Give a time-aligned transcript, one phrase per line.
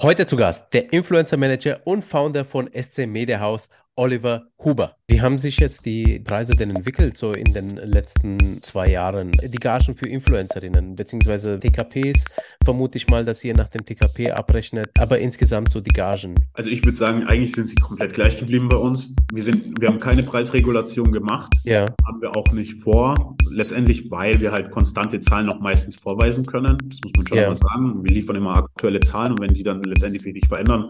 [0.00, 4.94] Heute zu Gast der Influencer Manager und Founder von SC Media House, Oliver Huber.
[5.08, 9.32] Wie haben sich jetzt die Preise denn entwickelt, so in den letzten zwei Jahren?
[9.32, 12.24] Die Gagen für Influencerinnen, beziehungsweise TKPs,
[12.64, 16.36] vermute ich mal, dass ihr nach dem TKP abrechnet, aber insgesamt so die Gagen.
[16.52, 19.16] Also ich würde sagen, eigentlich sind sie komplett gleich geblieben bei uns.
[19.32, 21.86] Wir, sind, wir haben keine Preisregulation gemacht, ja.
[22.06, 23.36] haben wir auch nicht vor.
[23.50, 26.78] Letztendlich, weil wir halt konstante Zahlen noch meistens vorweisen können.
[26.84, 27.48] Das muss man schon ja.
[27.48, 28.04] mal sagen.
[28.04, 30.86] Wir liefern immer aktuelle Zahlen und wenn die dann letztendlich sich nicht verändern,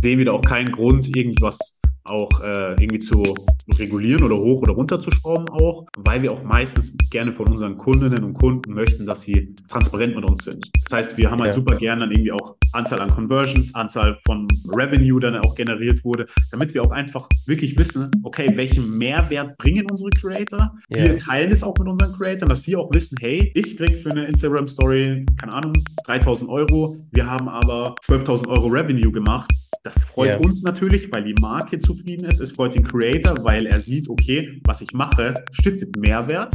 [0.00, 1.77] sehen wir da auch keinen Grund, irgendwas
[2.10, 3.22] auch äh, irgendwie zu
[3.78, 7.76] regulieren oder hoch oder runter zu schrauben auch, weil wir auch meistens gerne von unseren
[7.76, 10.70] Kundinnen und Kunden möchten, dass sie transparent mit uns sind.
[10.84, 11.56] Das heißt, wir haben halt ja.
[11.56, 16.26] super gerne dann irgendwie auch Anzahl an Conversions, Anzahl von Revenue dann auch generiert wurde,
[16.50, 20.74] damit wir auch einfach wirklich wissen, okay, welchen Mehrwert bringen unsere Creator?
[20.88, 21.04] Ja.
[21.04, 24.10] Wir teilen es auch mit unseren Creatoren, dass sie auch wissen, hey, ich krieg für
[24.10, 25.72] eine Instagram Story, keine Ahnung,
[26.06, 29.50] 3000 Euro, wir haben aber 12.000 Euro Revenue gemacht.
[29.84, 30.36] Das freut ja.
[30.38, 32.40] uns natürlich, weil die Marke zufrieden ist.
[32.40, 36.54] Es freut den Creator, weil er sieht, okay, was ich mache, stiftet Mehrwert.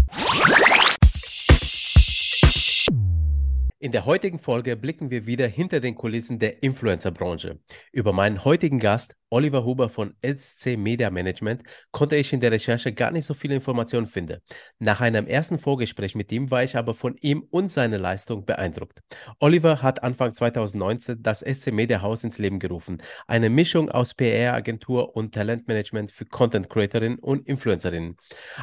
[3.79, 7.59] In der heutigen Folge blicken wir wieder hinter den Kulissen der Influencer-Branche.
[7.91, 12.93] Über meinen heutigen Gast, Oliver Huber von SC Media Management, konnte ich in der Recherche
[12.93, 14.41] gar nicht so viele Informationen finden.
[14.77, 18.99] Nach einem ersten Vorgespräch mit ihm war ich aber von ihm und seiner Leistung beeindruckt.
[19.39, 23.01] Oliver hat Anfang 2019 das SC Media House ins Leben gerufen.
[23.25, 28.17] Eine Mischung aus PR-Agentur und Talentmanagement für Content-Creatorinnen und Influencerinnen.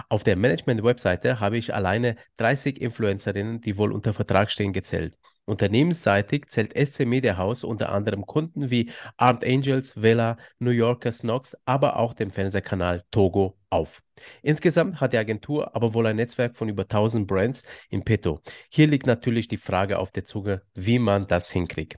[0.08, 5.16] Auf der Management-Webseite habe ich alleine 30 Influencerinnen, die wohl unter Vertrag stehen, gezählt.
[5.46, 11.56] Unternehmensseitig zählt SC Media House unter anderem Kunden wie Armed Angels, Vela, New Yorker Snox,
[11.64, 14.02] aber auch dem Fernsehkanal Togo auf.
[14.42, 18.40] Insgesamt hat die Agentur aber wohl ein Netzwerk von über 1000 Brands in petto.
[18.68, 21.96] Hier liegt natürlich die Frage auf der Zunge, wie man das hinkriegt.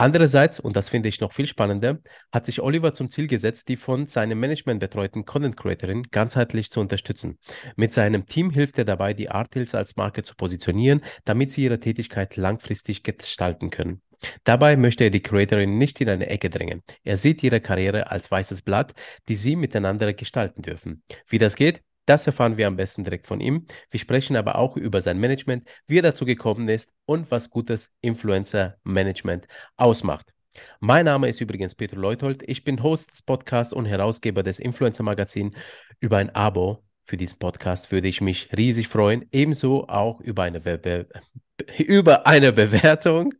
[0.00, 1.98] Andererseits, und das finde ich noch viel spannender,
[2.32, 6.80] hat sich Oliver zum Ziel gesetzt, die von seinem Management betreuten Content Creatorin ganzheitlich zu
[6.80, 7.38] unterstützen.
[7.76, 11.80] Mit seinem Team hilft er dabei, die Artils als Marke zu positionieren, damit sie ihre
[11.80, 14.00] Tätigkeit langfristig gestalten können.
[14.44, 16.82] Dabei möchte er die Creatorin nicht in eine Ecke drängen.
[17.04, 18.94] Er sieht ihre Karriere als weißes Blatt,
[19.28, 21.02] die sie miteinander gestalten dürfen.
[21.28, 23.66] Wie das geht, das erfahren wir am besten direkt von ihm.
[23.90, 27.90] Wir sprechen aber auch über sein Management, wie er dazu gekommen ist und was gutes
[28.00, 29.46] Influencer-Management
[29.76, 30.32] ausmacht.
[30.80, 32.42] Mein Name ist übrigens Peter Leuthold.
[32.48, 35.54] Ich bin Host des Podcasts und Herausgeber des Influencer-Magazins.
[36.00, 39.26] Über ein Abo für diesen Podcast würde ich mich riesig freuen.
[39.32, 41.08] Ebenso auch über eine, Be
[41.78, 43.34] über eine Bewertung,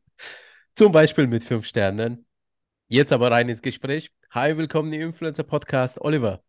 [0.74, 2.26] zum Beispiel mit fünf Sternen.
[2.88, 4.10] Jetzt aber rein ins Gespräch.
[4.30, 6.00] Hi, willkommen im Influencer-Podcast.
[6.00, 6.42] Oliver.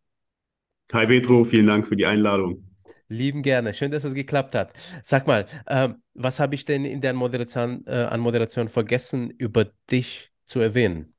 [0.90, 2.64] Hi Petro, vielen Dank für die Einladung.
[3.08, 3.74] Lieben gerne.
[3.74, 4.72] Schön, dass es geklappt hat.
[5.02, 9.66] Sag mal, ähm, was habe ich denn in der Moderation, äh, an Moderation vergessen, über
[9.90, 11.14] dich zu erwähnen?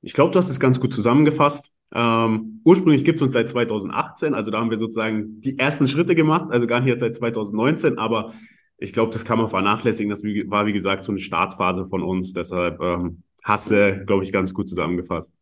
[0.00, 1.72] Ich glaube, du hast es ganz gut zusammengefasst.
[1.94, 6.14] Ähm, ursprünglich gibt es uns seit 2018, also da haben wir sozusagen die ersten Schritte
[6.14, 8.32] gemacht, also gar nicht erst seit 2019, aber
[8.78, 10.10] ich glaube, das kann man vernachlässigen.
[10.10, 12.32] Das war, wie gesagt, so eine Startphase von uns.
[12.32, 15.32] Deshalb ähm, hast du, glaube ich, ganz gut zusammengefasst.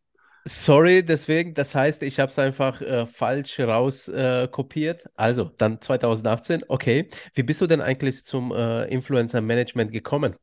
[0.45, 5.05] Sorry, deswegen, das heißt, ich habe es einfach äh, falsch rauskopiert.
[5.05, 7.09] Äh, also, dann 2018, okay.
[7.35, 10.35] Wie bist du denn eigentlich zum äh, Influencer-Management gekommen?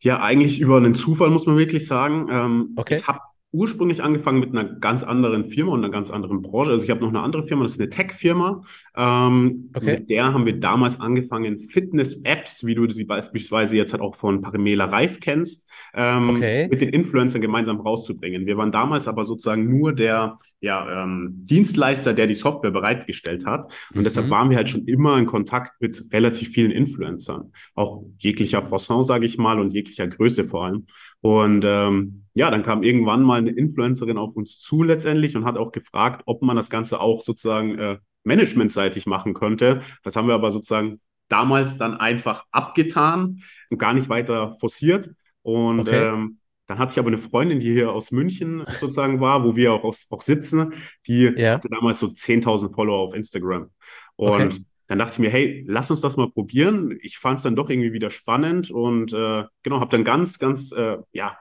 [0.00, 2.28] Ja, eigentlich über einen Zufall, muss man wirklich sagen.
[2.30, 2.96] Ähm, okay.
[2.98, 6.72] Ich habe ursprünglich angefangen mit einer ganz anderen Firma und einer ganz anderen Branche.
[6.72, 8.62] Also ich habe noch eine andere Firma, das ist eine Tech-Firma.
[8.96, 9.92] Ähm, okay.
[9.92, 14.42] Mit der haben wir damals angefangen, Fitness-Apps, wie du sie beispielsweise jetzt halt auch von
[14.42, 16.68] Parimela Reif kennst, ähm, okay.
[16.68, 18.46] mit den Influencern gemeinsam rauszubringen.
[18.46, 23.66] Wir waren damals aber sozusagen nur der ja, ähm, Dienstleister, der die Software bereitgestellt hat.
[23.90, 24.04] Und mhm.
[24.04, 27.52] deshalb waren wir halt schon immer in Kontakt mit relativ vielen Influencern.
[27.74, 30.86] Auch jeglicher Fasson, sage ich mal, und jeglicher Größe vor allem.
[31.20, 35.56] Und ähm, ja, dann kam irgendwann mal eine Influencerin auf uns zu letztendlich und hat
[35.56, 39.80] auch gefragt, ob man das Ganze auch sozusagen äh, managementseitig machen könnte.
[40.04, 45.10] Das haben wir aber sozusagen damals dann einfach abgetan und gar nicht weiter forciert.
[45.42, 46.08] Und okay.
[46.08, 49.72] ähm, dann hatte ich aber eine Freundin, die hier aus München sozusagen war, wo wir
[49.72, 50.74] auch, auch sitzen,
[51.06, 51.54] die ja.
[51.54, 53.70] hatte damals so 10.000 Follower auf Instagram.
[54.16, 54.64] Und okay.
[54.88, 56.98] Dann dachte ich mir, hey, lass uns das mal probieren.
[57.02, 60.72] Ich fand es dann doch irgendwie wieder spannend und äh, genau, habe dann ganz, ganz,
[60.72, 61.38] äh, ja,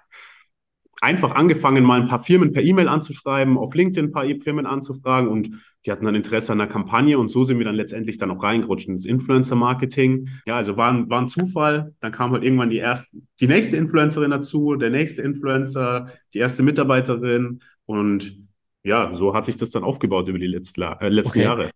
[0.99, 5.29] einfach angefangen, mal ein paar Firmen per E-Mail anzuschreiben, auf LinkedIn ein paar Firmen anzufragen
[5.29, 5.49] und
[5.85, 8.43] die hatten dann Interesse an der Kampagne und so sind wir dann letztendlich dann auch
[8.43, 10.27] reingerutscht ins Influencer-Marketing.
[10.45, 11.93] Ja, also war ein, war ein Zufall.
[12.01, 16.63] Dann kam halt irgendwann die erste, die nächste Influencerin dazu, der nächste Influencer, die erste
[16.63, 18.43] Mitarbeiterin und
[18.83, 21.43] ja, so hat sich das dann aufgebaut über die letzten, äh, letzten okay.
[21.43, 21.71] Jahre.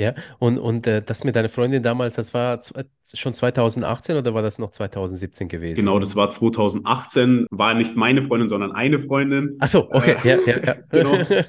[0.00, 2.62] Ja, und, und äh, das mit deiner Freundin damals, das war
[3.12, 5.76] schon 2018 oder war das noch 2017 gewesen?
[5.76, 9.56] Genau, das war 2018, war nicht meine Freundin, sondern eine Freundin.
[9.58, 10.74] Ach so, okay, äh, ja, ja, ja.
[10.90, 11.42] genau.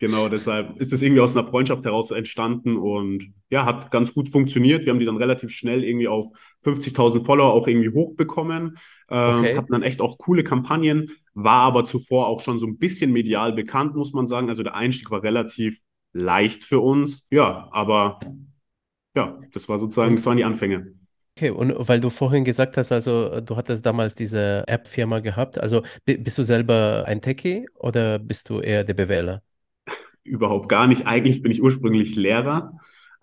[0.00, 4.30] Genau, deshalb ist es irgendwie aus einer Freundschaft heraus entstanden und ja, hat ganz gut
[4.30, 4.84] funktioniert.
[4.84, 6.26] Wir haben die dann relativ schnell irgendwie auf
[6.64, 8.74] 50.000 Follower auch irgendwie hochbekommen,
[9.10, 9.56] ähm, okay.
[9.56, 13.52] hatten dann echt auch coole Kampagnen, war aber zuvor auch schon so ein bisschen medial
[13.52, 14.48] bekannt, muss man sagen.
[14.48, 15.78] Also der Einstieg war relativ
[16.12, 17.26] leicht für uns.
[17.30, 18.20] Ja, aber
[19.16, 20.94] ja, das war sozusagen, das waren die Anfänge.
[21.36, 25.82] Okay, und weil du vorhin gesagt hast, also du hattest damals diese App-Firma gehabt, also
[26.04, 29.42] bist du selber ein Techie oder bist du eher der BWLer?
[30.24, 31.06] Überhaupt gar nicht.
[31.06, 32.72] Eigentlich bin ich ursprünglich Lehrer.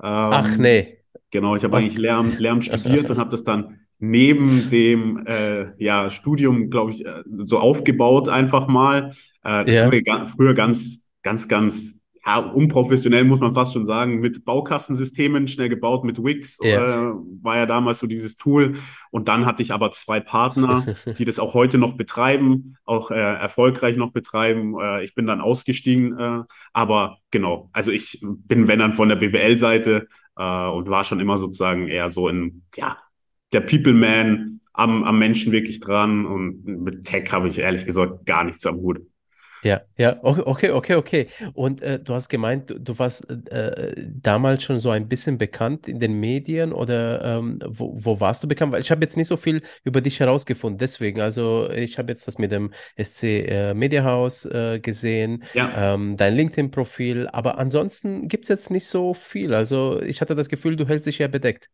[0.01, 0.97] Ähm, Ach nee.
[1.31, 6.09] Genau, ich habe eigentlich Lehramt, Lehramt studiert und habe das dann neben dem äh, ja,
[6.09, 9.12] Studium, glaube ich, äh, so aufgebaut einfach mal.
[9.44, 9.83] Äh, das ja.
[9.83, 15.48] haben wir früher ganz, ganz, ganz ja, unprofessionell muss man fast schon sagen, mit Baukastensystemen
[15.48, 17.10] schnell gebaut, mit Wix ja.
[17.10, 18.75] Äh, war ja damals so dieses Tool.
[19.12, 23.16] Und dann hatte ich aber zwei Partner, die das auch heute noch betreiben, auch äh,
[23.16, 24.75] erfolgreich noch betreiben.
[24.80, 26.44] Äh, ich bin dann ausgestiegen, äh,
[26.74, 30.07] aber genau, also ich bin, wenn dann von der BWL-Seite
[30.38, 32.98] äh, und war schon immer sozusagen eher so in, ja,
[33.54, 38.25] der People Man am, am Menschen wirklich dran und mit Tech habe ich ehrlich gesagt
[38.25, 39.01] gar nichts am Hut.
[39.61, 41.27] Ja, ja, okay, okay, okay.
[41.53, 45.88] Und äh, du hast gemeint, du, du warst äh, damals schon so ein bisschen bekannt
[45.88, 48.71] in den Medien oder ähm, wo, wo warst du bekannt?
[48.71, 51.19] Weil ich habe jetzt nicht so viel über dich herausgefunden, deswegen.
[51.19, 55.94] Also ich habe jetzt das mit dem SC äh, Media House äh, gesehen, ja.
[55.94, 59.53] ähm, dein LinkedIn-Profil, aber ansonsten gibt es jetzt nicht so viel.
[59.53, 61.69] Also ich hatte das Gefühl, du hältst dich ja bedeckt.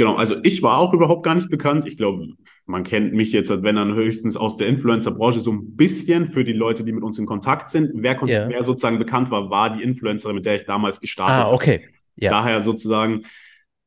[0.00, 1.84] Genau, also ich war auch überhaupt gar nicht bekannt.
[1.84, 2.28] Ich glaube,
[2.64, 6.54] man kennt mich jetzt, wenn dann höchstens aus der Influencer-Branche so ein bisschen für die
[6.54, 7.90] Leute, die mit uns in Kontakt sind.
[7.92, 8.48] Wer, yeah.
[8.48, 11.80] wer sozusagen bekannt war, war die Influencerin, mit der ich damals gestartet ah, okay.
[11.82, 11.92] habe.
[12.16, 12.30] Ja.
[12.30, 13.24] Daher sozusagen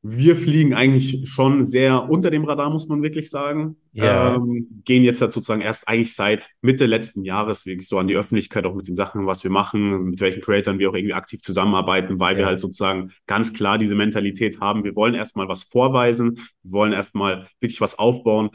[0.06, 3.76] wir fliegen eigentlich schon sehr unter dem Radar, muss man wirklich sagen.
[3.92, 4.34] Ja.
[4.34, 8.14] Ähm, gehen jetzt halt sozusagen erst eigentlich seit Mitte letzten Jahres wirklich so an die
[8.14, 11.40] Öffentlichkeit, auch mit den Sachen, was wir machen, mit welchen Creatoren wir auch irgendwie aktiv
[11.40, 12.40] zusammenarbeiten, weil ja.
[12.40, 14.84] wir halt sozusagen ganz klar diese Mentalität haben.
[14.84, 18.50] Wir wollen erstmal was vorweisen, wir wollen erstmal wirklich was aufbauen.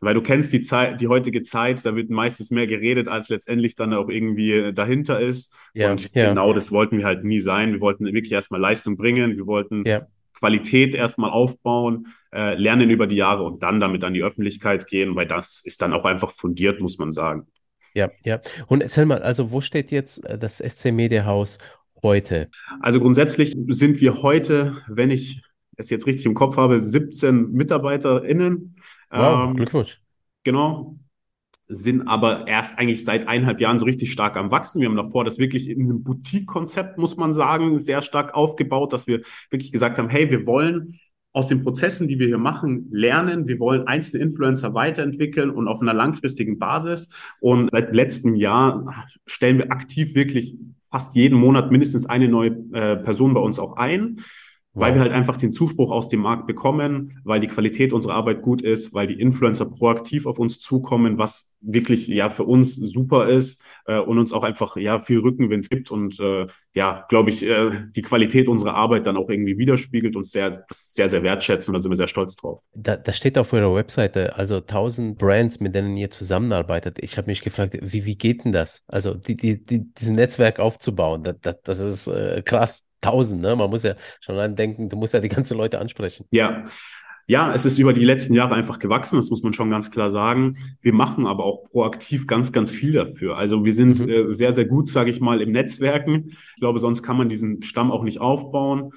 [0.00, 3.76] Weil du kennst die Zeit, die heutige Zeit, da wird meistens mehr geredet, als letztendlich
[3.76, 5.54] dann auch irgendwie dahinter ist.
[5.74, 6.28] Ja, und ja.
[6.28, 7.72] genau das wollten wir halt nie sein.
[7.72, 9.36] Wir wollten wirklich erstmal Leistung bringen.
[9.36, 10.06] Wir wollten ja.
[10.38, 15.16] Qualität erstmal aufbauen, äh, lernen über die Jahre und dann damit an die Öffentlichkeit gehen,
[15.16, 17.46] weil das ist dann auch einfach fundiert, muss man sagen.
[17.94, 18.40] Ja, ja.
[18.66, 21.58] Und erzähl mal, also wo steht jetzt äh, das SC Media House
[22.02, 22.50] heute?
[22.80, 25.42] Also grundsätzlich sind wir heute, wenn ich
[25.76, 28.76] es jetzt richtig im Kopf habe, 17 MitarbeiterInnen.
[29.10, 30.00] Wow, ähm, Glückwunsch.
[30.44, 30.96] Genau
[31.68, 34.80] sind aber erst eigentlich seit eineinhalb Jahren so richtig stark am Wachsen.
[34.80, 39.06] Wir haben davor das wirklich in einem Boutique-Konzept, muss man sagen, sehr stark aufgebaut, dass
[39.06, 39.20] wir
[39.50, 40.98] wirklich gesagt haben, hey, wir wollen
[41.32, 43.46] aus den Prozessen, die wir hier machen, lernen.
[43.46, 47.10] Wir wollen einzelne Influencer weiterentwickeln und auf einer langfristigen Basis.
[47.40, 50.56] Und seit letztem Jahr stellen wir aktiv wirklich
[50.90, 54.18] fast jeden Monat mindestens eine neue äh, Person bei uns auch ein
[54.76, 58.42] weil wir halt einfach den Zuspruch aus dem Markt bekommen, weil die Qualität unserer Arbeit
[58.42, 63.26] gut ist, weil die Influencer proaktiv auf uns zukommen, was wirklich ja für uns super
[63.26, 67.44] ist äh, und uns auch einfach ja viel Rückenwind gibt und äh, ja, glaube ich,
[67.46, 71.78] äh, die Qualität unserer Arbeit dann auch irgendwie widerspiegelt und sehr, sehr, sehr wertschätzen und
[71.78, 72.60] da sind wir sehr stolz drauf.
[72.74, 76.98] Da, da steht auf eurer Webseite, also 1000 Brands, mit denen ihr zusammenarbeitet.
[77.00, 78.82] Ich habe mich gefragt, wie, wie geht denn das?
[78.86, 83.56] Also die, die, die, dieses Netzwerk aufzubauen, das, das, das ist äh, krass tausend, ne?
[83.56, 86.26] Man muss ja schon an denken, du musst ja die ganzen Leute ansprechen.
[86.30, 86.64] Ja.
[87.28, 90.12] Ja, es ist über die letzten Jahre einfach gewachsen, das muss man schon ganz klar
[90.12, 90.58] sagen.
[90.80, 93.36] Wir machen aber auch proaktiv ganz, ganz viel dafür.
[93.36, 94.08] Also wir sind mhm.
[94.08, 96.26] äh, sehr, sehr gut, sage ich mal, im Netzwerken.
[96.28, 98.92] Ich glaube, sonst kann man diesen Stamm auch nicht aufbauen.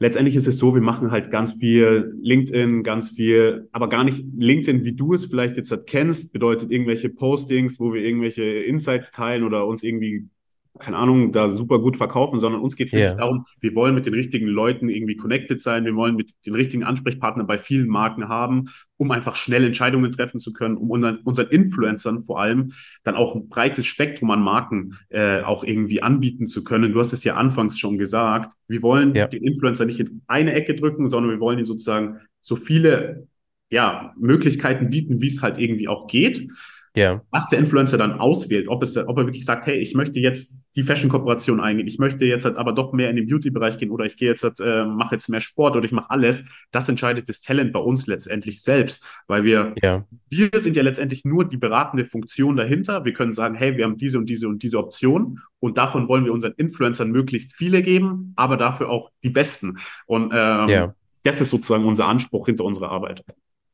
[0.00, 4.24] Letztendlich ist es so, wir machen halt ganz viel LinkedIn, ganz viel, aber gar nicht
[4.36, 9.44] LinkedIn, wie du es vielleicht jetzt kennst, bedeutet irgendwelche Postings, wo wir irgendwelche Insights teilen
[9.44, 10.28] oder uns irgendwie
[10.80, 13.18] keine Ahnung, da super gut verkaufen, sondern uns geht es wirklich yeah.
[13.18, 16.82] darum, wir wollen mit den richtigen Leuten irgendwie connected sein, wir wollen mit den richtigen
[16.82, 21.48] Ansprechpartnern bei vielen Marken haben, um einfach schnell Entscheidungen treffen zu können, um unseren, unseren
[21.48, 22.72] Influencern vor allem
[23.04, 26.92] dann auch ein breites Spektrum an Marken äh, auch irgendwie anbieten zu können.
[26.92, 29.28] Du hast es ja anfangs schon gesagt, wir wollen yeah.
[29.28, 33.28] den Influencer nicht in eine Ecke drücken, sondern wir wollen ihn sozusagen so viele
[33.70, 36.48] ja, Möglichkeiten bieten, wie es halt irgendwie auch geht.
[36.96, 37.22] Ja.
[37.30, 40.63] Was der Influencer dann auswählt, ob, es, ob er wirklich sagt, hey, ich möchte jetzt
[40.76, 44.04] die Fashion-Kooperation eingehen, ich möchte jetzt halt aber doch mehr in den Beauty-Bereich gehen oder
[44.04, 47.28] ich gehe jetzt halt, äh, mache jetzt mehr Sport oder ich mache alles, das entscheidet
[47.28, 50.04] das Talent bei uns letztendlich selbst, weil wir, ja.
[50.30, 53.04] wir sind ja letztendlich nur die beratende Funktion dahinter.
[53.04, 56.24] Wir können sagen, hey, wir haben diese und diese und diese Option und davon wollen
[56.24, 59.78] wir unseren Influencern möglichst viele geben, aber dafür auch die besten.
[60.06, 60.94] Und ähm, ja.
[61.22, 63.24] das ist sozusagen unser Anspruch hinter unserer Arbeit.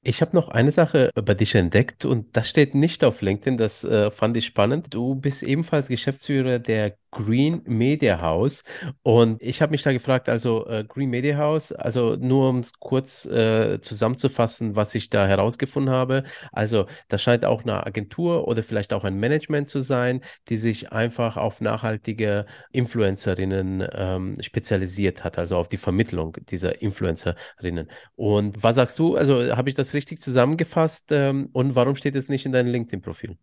[0.03, 3.85] Ich habe noch eine Sache bei dich entdeckt und das steht nicht auf LinkedIn, das
[3.85, 4.95] äh, fand ich spannend.
[4.95, 8.65] Du bist ebenfalls Geschäftsführer der Green Media House.
[9.03, 12.79] Und ich habe mich da gefragt, also äh, Green Media House, also nur um es
[12.79, 16.25] kurz äh, zusammenzufassen, was ich da herausgefunden habe.
[16.53, 20.93] Also das scheint auch eine Agentur oder vielleicht auch ein Management zu sein, die sich
[20.93, 27.91] einfach auf nachhaltige Influencerinnen ähm, spezialisiert hat, also auf die Vermittlung dieser Influencerinnen.
[28.17, 29.17] Und was sagst du?
[29.17, 31.07] Also habe ich das richtig zusammengefasst?
[31.11, 33.37] Ähm, und warum steht es nicht in deinem LinkedIn-Profil?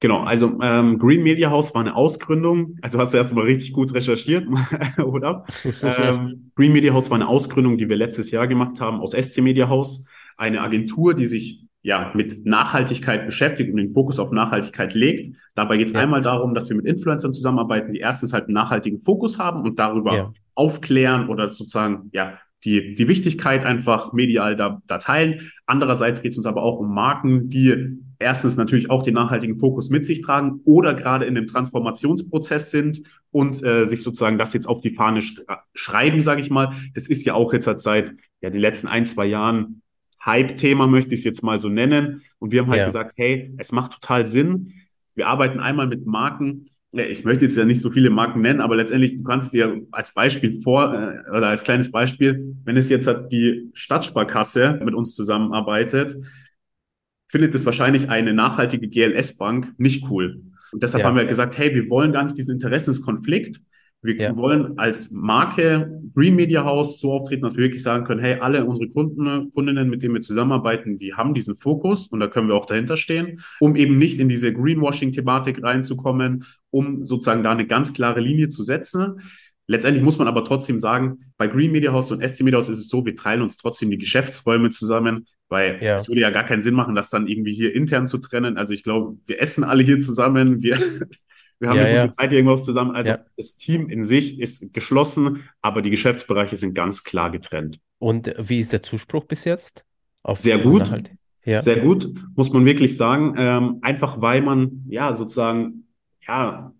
[0.00, 2.76] Genau, also ähm, Green Media House war eine Ausgründung.
[2.82, 4.46] Also hast du erst mal richtig gut recherchiert,
[5.02, 5.44] oder?
[5.82, 9.40] ähm, Green Media House war eine Ausgründung, die wir letztes Jahr gemacht haben aus SC
[9.40, 10.04] Media House,
[10.36, 15.34] eine Agentur, die sich ja mit Nachhaltigkeit beschäftigt und den Fokus auf Nachhaltigkeit legt.
[15.54, 16.00] Dabei geht es ja.
[16.00, 19.78] einmal darum, dass wir mit Influencern zusammenarbeiten, die erstens halt einen nachhaltigen Fokus haben und
[19.78, 20.32] darüber ja.
[20.54, 25.52] aufklären oder sozusagen ja die, die Wichtigkeit einfach medial da, da teilen.
[25.66, 29.90] Andererseits geht es uns aber auch um Marken, die erstens natürlich auch den nachhaltigen Fokus
[29.90, 34.68] mit sich tragen oder gerade in dem Transformationsprozess sind und äh, sich sozusagen das jetzt
[34.68, 35.42] auf die Fahne sch
[35.74, 36.70] schreiben, sage ich mal.
[36.94, 39.82] Das ist ja auch jetzt seit ja, den letzten ein, zwei Jahren
[40.24, 42.22] Hype-Thema, möchte ich es jetzt mal so nennen.
[42.38, 42.86] Und wir haben halt ja.
[42.86, 44.72] gesagt, hey, es macht total Sinn.
[45.14, 48.76] Wir arbeiten einmal mit Marken, ich möchte jetzt ja nicht so viele Marken nennen, aber
[48.76, 53.06] letztendlich, du kannst dir als Beispiel vor, äh, oder als kleines Beispiel, wenn es jetzt
[53.06, 56.16] hat die Stadtsparkasse mit uns zusammenarbeitet,
[57.28, 60.42] findet es wahrscheinlich eine nachhaltige GLS-Bank nicht cool.
[60.72, 61.08] Und deshalb ja.
[61.08, 63.60] haben wir gesagt, hey, wir wollen gar nicht diesen Interessenskonflikt.
[64.06, 64.36] Wir ja.
[64.36, 68.64] wollen als Marke Green Media House so auftreten, dass wir wirklich sagen können, hey, alle
[68.64, 72.54] unsere Kunden, Kundinnen, mit denen wir zusammenarbeiten, die haben diesen Fokus und da können wir
[72.54, 77.92] auch dahinter stehen, um eben nicht in diese Greenwashing-Thematik reinzukommen, um sozusagen da eine ganz
[77.92, 79.20] klare Linie zu setzen.
[79.66, 82.78] Letztendlich muss man aber trotzdem sagen, bei Green Media House und ST Media House ist
[82.78, 85.96] es so, wir teilen uns trotzdem die Geschäftsräume zusammen, weil ja.
[85.96, 88.56] es würde ja gar keinen Sinn machen, das dann irgendwie hier intern zu trennen.
[88.56, 90.78] Also ich glaube, wir essen alle hier zusammen, wir
[91.58, 92.10] Wir haben ja, eine gute ja.
[92.10, 92.94] Zeit hier irgendwas zusammen.
[92.94, 93.24] Also ja.
[93.36, 97.80] das Team in sich ist geschlossen, aber die Geschäftsbereiche sind ganz klar getrennt.
[97.98, 99.84] Und wie ist der Zuspruch bis jetzt?
[100.36, 100.92] Sehr gut.
[101.44, 101.60] Ja.
[101.60, 103.34] Sehr gut, muss man wirklich sagen.
[103.38, 105.86] Ähm, einfach weil man ja sozusagen
[106.26, 106.72] ja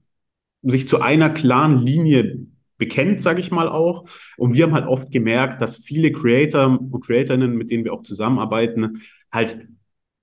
[0.63, 4.05] sich zu einer klaren Linie bekennt, sage ich mal auch.
[4.37, 8.03] Und wir haben halt oft gemerkt, dass viele Creator und Creatorinnen, mit denen wir auch
[8.03, 9.03] zusammenarbeiten,
[9.33, 9.69] halt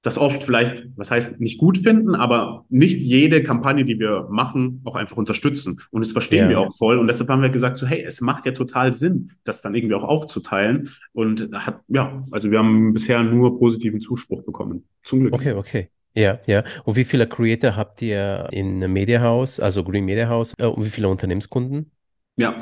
[0.03, 4.81] das oft vielleicht, was heißt nicht gut finden, aber nicht jede Kampagne, die wir machen,
[4.83, 5.79] auch einfach unterstützen.
[5.91, 6.49] Und das verstehen ja.
[6.49, 6.99] wir auch voll.
[6.99, 9.95] Und deshalb haben wir gesagt, so, hey, es macht ja total Sinn, das dann irgendwie
[9.95, 10.89] auch aufzuteilen.
[11.13, 14.83] Und hat, ja, also wir haben bisher nur positiven Zuspruch bekommen.
[15.03, 15.33] Zum Glück.
[15.33, 15.89] Okay, okay.
[16.15, 16.63] Ja, ja.
[16.83, 20.85] Und wie viele Creator habt ihr in Media House, also Green Media House, äh, und
[20.85, 21.91] wie viele Unternehmenskunden?
[22.35, 22.57] Ja.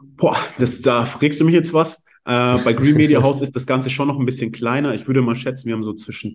[0.00, 2.02] Boah, das, da fragst du mich jetzt was.
[2.24, 4.94] Äh, bei Green Media House ist das Ganze schon noch ein bisschen kleiner.
[4.94, 6.34] Ich würde mal schätzen, wir haben so zwischen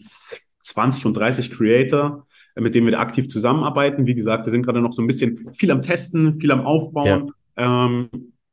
[0.59, 4.05] 20 und 30 Creator, äh, mit denen wir aktiv zusammenarbeiten.
[4.05, 7.31] Wie gesagt, wir sind gerade noch so ein bisschen viel am Testen, viel am Aufbauen.
[7.57, 8.09] Ja, ähm,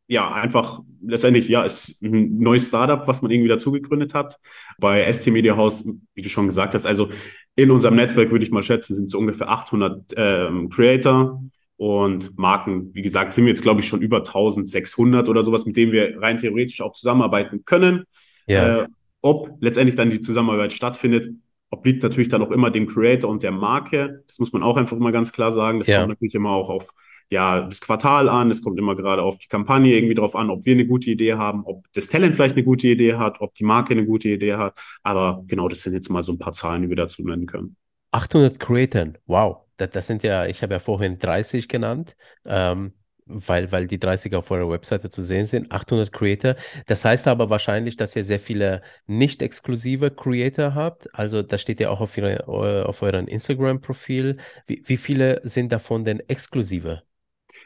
[0.06, 4.38] ja einfach letztendlich, ja, ist ein neues Startup, was man irgendwie dazu gegründet hat.
[4.78, 7.10] Bei ST Media House, wie du schon gesagt hast, also
[7.56, 11.42] in unserem Netzwerk würde ich mal schätzen, sind so ungefähr 800 ähm, Creator.
[11.76, 15.76] Und Marken, wie gesagt, sind wir jetzt, glaube ich, schon über 1600 oder sowas, mit
[15.76, 18.04] denen wir rein theoretisch auch zusammenarbeiten können.
[18.46, 18.82] Ja.
[18.82, 18.86] Äh,
[19.22, 21.28] ob letztendlich dann die Zusammenarbeit stattfindet,
[21.70, 24.22] obliegt natürlich dann auch immer dem Creator und der Marke.
[24.28, 25.78] Das muss man auch einfach immer ganz klar sagen.
[25.78, 25.98] Das ja.
[25.98, 26.90] kommt natürlich immer auch auf
[27.30, 28.50] ja, das Quartal an.
[28.50, 31.34] Es kommt immer gerade auf die Kampagne irgendwie drauf an, ob wir eine gute Idee
[31.34, 34.54] haben, ob das Talent vielleicht eine gute Idee hat, ob die Marke eine gute Idee
[34.54, 34.78] hat.
[35.02, 37.76] Aber genau, das sind jetzt mal so ein paar Zahlen, die wir dazu nennen können.
[38.12, 42.92] 800 Creator, wow das, das sind ja, ich habe ja vorhin 30 genannt, ähm,
[43.26, 46.56] weil, weil die 30 auf eurer Webseite zu sehen sind, 800 Creator.
[46.86, 51.12] Das heißt aber wahrscheinlich, dass ihr sehr viele nicht exklusive Creator habt.
[51.14, 54.36] Also das steht ja auch auf, ihre, auf eurem Instagram-Profil.
[54.66, 57.02] Wie, wie viele sind davon denn exklusive?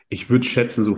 [0.09, 0.97] Ich würde schätzen so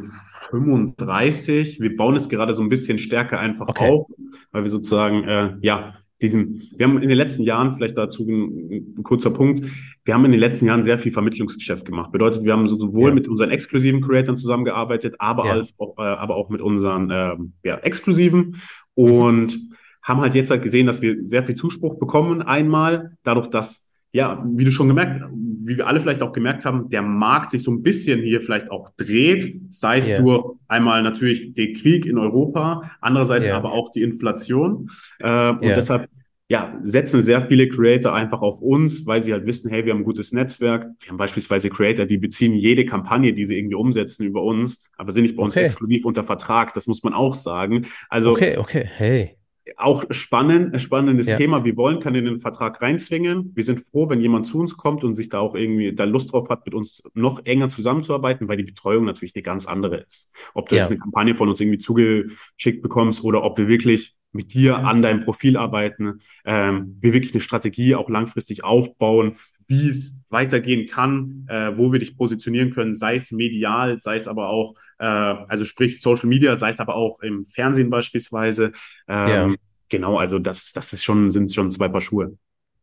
[0.51, 1.81] 35.
[1.81, 3.89] Wir bauen es gerade so ein bisschen stärker einfach okay.
[3.89, 4.07] auf,
[4.53, 8.95] weil wir sozusagen, äh, ja, diesen, wir haben in den letzten Jahren, vielleicht dazu ein,
[8.99, 9.63] ein, kurzer Punkt,
[10.05, 12.13] wir haben in den letzten Jahren sehr viel Vermittlungsgeschäft gemacht.
[12.13, 13.15] Bedeutet, wir haben sowohl ja.
[13.15, 15.53] mit unseren exklusiven Creatoren zusammengearbeitet, aber ja.
[15.53, 18.57] als auch, äh, aber auch mit unseren äh, ja, exklusiven
[18.95, 19.75] und mhm.
[20.03, 22.43] haben halt jetzt halt gesehen, dass wir sehr viel Zuspruch bekommen.
[22.43, 25.23] Einmal dadurch, dass ja, wie du schon gemerkt,
[25.63, 28.71] wie wir alle vielleicht auch gemerkt haben, der Markt sich so ein bisschen hier vielleicht
[28.71, 30.21] auch dreht, sei es yeah.
[30.21, 33.57] durch einmal natürlich den Krieg in Europa, andererseits yeah.
[33.57, 34.91] aber auch die Inflation.
[35.19, 35.75] Äh, und yeah.
[35.75, 36.09] deshalb
[36.49, 40.01] ja, setzen sehr viele Creator einfach auf uns, weil sie halt wissen, hey, wir haben
[40.01, 40.89] ein gutes Netzwerk.
[40.99, 45.13] Wir haben beispielsweise Creator, die beziehen jede Kampagne, die sie irgendwie umsetzen, über uns, aber
[45.13, 45.65] sind nicht bei uns okay.
[45.65, 46.75] exklusiv unter Vertrag.
[46.75, 47.87] Das muss man auch sagen.
[48.09, 49.37] Also okay, okay, hey
[49.77, 51.37] auch spannend, spannendes ja.
[51.37, 51.65] Thema.
[51.65, 53.53] Wir wollen keinen in den Vertrag reinzwingen.
[53.55, 56.33] Wir sind froh, wenn jemand zu uns kommt und sich da auch irgendwie da Lust
[56.33, 60.35] drauf hat, mit uns noch enger zusammenzuarbeiten, weil die Betreuung natürlich eine ganz andere ist.
[60.55, 60.83] Ob du ja.
[60.83, 65.03] jetzt eine Kampagne von uns irgendwie zugeschickt bekommst oder ob wir wirklich mit dir an
[65.03, 69.37] deinem Profil arbeiten, ähm, wir wirklich eine Strategie auch langfristig aufbauen,
[69.71, 74.27] wie es weitergehen kann, äh, wo wir dich positionieren können, sei es medial, sei es
[74.27, 78.73] aber auch, äh, also sprich Social Media, sei es aber auch im Fernsehen beispielsweise.
[79.07, 79.55] Ähm, ja.
[79.89, 82.37] Genau, also das, das ist schon, sind schon zwei Paar Schuhe.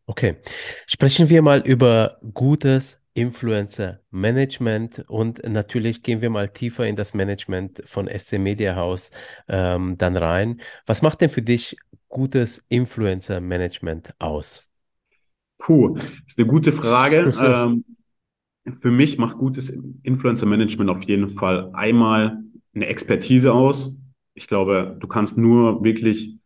[0.06, 0.38] Okay.
[0.86, 7.13] Sprechen wir mal über gutes Influencer Management und natürlich gehen wir mal tiefer in das
[7.13, 9.12] Management von SC Media House
[9.50, 10.62] ähm, dann rein.
[10.86, 11.75] Was macht denn für dich
[12.08, 14.66] gutes Influencer Management aus?
[15.58, 17.34] Puh, ist eine gute Frage.
[17.42, 17.84] ähm,
[18.82, 19.70] für mich macht gutes
[20.04, 22.40] Influencer-Management auf jeden Fall einmal
[22.76, 23.96] eine Expertise aus.
[24.34, 26.38] Ich glaube, du kannst nur wirklich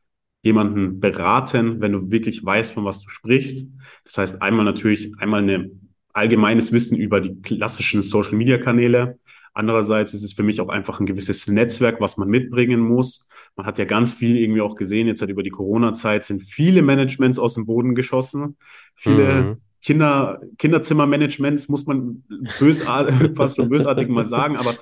[0.44, 3.72] jemanden beraten, wenn du wirklich weißt, von was du sprichst.
[4.06, 9.20] Das heißt, einmal natürlich, einmal ein allgemeines Wissen über die klassischen Social-Media-Kanäle.
[9.54, 13.28] Andererseits ist es für mich auch einfach ein gewisses Netzwerk, was man mitbringen muss.
[13.56, 16.82] Man hat ja ganz viel irgendwie auch gesehen, jetzt halt über die Corona-Zeit sind viele
[16.82, 18.58] Managements aus dem Boden geschossen.
[18.96, 19.58] Viele mhm.
[19.82, 22.24] Kinder, Kinderzimmermanagements, muss man
[22.60, 24.76] bösartig, fast schon bösartig mal sagen, aber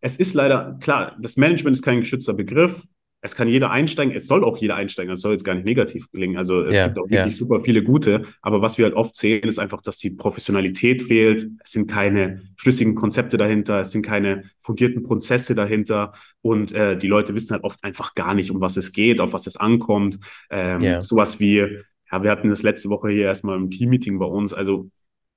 [0.00, 2.82] es ist leider, klar, das Management ist kein geschützter Begriff
[3.24, 6.10] es kann jeder einsteigen, es soll auch jeder einsteigen, es soll jetzt gar nicht negativ
[6.10, 6.36] klingen.
[6.36, 7.30] Also es ja, gibt auch wirklich ja.
[7.30, 11.48] super viele gute, aber was wir halt oft sehen, ist einfach, dass die Professionalität fehlt.
[11.62, 17.06] Es sind keine schlüssigen Konzepte dahinter, es sind keine fundierten Prozesse dahinter und äh, die
[17.06, 20.18] Leute wissen halt oft einfach gar nicht, um was es geht, auf was es ankommt.
[20.50, 21.02] Ähm, ja.
[21.04, 24.90] Sowas wie, ja, wir hatten das letzte Woche hier erstmal im Teammeeting bei uns, also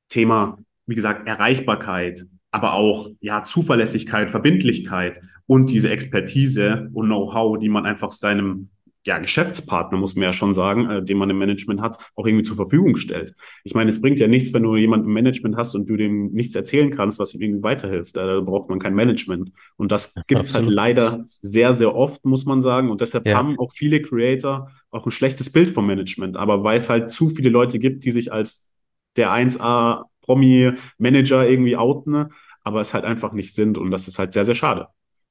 [0.10, 7.68] Thema, wie gesagt, Erreichbarkeit, aber auch ja Zuverlässigkeit, Verbindlichkeit und diese Expertise und Know-how, die
[7.68, 8.70] man einfach seinem
[9.06, 12.46] ja, Geschäftspartner, muss man ja schon sagen, äh, den man im Management hat, auch irgendwie
[12.46, 13.36] zur Verfügung stellt.
[13.66, 16.32] Ich meine, es bringt ja nichts, wenn du jemanden im Management hast und du dem
[16.32, 18.16] nichts erzählen kannst, was ihm irgendwie weiterhilft.
[18.16, 19.52] Da braucht man kein Management.
[19.76, 22.90] Und das gibt es halt leider sehr, sehr oft, muss man sagen.
[22.90, 23.38] Und deshalb ja.
[23.38, 26.38] haben auch viele Creator auch ein schlechtes Bild vom Management.
[26.38, 28.72] Aber weil es halt zu viele Leute gibt, die sich als
[29.18, 32.32] der 1A Promi-Manager irgendwie outen,
[32.64, 33.78] aber es halt einfach nicht sind.
[33.78, 34.88] Und das ist halt sehr, sehr schade.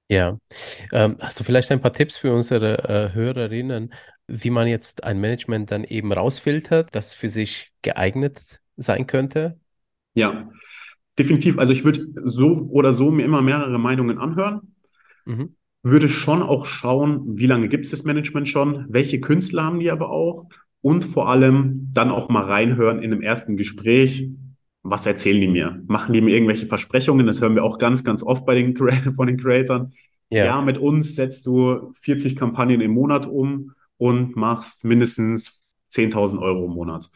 [0.08, 0.38] Ja.
[0.92, 3.92] Ähm, hast du vielleicht ein paar Tipps für unsere äh, Hörerinnen,
[4.26, 9.58] wie man jetzt ein Management dann eben rausfiltert, das für sich geeignet sein könnte?
[10.14, 10.50] Ja,
[11.18, 11.58] definitiv.
[11.58, 14.74] Also ich würde so oder so mir immer mehrere Meinungen anhören.
[15.24, 15.56] Mhm.
[15.82, 19.90] Würde schon auch schauen, wie lange gibt es das Management schon, welche Künstler haben die
[19.90, 20.46] aber auch
[20.80, 24.28] und vor allem dann auch mal reinhören in einem ersten Gespräch,
[24.84, 25.82] was erzählen die mir?
[25.86, 27.26] Machen die mir irgendwelche Versprechungen?
[27.26, 28.76] Das hören wir auch ganz, ganz oft bei den,
[29.16, 29.88] von den Creators.
[30.30, 30.44] Ja.
[30.44, 36.66] ja, mit uns setzt du 40 Kampagnen im Monat um und machst mindestens 10.000 Euro
[36.66, 37.10] im Monat.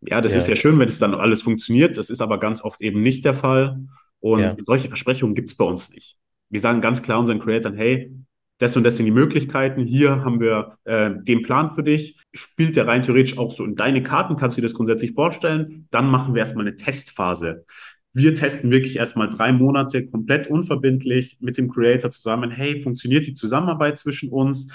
[0.00, 0.38] Ja, das ja.
[0.38, 1.96] ist ja schön, wenn es dann alles funktioniert.
[1.96, 3.80] Das ist aber ganz oft eben nicht der Fall.
[4.20, 4.54] Und ja.
[4.60, 6.16] solche Versprechungen gibt es bei uns nicht.
[6.50, 8.12] Wir sagen ganz klar unseren Creators, hey,
[8.58, 9.84] das und das sind die Möglichkeiten.
[9.86, 12.20] Hier haben wir äh, den Plan für dich.
[12.34, 14.36] Spielt der rein theoretisch auch so in deine Karten?
[14.36, 15.86] Kannst du dir das grundsätzlich vorstellen?
[15.90, 17.64] Dann machen wir erstmal eine Testphase.
[18.12, 22.50] Wir testen wirklich erstmal drei Monate komplett unverbindlich mit dem Creator zusammen.
[22.50, 24.72] Hey, funktioniert die Zusammenarbeit zwischen uns?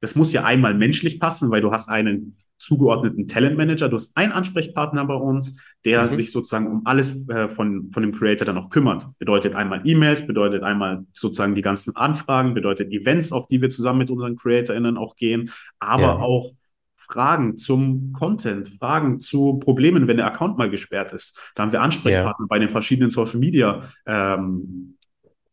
[0.00, 3.88] Das muss ja einmal menschlich passen, weil du hast einen zugeordneten Talentmanager.
[3.88, 6.16] Du hast einen Ansprechpartner bei uns, der mhm.
[6.16, 9.06] sich sozusagen um alles äh, von, von dem Creator dann auch kümmert.
[9.18, 14.00] Bedeutet einmal E-Mails, bedeutet einmal sozusagen die ganzen Anfragen, bedeutet Events, auf die wir zusammen
[14.00, 16.16] mit unseren CreatorInnen auch gehen, aber ja.
[16.16, 16.52] auch
[17.10, 21.40] Fragen zum Content, Fragen zu Problemen, wenn der Account mal gesperrt ist.
[21.54, 22.48] Da haben wir Ansprechpartner ja.
[22.48, 24.97] bei den verschiedenen Social Media ähm,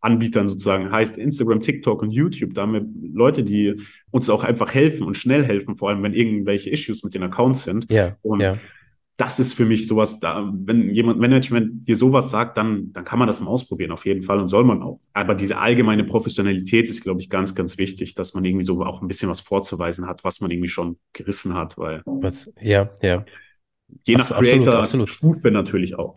[0.06, 2.54] Anbietern sozusagen, heißt Instagram, TikTok und YouTube.
[2.54, 3.74] Da haben wir Leute, die
[4.12, 7.64] uns auch einfach helfen und schnell helfen, vor allem wenn irgendwelche Issues mit den Accounts
[7.64, 7.92] sind.
[7.92, 8.16] Ja.
[8.22, 8.58] Und ja.
[9.18, 13.20] das ist für mich sowas, da, wenn jemand Management dir sowas sagt, dann, dann kann
[13.20, 15.00] man das mal ausprobieren, auf jeden Fall und soll man auch.
[15.14, 19.02] Aber diese allgemeine Professionalität ist, glaube ich, ganz, ganz wichtig, dass man irgendwie so auch
[19.02, 22.04] ein bisschen was vorzuweisen hat, was man irgendwie schon gerissen hat, weil.
[22.06, 23.26] Was, ja, ja.
[24.04, 25.10] Je nach absolut, Creator absolut.
[25.10, 26.16] Stufe natürlich auch.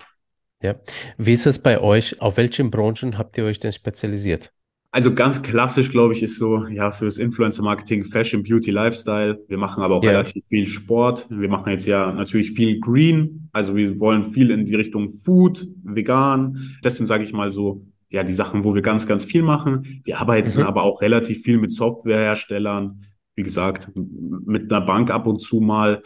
[0.62, 0.74] Ja.
[1.16, 2.20] Wie ist es bei euch?
[2.20, 4.52] Auf welchen Branchen habt ihr euch denn spezialisiert?
[4.90, 9.38] Also ganz klassisch, glaube ich, ist so, ja, fürs Influencer-Marketing Fashion, Beauty, Lifestyle.
[9.46, 10.12] Wir machen aber auch ja.
[10.12, 11.26] relativ viel Sport.
[11.28, 13.50] Wir machen jetzt ja natürlich viel Green.
[13.52, 16.76] Also wir wollen viel in die Richtung Food, vegan.
[16.82, 20.00] Das sind, sage ich mal, so, ja, die Sachen, wo wir ganz, ganz viel machen.
[20.04, 20.66] Wir arbeiten mhm.
[20.66, 23.02] aber auch relativ viel mit Softwareherstellern.
[23.34, 26.02] Wie gesagt, mit einer Bank ab und zu mal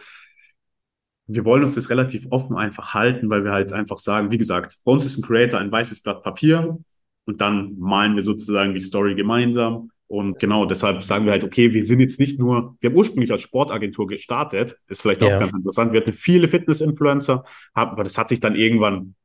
[1.27, 4.77] wir wollen uns das relativ offen einfach halten, weil wir halt einfach sagen, wie gesagt,
[4.83, 6.77] bei uns ist ein Creator ein weißes Blatt Papier
[7.25, 9.89] und dann malen wir sozusagen die Story gemeinsam.
[10.07, 13.31] Und genau deshalb sagen wir halt, okay, wir sind jetzt nicht nur, wir haben ursprünglich
[13.31, 15.39] als Sportagentur gestartet, ist vielleicht auch ja.
[15.39, 15.91] ganz interessant.
[15.91, 19.15] Wir hatten viele Fitness-Influencer, aber das hat sich dann irgendwann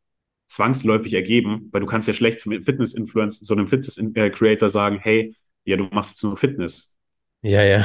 [0.47, 5.77] zwangsläufig ergeben, weil du kannst ja schlecht zum Fitness-Influencer, zu einem Fitness-Creator sagen, hey, ja,
[5.77, 6.97] du machst jetzt nur Fitness.
[7.43, 7.85] Ja, ja.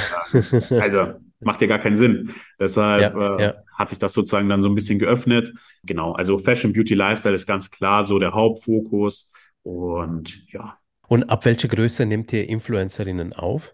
[0.80, 2.34] Also macht ja gar keinen Sinn.
[2.60, 3.54] Deshalb ja, äh, ja.
[3.78, 5.54] hat sich das sozusagen dann so ein bisschen geöffnet.
[5.84, 9.32] Genau, also Fashion, Beauty, Lifestyle ist ganz klar so der Hauptfokus.
[9.64, 10.78] Und ja.
[11.08, 13.74] Und ab welcher Größe nehmt ihr Influencerinnen auf?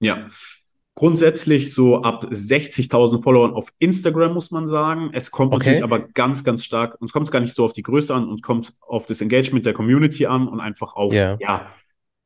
[0.00, 0.26] Ja,
[0.98, 5.10] grundsätzlich so ab 60.000 Followern auf Instagram, muss man sagen.
[5.12, 5.58] Es kommt okay.
[5.58, 8.28] natürlich aber ganz, ganz stark, uns kommt es gar nicht so auf die Größe an
[8.28, 11.36] und kommt auf das Engagement der Community an und einfach auf, yeah.
[11.40, 11.70] ja,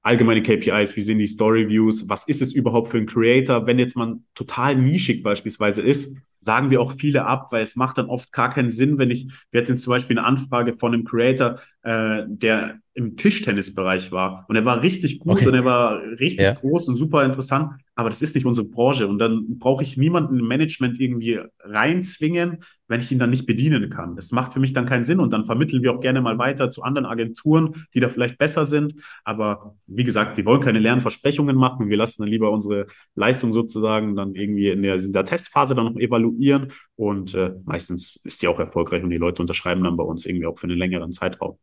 [0.02, 3.78] allgemeine KPIs, wie sind die Story Views, was ist es überhaupt für ein Creator, wenn
[3.78, 8.06] jetzt man total nischig beispielsweise ist, sagen wir auch viele ab, weil es macht dann
[8.06, 11.60] oft gar keinen Sinn, wenn ich, wir hatten zum Beispiel eine Anfrage von einem Creator,
[11.82, 15.46] äh, der im Tischtennisbereich war und er war richtig gut okay.
[15.46, 16.52] und er war richtig ja.
[16.52, 20.38] groß und super interessant, aber das ist nicht unsere Branche und dann brauche ich niemanden
[20.38, 24.14] im Management irgendwie reinzwingen, wenn ich ihn dann nicht bedienen kann.
[24.14, 26.68] Das macht für mich dann keinen Sinn und dann vermitteln wir auch gerne mal weiter
[26.68, 31.00] zu anderen Agenturen, die da vielleicht besser sind, aber wie gesagt, wir wollen keine leeren
[31.00, 35.24] Versprechungen machen, wir lassen dann lieber unsere Leistung sozusagen dann irgendwie in der, in der
[35.24, 39.42] Testphase dann noch evaluieren evaluieren und äh, meistens ist die auch erfolgreich und die Leute
[39.42, 41.58] unterschreiben dann bei uns irgendwie auch für einen längeren Zeitraum.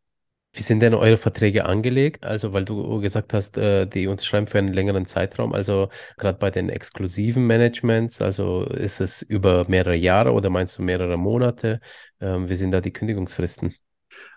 [0.53, 2.25] Wie sind denn eure Verträge angelegt?
[2.25, 5.53] Also, weil du gesagt hast, äh, die unterschreiben für einen längeren Zeitraum.
[5.53, 10.81] Also, gerade bei den exklusiven Managements, also ist es über mehrere Jahre oder meinst du
[10.81, 11.81] mehrere Monate?
[12.19, 13.75] Ähm, wie sind da die Kündigungsfristen?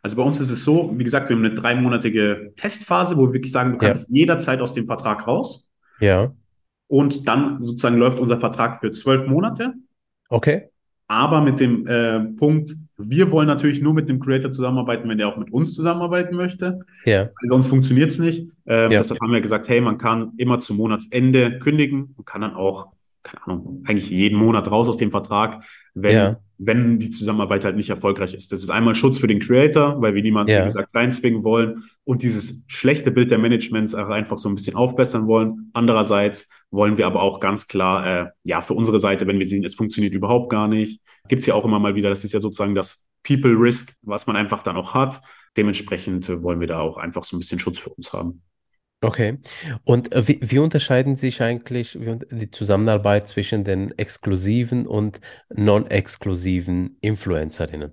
[0.03, 3.33] Also bei uns ist es so, wie gesagt, wir haben eine dreimonatige Testphase, wo wir
[3.33, 4.16] wirklich sagen, du kannst ja.
[4.16, 5.66] jederzeit aus dem Vertrag raus.
[5.99, 6.33] Ja.
[6.88, 9.75] Und dann sozusagen läuft unser Vertrag für zwölf Monate.
[10.33, 10.68] Okay.
[11.09, 15.29] Aber mit dem äh, Punkt, wir wollen natürlich nur mit dem Creator zusammenarbeiten, wenn der
[15.29, 16.81] auch mit uns zusammenarbeiten möchte.
[17.05, 17.29] Ja.
[17.42, 18.49] sonst funktioniert es nicht.
[18.66, 18.99] Ähm, ja.
[19.01, 22.92] Deshalb haben wir gesagt, hey, man kann immer zum Monatsende kündigen und kann dann auch
[23.23, 25.64] keine Ahnung, eigentlich jeden Monat raus aus dem Vertrag,
[25.95, 26.37] wenn, ja.
[26.64, 28.53] Wenn die Zusammenarbeit halt nicht erfolgreich ist.
[28.53, 30.61] Das ist einmal Schutz für den Creator, weil wir niemanden, ja.
[30.61, 34.77] wie gesagt, reinzwingen wollen und dieses schlechte Bild der Managements auch einfach so ein bisschen
[34.77, 35.70] aufbessern wollen.
[35.72, 39.64] Andererseits wollen wir aber auch ganz klar, äh, ja, für unsere Seite, wenn wir sehen,
[39.64, 42.75] es funktioniert überhaupt gar nicht, gibt's ja auch immer mal wieder, das ist ja sozusagen
[42.75, 45.20] das People Risk, was man einfach dann auch hat.
[45.57, 48.42] Dementsprechend wollen wir da auch einfach so ein bisschen Schutz für uns haben.
[49.02, 49.38] Okay.
[49.84, 51.98] Und äh, wie, wie unterscheiden sich eigentlich
[52.30, 55.20] die Zusammenarbeit zwischen den exklusiven und
[55.54, 57.92] non-exklusiven Influencerinnen?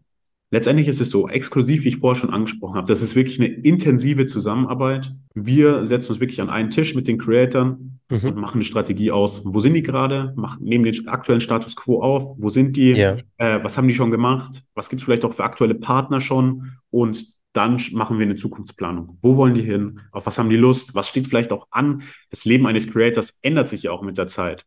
[0.52, 3.50] Letztendlich ist es so, exklusiv, wie ich vorher schon angesprochen habe, das ist wirklich eine
[3.50, 5.14] intensive Zusammenarbeit.
[5.36, 8.30] Wir setzen uns wirklich an einen Tisch mit den Creatoren mhm.
[8.30, 9.44] und machen eine Strategie aus.
[9.46, 10.34] Wo sind die gerade?
[10.36, 12.36] Machen, nehmen den aktuellen Status quo auf.
[12.38, 12.94] Wo sind die?
[12.94, 13.18] Ja.
[13.38, 14.64] Äh, was haben die schon gemacht?
[14.74, 16.72] Was gibt es vielleicht auch für aktuelle Partner schon?
[16.90, 19.18] Und dann machen wir eine Zukunftsplanung.
[19.22, 20.02] Wo wollen die hin?
[20.12, 20.94] Auf was haben die Lust?
[20.96, 22.04] Was steht vielleicht auch an?
[22.30, 24.66] Das Leben eines Creators ändert sich ja auch mit der Zeit.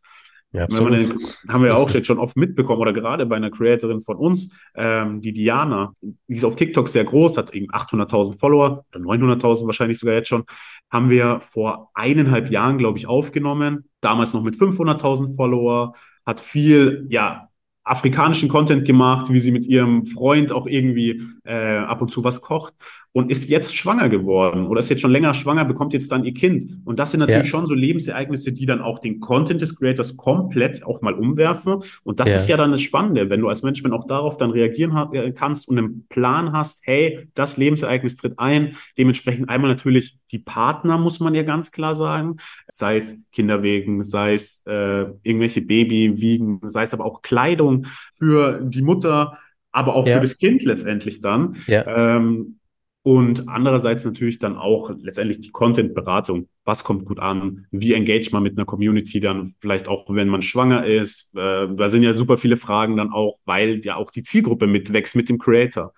[0.55, 1.17] Ja, den,
[1.49, 4.55] haben wir ja auch jetzt schon oft mitbekommen oder gerade bei einer Creatorin von uns,
[4.75, 9.65] ähm, die Diana, die ist auf TikTok sehr groß, hat eben 800.000 Follower oder 900.000
[9.65, 10.43] wahrscheinlich sogar jetzt schon,
[10.91, 13.89] haben wir vor eineinhalb Jahren, glaube ich, aufgenommen.
[13.99, 17.49] Damals noch mit 500.000 Follower, hat viel, ja,
[17.83, 22.41] afrikanischen Content gemacht, wie sie mit ihrem Freund auch irgendwie äh, ab und zu was
[22.41, 22.73] kocht
[23.13, 26.33] und ist jetzt schwanger geworden oder ist jetzt schon länger schwanger, bekommt jetzt dann ihr
[26.33, 26.65] Kind.
[26.83, 27.49] Und das sind natürlich ja.
[27.49, 31.83] schon so Lebensereignisse, die dann auch den Content des Creators komplett auch mal umwerfen.
[32.03, 32.35] Und das ja.
[32.35, 35.67] ist ja dann das Spannende, wenn du als Mensch auch darauf dann reagieren äh, kannst
[35.67, 38.75] und einen Plan hast, hey, das Lebensereignis tritt ein.
[38.97, 42.37] Dementsprechend einmal natürlich die Partner, muss man ja ganz klar sagen,
[42.71, 47.85] sei es Kinderwegen, sei es äh, irgendwelche Babywiegen, sei es aber auch Kleidung
[48.17, 49.37] für die Mutter,
[49.71, 50.15] aber auch ja.
[50.15, 51.57] für das Kind letztendlich dann.
[51.67, 52.15] Ja.
[52.17, 52.57] Ähm,
[53.03, 56.47] und andererseits natürlich dann auch letztendlich die Content-Beratung.
[56.63, 57.67] Was kommt gut an?
[57.69, 61.35] Wie engage man mit einer Community dann vielleicht auch, wenn man schwanger ist?
[61.35, 65.17] Äh, da sind ja super viele Fragen dann auch, weil ja auch die Zielgruppe mitwächst
[65.17, 65.93] mit dem Creator.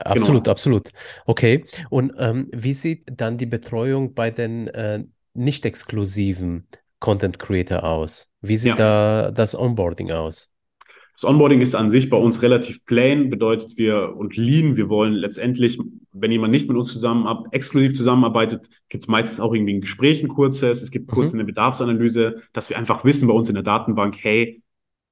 [0.00, 0.52] Absolut, genau.
[0.52, 0.90] absolut.
[1.24, 1.64] Okay.
[1.88, 5.02] Und ähm, wie sieht dann die Betreuung bei den äh,
[5.32, 6.66] nicht exklusiven
[7.00, 8.28] Content Creator aus?
[8.42, 9.24] Wie sieht ja.
[9.24, 10.50] da das Onboarding aus?
[11.14, 14.76] Das Onboarding ist an sich bei uns relativ plain, bedeutet wir und lean.
[14.76, 15.78] Wir wollen letztendlich
[16.14, 20.22] wenn jemand nicht mit uns zusammen exklusiv zusammenarbeitet, gibt es meistens auch irgendwie ein Gespräch,
[20.22, 21.40] ein kurzes, es gibt kurz mhm.
[21.40, 24.62] eine Bedarfsanalyse, dass wir einfach wissen bei uns in der Datenbank, hey,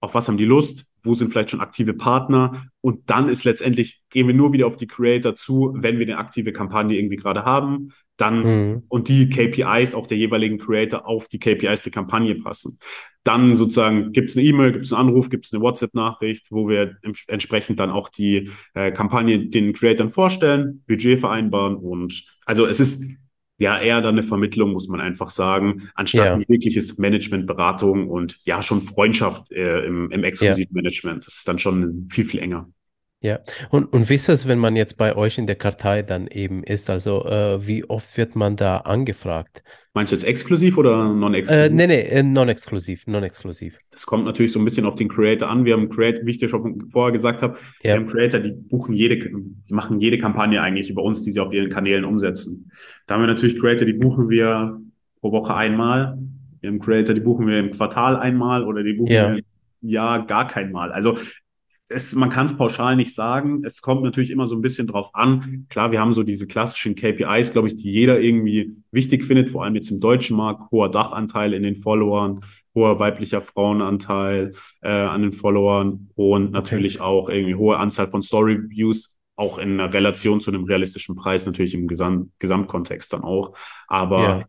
[0.00, 4.02] auf was haben die Lust, wo sind vielleicht schon aktive Partner und dann ist letztendlich,
[4.10, 7.44] gehen wir nur wieder auf die Creator zu, wenn wir eine aktive Kampagne irgendwie gerade
[7.44, 8.82] haben, dann mhm.
[8.88, 12.78] und die KPIs auch der jeweiligen Creator auf die KPIs der Kampagne passen.
[13.24, 16.68] Dann sozusagen gibt es eine E-Mail, gibt es einen Anruf, gibt es eine WhatsApp-Nachricht, wo
[16.68, 16.96] wir
[17.28, 23.04] entsprechend dann auch die äh, Kampagne den Creatoren vorstellen, Budget vereinbaren und also es ist
[23.58, 28.38] ja eher dann eine Vermittlung, muss man einfach sagen, anstatt ein wirkliches Management, Beratung und
[28.44, 31.22] ja schon Freundschaft äh, im, im Exklusivmanagement.
[31.22, 31.26] Ja.
[31.26, 32.68] Das ist dann schon viel, viel enger.
[33.22, 33.38] Ja,
[33.70, 36.64] und, und wie ist es, wenn man jetzt bei euch in der Kartei dann eben
[36.64, 36.90] ist?
[36.90, 39.62] Also, äh, wie oft wird man da angefragt?
[39.94, 41.70] Meinst du jetzt exklusiv oder non-exklusiv?
[41.70, 43.78] Äh, nee, nee, äh, non-exklusiv, non-exklusiv.
[43.92, 45.64] Das kommt natürlich so ein bisschen auf den Creator an.
[45.64, 47.94] Wir haben Creator, wie ich dir schon vorher gesagt habe, ja.
[47.94, 51.38] wir haben Creator, die buchen jede, die machen jede Kampagne eigentlich über uns, die sie
[51.38, 52.72] auf ihren Kanälen umsetzen.
[53.06, 54.80] Da haben wir natürlich Creator, die buchen wir
[55.20, 56.18] pro Woche einmal.
[56.60, 59.36] Wir haben Creator, die buchen wir im Quartal einmal oder die buchen ja.
[59.36, 59.42] wir
[59.82, 60.90] ja gar kein Mal.
[60.90, 61.18] Also
[61.92, 63.62] es, man kann es pauschal nicht sagen.
[63.64, 65.66] Es kommt natürlich immer so ein bisschen drauf an.
[65.68, 69.64] Klar, wir haben so diese klassischen KPIs, glaube ich, die jeder irgendwie wichtig findet, vor
[69.64, 70.70] allem jetzt im deutschen Markt.
[70.70, 72.40] Hoher Dachanteil in den Followern,
[72.74, 77.04] hoher weiblicher Frauenanteil äh, an den Followern und natürlich okay.
[77.04, 81.74] auch irgendwie hohe Anzahl von Story Views, auch in Relation zu einem realistischen Preis, natürlich
[81.74, 83.56] im Gesam Gesamtkontext dann auch.
[83.88, 84.44] Aber ja.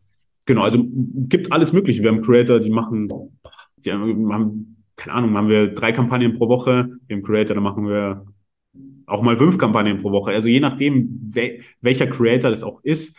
[0.45, 2.01] genau, also gibt alles Mögliche.
[2.01, 3.09] Wir haben Creator, die machen,
[3.77, 8.25] die haben keine Ahnung, haben wir drei Kampagnen pro Woche im Creator, dann machen wir
[9.05, 10.31] auch mal fünf Kampagnen pro Woche.
[10.31, 13.17] Also je nachdem, wel welcher Creator das auch ist,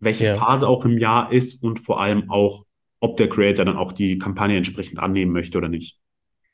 [0.00, 0.36] welche ja.
[0.36, 2.64] Phase auch im Jahr ist und vor allem auch,
[3.00, 5.98] ob der Creator dann auch die Kampagne entsprechend annehmen möchte oder nicht.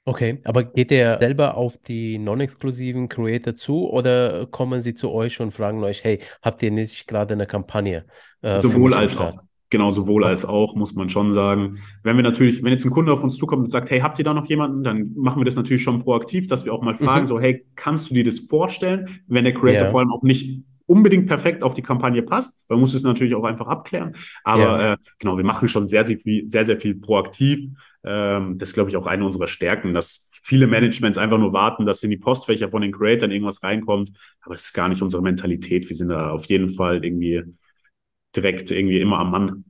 [0.05, 5.41] Okay, aber geht der selber auf die non-exklusiven Creator zu oder kommen sie zu euch
[5.41, 8.05] und fragen euch, hey, habt ihr nicht gerade eine Kampagne?
[8.41, 9.39] Äh, Sowohl als auch.
[9.73, 11.79] Genau, sowohl als auch, muss man schon sagen.
[12.03, 14.25] Wenn wir natürlich, wenn jetzt ein Kunde auf uns zukommt und sagt, hey, habt ihr
[14.25, 17.23] da noch jemanden, dann machen wir das natürlich schon proaktiv, dass wir auch mal fragen,
[17.23, 17.29] mhm.
[17.29, 19.23] so, hey, kannst du dir das vorstellen?
[19.29, 19.91] Wenn der Creator ja.
[19.91, 23.45] vor allem auch nicht unbedingt perfekt auf die Kampagne passt, man muss es natürlich auch
[23.45, 24.15] einfach abklären.
[24.45, 24.93] Aber ja.
[24.93, 27.71] äh, genau, wir machen schon sehr, sehr viel, sehr, sehr viel proaktiv.
[28.05, 31.87] Ähm, das ist, glaube ich, auch eine unserer Stärken, dass viele Managements einfach nur warten,
[31.87, 34.13] dass in die Postfächer von den Creatoren irgendwas reinkommt.
[34.43, 35.89] Aber das ist gar nicht unsere Mentalität.
[35.89, 37.43] Wir sind da auf jeden Fall irgendwie
[38.37, 39.65] direkt irgendwie immer am Mann.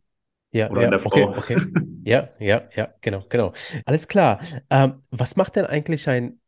[0.50, 1.10] Ja, Oder ja, der Frau.
[1.10, 1.62] okay, okay.
[2.04, 3.52] Ja, ja, ja, genau, genau.
[3.86, 4.40] Alles klar.
[4.70, 6.40] Ähm, was macht denn eigentlich ein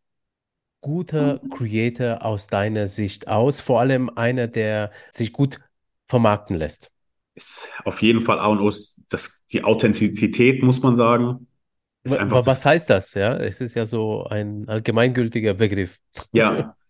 [0.83, 3.61] guter Creator aus deiner Sicht aus?
[3.61, 5.61] Vor allem einer, der sich gut
[6.09, 6.91] vermarkten lässt.
[7.35, 8.71] Ist auf jeden Fall A und O
[9.11, 11.49] das, die Authentizität, muss man sagen.
[12.03, 13.15] Ist was das, heißt das?
[13.15, 15.99] Ja, es ist ja so ein allgemeingültiger Begriff.
[16.33, 16.77] Ja,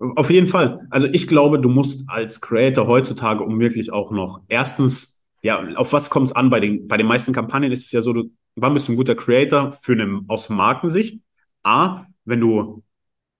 [0.00, 0.86] Auf jeden Fall.
[0.88, 5.92] Also ich glaube, du musst als Creator heutzutage, um wirklich auch noch erstens, ja, auf
[5.92, 6.48] was kommt es an?
[6.48, 8.96] Bei den, bei den meisten Kampagnen ist es ja so, du, wann bist du ein
[8.96, 11.20] guter Creator für eine, aus Markensicht?
[11.62, 12.82] A, wenn du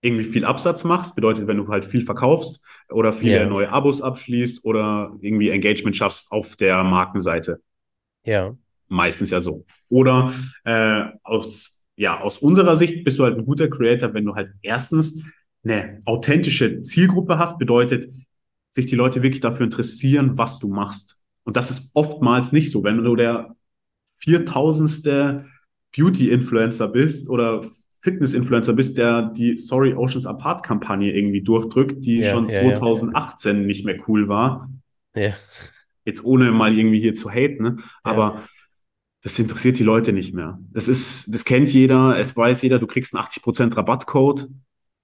[0.03, 3.47] irgendwie viel Absatz machst, bedeutet, wenn du halt viel verkaufst oder viele yeah.
[3.49, 7.61] neue Abos abschließt oder irgendwie Engagement schaffst auf der Markenseite.
[8.25, 8.55] Ja.
[8.89, 9.65] Meistens ja so.
[9.89, 10.33] Oder
[10.65, 14.53] äh, aus, ja, aus unserer Sicht bist du halt ein guter Creator, wenn du halt
[14.63, 15.23] erstens
[15.65, 18.13] eine authentische Zielgruppe hast, bedeutet,
[18.71, 21.23] sich die Leute wirklich dafür interessieren, was du machst.
[21.45, 22.85] Und das ist oftmals nicht so.
[22.85, 23.57] Wenn du der
[24.19, 25.47] viertausendste
[25.97, 27.65] Beauty-Influencer bist oder
[28.03, 33.67] Fitness-Influencer bist, der die Sorry Oceans Apart-Kampagne irgendwie durchdrückt, die ja, schon ja, 2018 ja.
[33.67, 34.71] nicht mehr cool war.
[35.15, 35.33] Ja.
[36.05, 37.77] Jetzt ohne mal irgendwie hier zu haten, ne?
[38.03, 38.43] aber
[39.23, 40.59] das interessiert die Leute nicht mehr.
[40.73, 44.49] Das ist, das kennt jeder, es weiß jeder, du kriegst einen 80% Rabattcode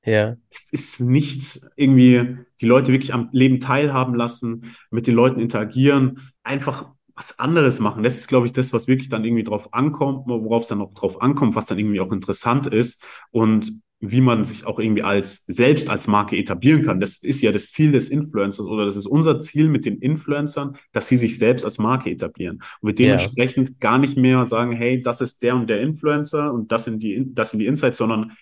[0.06, 0.36] ja.
[0.50, 6.32] Es ist nichts irgendwie, die Leute wirklich am Leben teilhaben lassen, mit den Leuten interagieren,
[6.42, 8.02] einfach was anderes machen.
[8.02, 10.92] Das ist, glaube ich, das, was wirklich dann irgendwie drauf ankommt, worauf es dann auch
[10.94, 15.44] drauf ankommt, was dann irgendwie auch interessant ist und wie man sich auch irgendwie als
[15.46, 17.00] selbst als Marke etablieren kann.
[17.00, 20.76] Das ist ja das Ziel des Influencers oder das ist unser Ziel mit den Influencern,
[20.92, 23.74] dass sie sich selbst als Marke etablieren und wir dementsprechend ja.
[23.80, 27.26] gar nicht mehr sagen, hey, das ist der und der Influencer und das sind die,
[27.32, 28.32] das sind die Insights, sondern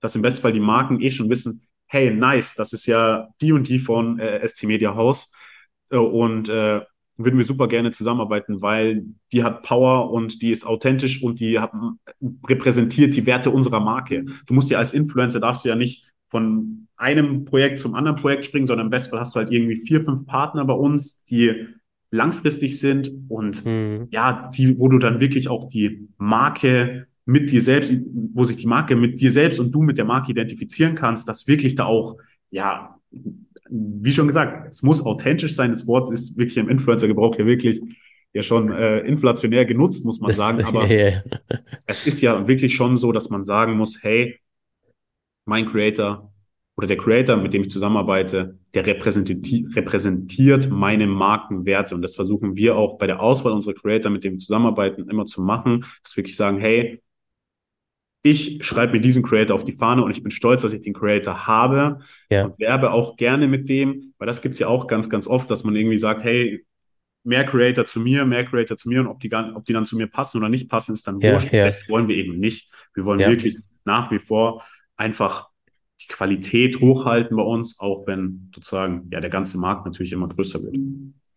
[0.00, 3.52] dass im besten Fall die Marken eh schon wissen, hey, nice, das ist ja die
[3.52, 5.32] und die von äh, SC Media House
[5.90, 6.80] äh, und äh,
[7.16, 11.58] würden wir super gerne zusammenarbeiten, weil die hat Power und die ist authentisch und die
[11.58, 11.72] hat,
[12.48, 14.24] repräsentiert die Werte unserer Marke.
[14.46, 18.44] Du musst ja als Influencer darfst du ja nicht von einem Projekt zum anderen Projekt
[18.44, 21.66] springen, sondern im besten Fall hast du halt irgendwie vier, fünf Partner bei uns, die
[22.10, 24.08] langfristig sind und mhm.
[24.10, 27.92] ja, die, wo du dann wirklich auch die Marke mit dir selbst,
[28.32, 31.46] wo sich die Marke mit dir selbst und du mit der Marke identifizieren kannst, dass
[31.46, 32.16] wirklich da auch,
[32.50, 32.98] ja,
[33.68, 35.70] wie schon gesagt, es muss authentisch sein.
[35.70, 37.82] Das Wort ist wirklich im Influencer-Gebrauch ja wirklich
[38.32, 40.64] ja schon äh, inflationär genutzt, muss man das, sagen.
[40.64, 41.22] Aber yeah.
[41.84, 44.40] es ist ja wirklich schon so, dass man sagen muss, hey,
[45.44, 46.32] mein Creator
[46.78, 51.94] oder der Creator, mit dem ich zusammenarbeite, der repräsentiert, repräsentiert meine Markenwerte.
[51.94, 55.26] Und das versuchen wir auch bei der Auswahl unserer Creator, mit denen wir zusammenarbeiten, immer
[55.26, 57.02] zu machen, dass wir wirklich sagen, hey,
[58.22, 60.94] ich schreibe mir diesen Creator auf die Fahne und ich bin stolz, dass ich den
[60.94, 62.00] Creator habe
[62.30, 62.46] ja.
[62.46, 65.64] und werbe auch gerne mit dem, weil das gibt's ja auch ganz, ganz oft, dass
[65.64, 66.64] man irgendwie sagt, hey,
[67.22, 69.96] mehr Creator zu mir, mehr Creator zu mir und ob die, ob die dann zu
[69.96, 71.52] mir passen oder nicht passen, ist dann ja, wurscht.
[71.52, 71.64] Ja.
[71.64, 72.72] Das wollen wir eben nicht.
[72.94, 74.64] Wir wollen wirklich nach wie vor
[74.96, 75.48] einfach
[76.00, 80.62] die Qualität hochhalten bei uns, auch wenn sozusagen ja der ganze Markt natürlich immer größer
[80.62, 80.76] wird.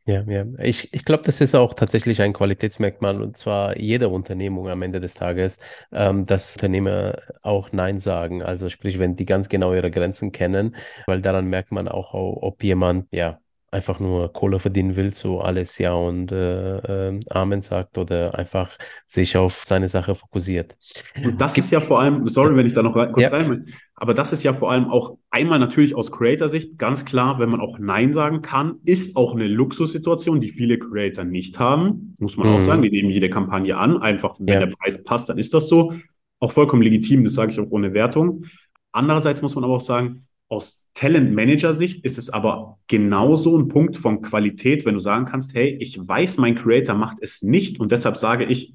[0.05, 0.45] Ja, ja.
[0.59, 4.99] Ich, ich glaube, das ist auch tatsächlich ein Qualitätsmerkmal und zwar jeder Unternehmung am Ende
[4.99, 5.59] des Tages,
[5.91, 8.41] ähm, dass Unternehmer auch Nein sagen.
[8.41, 12.63] Also sprich, wenn die ganz genau ihre Grenzen kennen, weil daran merkt man auch, ob
[12.63, 13.39] jemand ja
[13.71, 18.69] einfach nur Kohle verdienen will, so alles Ja und äh, äh, Amen sagt oder einfach
[19.05, 20.75] sich auf seine Sache fokussiert.
[21.23, 23.29] Und das Gibt, ist ja vor allem, sorry, wenn ich da noch kurz ja.
[23.29, 27.37] rein möchte, aber das ist ja vor allem auch einmal natürlich aus Creator-Sicht ganz klar,
[27.37, 32.15] wenn man auch Nein sagen kann, ist auch eine Luxussituation, die viele Creator nicht haben,
[32.17, 32.55] muss man mhm.
[32.55, 32.81] auch sagen.
[32.81, 34.65] Die nehmen jede Kampagne an, einfach wenn ja.
[34.65, 35.93] der Preis passt, dann ist das so.
[36.39, 38.45] Auch vollkommen legitim, das sage ich auch ohne Wertung.
[38.91, 44.23] Andererseits muss man aber auch sagen, aus Talent-Manager-Sicht ist es aber genauso ein Punkt von
[44.23, 48.17] Qualität, wenn du sagen kannst, hey, ich weiß, mein Creator macht es nicht und deshalb
[48.17, 48.73] sage ich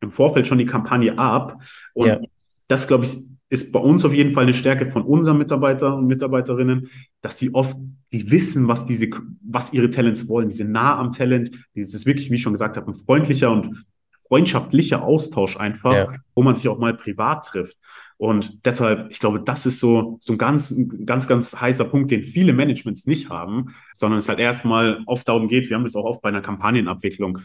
[0.00, 1.62] im Vorfeld schon die Kampagne ab.
[1.94, 2.20] Und ja.
[2.66, 3.16] das, glaube ich,
[3.48, 7.54] ist bei uns auf jeden Fall eine Stärke von unseren Mitarbeitern und Mitarbeiterinnen, dass sie
[7.54, 7.76] oft,
[8.12, 9.08] die wissen, was diese,
[9.42, 12.90] was ihre Talents wollen, diese nah am Talent, dieses wirklich, wie ich schon gesagt habe,
[12.90, 13.86] ein freundlicher und
[14.28, 16.12] freundschaftlicher Austausch einfach, ja.
[16.34, 17.78] wo man sich auch mal privat trifft.
[18.18, 22.24] Und deshalb, ich glaube, das ist so, so ein ganz, ganz, ganz heißer Punkt, den
[22.24, 26.04] viele Managements nicht haben, sondern es halt erstmal oft darum geht, wir haben das auch
[26.04, 27.38] oft bei einer Kampagnenabwicklung.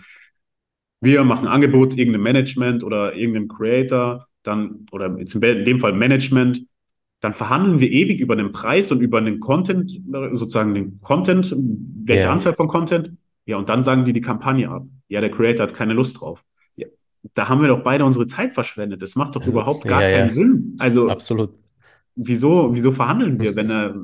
[1.02, 5.94] Wir machen ein Angebot, irgendeinem Management oder irgendeinem Creator, dann, oder jetzt in dem Fall
[5.94, 6.66] Management,
[7.20, 9.92] dann verhandeln wir ewig über den Preis und über den Content,
[10.34, 11.56] sozusagen den Content,
[12.04, 12.32] welche yeah.
[12.32, 13.14] Anzahl von Content.
[13.46, 14.86] Ja, und dann sagen die die Kampagne ab.
[15.08, 16.44] Ja, der Creator hat keine Lust drauf
[17.34, 19.02] da haben wir doch beide unsere Zeit verschwendet.
[19.02, 20.34] Das macht doch also, überhaupt gar ja, keinen ja.
[20.34, 20.76] Sinn.
[20.80, 21.52] Also absolut.
[22.16, 23.96] Wieso, wieso verhandeln wir, wenn er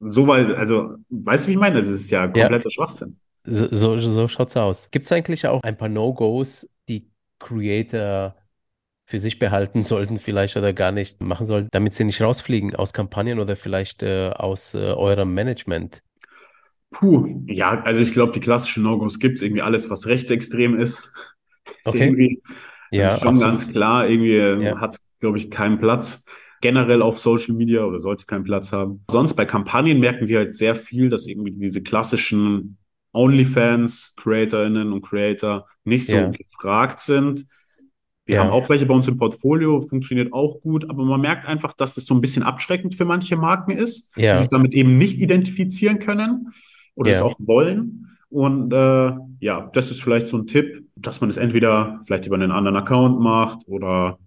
[0.00, 1.76] so weit, also weißt du, wie ich meine?
[1.76, 2.70] Das ist ja kompletter ja.
[2.70, 3.16] Schwachsinn.
[3.44, 4.90] So, so, so schaut's aus.
[4.90, 8.36] Gibt es eigentlich auch ein paar No-Gos, die Creator
[9.08, 12.92] für sich behalten sollten, vielleicht oder gar nicht machen sollten, damit sie nicht rausfliegen aus
[12.92, 16.02] Kampagnen oder vielleicht äh, aus äh, eurem Management?
[16.90, 21.10] Puh, ja, also ich glaube, die klassischen No-Gos gibt es irgendwie alles, was rechtsextrem ist.
[21.84, 22.04] Ist okay.
[22.04, 22.42] irgendwie
[22.90, 23.40] ja, schon absolut.
[23.40, 24.78] ganz klar, irgendwie ja.
[24.78, 26.26] hat, glaube ich, keinen Platz
[26.60, 29.04] generell auf Social Media oder sollte keinen Platz haben.
[29.10, 32.76] Sonst bei Kampagnen merken wir halt sehr viel, dass irgendwie diese klassischen
[33.14, 36.28] OnlyFans, CreatorInnen und Creator nicht so ja.
[36.28, 37.46] gefragt sind.
[38.28, 38.44] Wir ja.
[38.44, 41.94] haben auch welche bei uns im Portfolio, funktioniert auch gut, aber man merkt einfach, dass
[41.94, 44.32] das so ein bisschen abschreckend für manche Marken ist, ja.
[44.32, 46.52] die sich damit eben nicht identifizieren können
[46.94, 48.06] oder es auch wollen.
[48.28, 52.36] Und äh, ja, das ist vielleicht so ein Tipp, dass man es entweder vielleicht über
[52.36, 54.18] einen anderen Account macht oder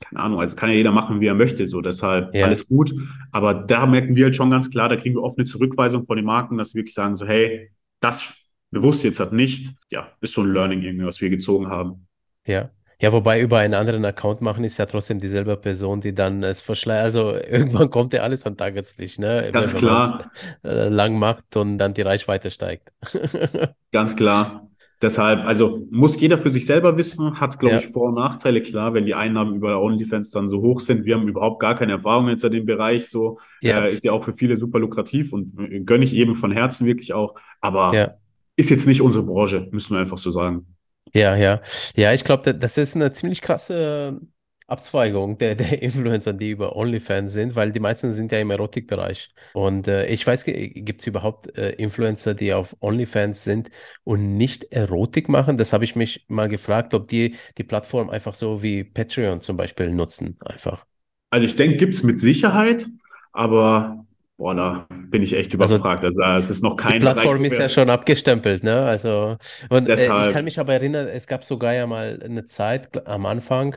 [0.00, 2.46] keine Ahnung, also kann ja jeder machen, wie er möchte, so deshalb ja.
[2.46, 2.92] alles gut.
[3.30, 6.16] Aber da merken wir halt schon ganz klar, da kriegen wir oft eine Zurückweisung von
[6.16, 8.34] den Marken, dass sie wirklich sagen so, hey, das
[8.72, 12.08] bewusst jetzt hat nicht, ja, ist so ein Learning irgendwie, was wir gezogen haben.
[12.44, 12.70] Ja.
[13.04, 16.62] Ja, wobei über einen anderen Account machen ist ja trotzdem dieselbe Person, die dann es
[16.62, 17.04] verschleiert.
[17.04, 19.50] Also irgendwann kommt ja alles an Tageslicht, ne?
[19.52, 20.32] Ganz wenn, klar.
[20.64, 22.92] Äh, lang macht und dann die Reichweite steigt.
[23.92, 24.70] Ganz klar.
[25.02, 27.80] Deshalb, also muss jeder für sich selber wissen, hat, glaube ja.
[27.80, 28.62] ich, Vor- und Nachteile.
[28.62, 31.92] Klar, wenn die Einnahmen über OnlyFans dann so hoch sind, wir haben überhaupt gar keine
[31.92, 33.84] Erfahrung jetzt in dem Bereich, so ja.
[33.84, 37.12] Äh, ist ja auch für viele super lukrativ und gönne ich eben von Herzen wirklich
[37.12, 37.34] auch.
[37.60, 38.14] Aber ja.
[38.56, 40.73] ist jetzt nicht unsere Branche, müssen wir einfach so sagen.
[41.14, 41.62] Ja, ja.
[41.96, 44.20] Ja, ich glaube, das ist eine ziemlich krasse
[44.66, 49.32] Abzweigung der, der Influencer, die über OnlyFans sind, weil die meisten sind ja im Erotikbereich.
[49.52, 53.70] Und äh, ich weiß, gibt es überhaupt äh, Influencer, die auf OnlyFans sind
[54.02, 55.56] und nicht Erotik machen?
[55.56, 59.56] Das habe ich mich mal gefragt, ob die die Plattform einfach so wie Patreon zum
[59.56, 60.84] Beispiel nutzen, einfach.
[61.30, 62.86] Also ich denke, gibt es mit Sicherheit,
[63.32, 64.04] aber
[64.36, 66.04] Boah, da bin ich echt also überfragt.
[66.04, 68.84] Also, also es ist noch kein Die Plattform ist ja schon abgestempelt, ne?
[68.84, 69.36] Also
[69.68, 73.26] und äh, ich kann mich aber erinnern, es gab sogar ja mal eine Zeit am
[73.26, 73.76] Anfang,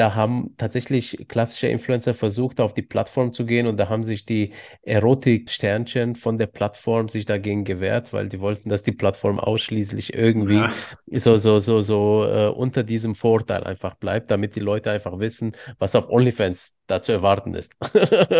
[0.00, 4.24] da haben tatsächlich klassische Influencer versucht, auf die Plattform zu gehen und da haben sich
[4.24, 10.14] die Erotik-Sternchen von der Plattform sich dagegen gewehrt, weil die wollten, dass die Plattform ausschließlich
[10.14, 10.72] irgendwie ja.
[11.18, 15.52] so, so, so, so äh, unter diesem Vorteil einfach bleibt, damit die Leute einfach wissen,
[15.78, 17.74] was auf OnlyFans da zu erwarten ist.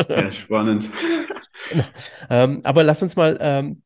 [0.09, 0.89] ja, spannend.
[1.71, 1.85] Genau.
[2.31, 3.83] Ähm, aber lass uns mal ähm,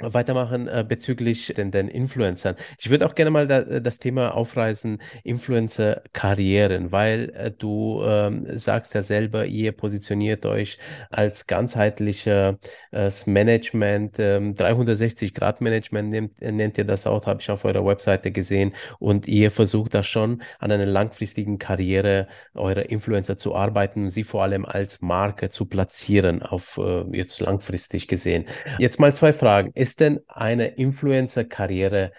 [0.00, 2.56] weitermachen äh, bezüglich den, den Influencern.
[2.78, 8.94] Ich würde auch gerne mal da, das Thema aufreißen, Influencer-Karrieren, weil äh, du ähm, sagst
[8.94, 10.78] ja selber, ihr positioniert euch
[11.10, 12.56] als ganzheitliches
[12.90, 18.72] äh, Management, ähm, 360-Grad-Management nennt, nennt ihr das auch, habe ich auf eurer Webseite gesehen
[18.98, 24.24] und ihr versucht da schon an einer langfristigen Karriere eurer Influencer zu arbeiten und sie
[24.24, 28.46] vor allem als Marke zu platzieren, auf äh, jetzt langfristig gesehen.
[28.78, 32.12] Jetzt mal zwei Fragen ist denn eine Influencer-Karriere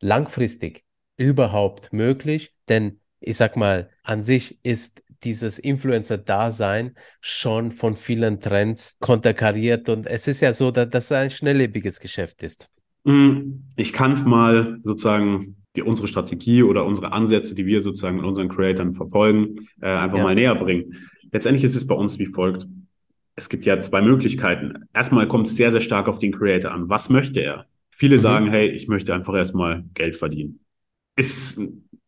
[0.00, 0.82] langfristig
[1.16, 2.52] überhaupt möglich?
[2.68, 10.08] Denn ich sag mal, an sich ist dieses Influencer-Dasein schon von vielen Trends konterkariert und
[10.08, 12.68] es ist ja so, dass das ein schnelllebiges Geschäft ist.
[13.04, 18.16] Hm, ich kann es mal sozusagen die, unsere Strategie oder unsere Ansätze, die wir sozusagen
[18.16, 20.24] mit unseren Creatoren verfolgen, äh, einfach ja.
[20.24, 20.92] mal näher bringen.
[21.30, 22.66] Letztendlich ist es bei uns wie folgt
[23.34, 24.84] es gibt ja zwei Möglichkeiten.
[24.92, 26.88] Erstmal kommt es sehr, sehr stark auf den Creator an.
[26.88, 27.66] Was möchte er?
[27.90, 28.20] Viele mhm.
[28.20, 30.60] sagen, hey, ich möchte einfach erstmal Geld verdienen.
[31.16, 31.58] Ist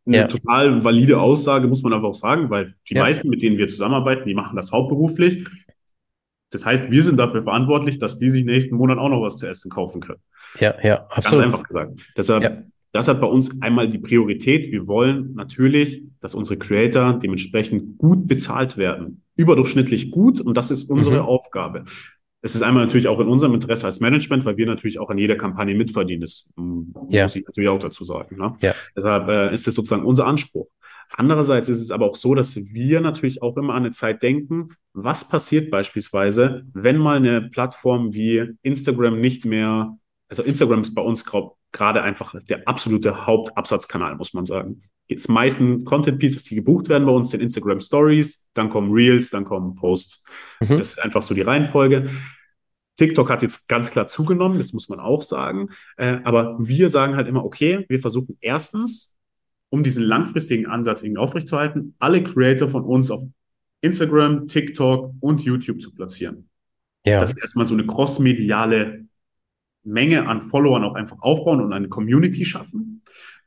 [0.07, 0.27] eine ja.
[0.27, 3.03] total valide Aussage, muss man einfach auch sagen, weil die ja.
[3.03, 5.45] meisten, mit denen wir zusammenarbeiten, die machen das hauptberuflich.
[6.51, 9.47] Das heißt, wir sind dafür verantwortlich, dass die sich nächsten Monat auch noch was zu
[9.47, 10.21] essen kaufen können.
[10.61, 11.43] Ja, ja, absolut.
[11.43, 12.13] Ganz einfach gesagt.
[12.17, 12.63] Deshalb ja.
[12.95, 14.71] Das hat bei uns einmal die Priorität.
[14.71, 19.23] Wir wollen natürlich, dass unsere Creator dementsprechend gut bezahlt werden.
[19.35, 21.27] Überdurchschnittlich gut und das ist unsere mhm.
[21.27, 21.85] Aufgabe.
[22.41, 25.19] Es ist einmal natürlich auch in unserem Interesse als Management, weil wir natürlich auch an
[25.19, 26.21] jeder Kampagne mitverdienen.
[26.21, 26.53] Das
[27.09, 27.25] ja.
[27.25, 28.37] muss ich natürlich auch dazu sagen.
[28.37, 28.55] Ne?
[28.61, 28.75] Ja.
[28.97, 30.69] Deshalb äh, ist es sozusagen unser Anspruch.
[31.17, 34.69] Andererseits ist es aber auch so, dass wir natürlich auch immer an eine Zeit denken,
[34.93, 41.03] was passiert beispielsweise, wenn mal eine Plattform wie Instagram nicht mehr, also Instagram ist bei
[41.03, 41.25] uns
[41.75, 44.81] gerade einfach der absolute Hauptabsatzkanal, muss man sagen.
[45.07, 49.29] Jetzt meisten Content Pieces, die gebucht werden bei uns, sind Instagram Stories, dann kommen Reels,
[49.29, 50.25] dann kommen Posts.
[50.61, 50.79] Mhm.
[50.79, 52.09] Das ist einfach so die Reihenfolge.
[52.97, 55.69] TikTok hat jetzt ganz klar zugenommen, das muss man auch sagen.
[55.97, 59.19] Äh, aber wir sagen halt immer, okay, wir versuchen erstens,
[59.69, 63.25] um diesen langfristigen Ansatz irgendwie aufrechtzuerhalten, alle Creator von uns auf
[63.81, 66.49] Instagram, TikTok und YouTube zu platzieren.
[67.05, 67.21] Ja.
[67.21, 69.07] Dass wir erstmal so eine crossmediale
[69.85, 73.03] Menge an Followern auch einfach aufbauen und eine Community schaffen.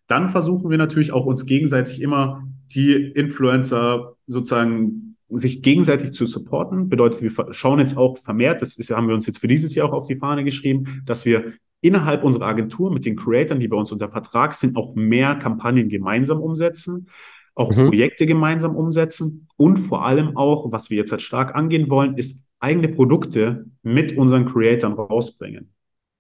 [0.08, 6.90] Dann versuchen wir natürlich auch uns gegenseitig immer die Influencer sozusagen sich gegenseitig zu supporten.
[6.90, 9.90] Bedeutet, wir schauen jetzt auch vermehrt, das ist, haben wir uns jetzt für dieses Jahr
[9.90, 13.78] auch auf die Fahne geschrieben, dass wir innerhalb unserer Agentur mit den Creatoren, die bei
[13.78, 17.10] uns unter Vertrag sind, auch mehr Kampagnen gemeinsam umsetzen,
[17.56, 17.88] auch mhm.
[17.88, 22.50] Projekte gemeinsam umsetzen und vor allem auch, was wir jetzt halt stark angehen wollen, ist
[22.60, 25.74] eigene Produkte mit unseren Creatoren rausbringen.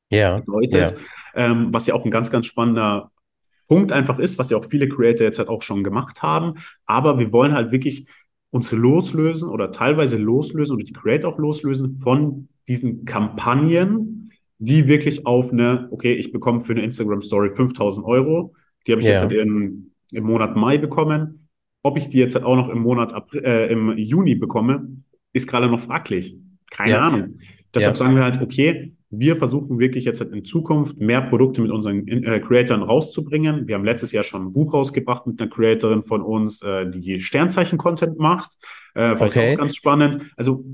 [0.09, 0.39] Ja.
[0.39, 0.97] Bedeutet, ja.
[1.35, 3.11] Ähm, was ja auch ein ganz, ganz spannender
[3.67, 6.55] Punkt einfach ist, was ja auch viele Creator jetzt halt auch schon gemacht haben.
[6.85, 8.07] Aber wir wollen halt wirklich
[8.49, 15.25] uns loslösen oder teilweise loslösen oder die Creator auch loslösen von diesen Kampagnen, die wirklich
[15.25, 18.55] auf eine, okay, ich bekomme für eine Instagram Story 5000 Euro.
[18.85, 19.13] Die habe ich ja.
[19.13, 21.49] jetzt halt in, im Monat Mai bekommen.
[21.83, 24.87] Ob ich die jetzt halt auch noch im Monat April, äh, im Juni bekomme,
[25.33, 26.37] ist gerade noch fraglich.
[26.71, 27.01] Keine ja.
[27.01, 27.35] Ahnung.
[27.73, 27.97] Deshalb ja.
[27.97, 32.39] sagen wir halt, okay, wir versuchen wirklich jetzt in Zukunft mehr Produkte mit unseren äh,
[32.39, 33.67] Creatoren rauszubringen.
[33.67, 37.19] Wir haben letztes Jahr schon ein Buch rausgebracht mit einer Creatorin von uns, äh, die
[37.19, 38.57] Sternzeichen-Content macht.
[38.95, 39.53] Äh, vielleicht okay.
[39.53, 40.17] auch ganz spannend.
[40.35, 40.65] Also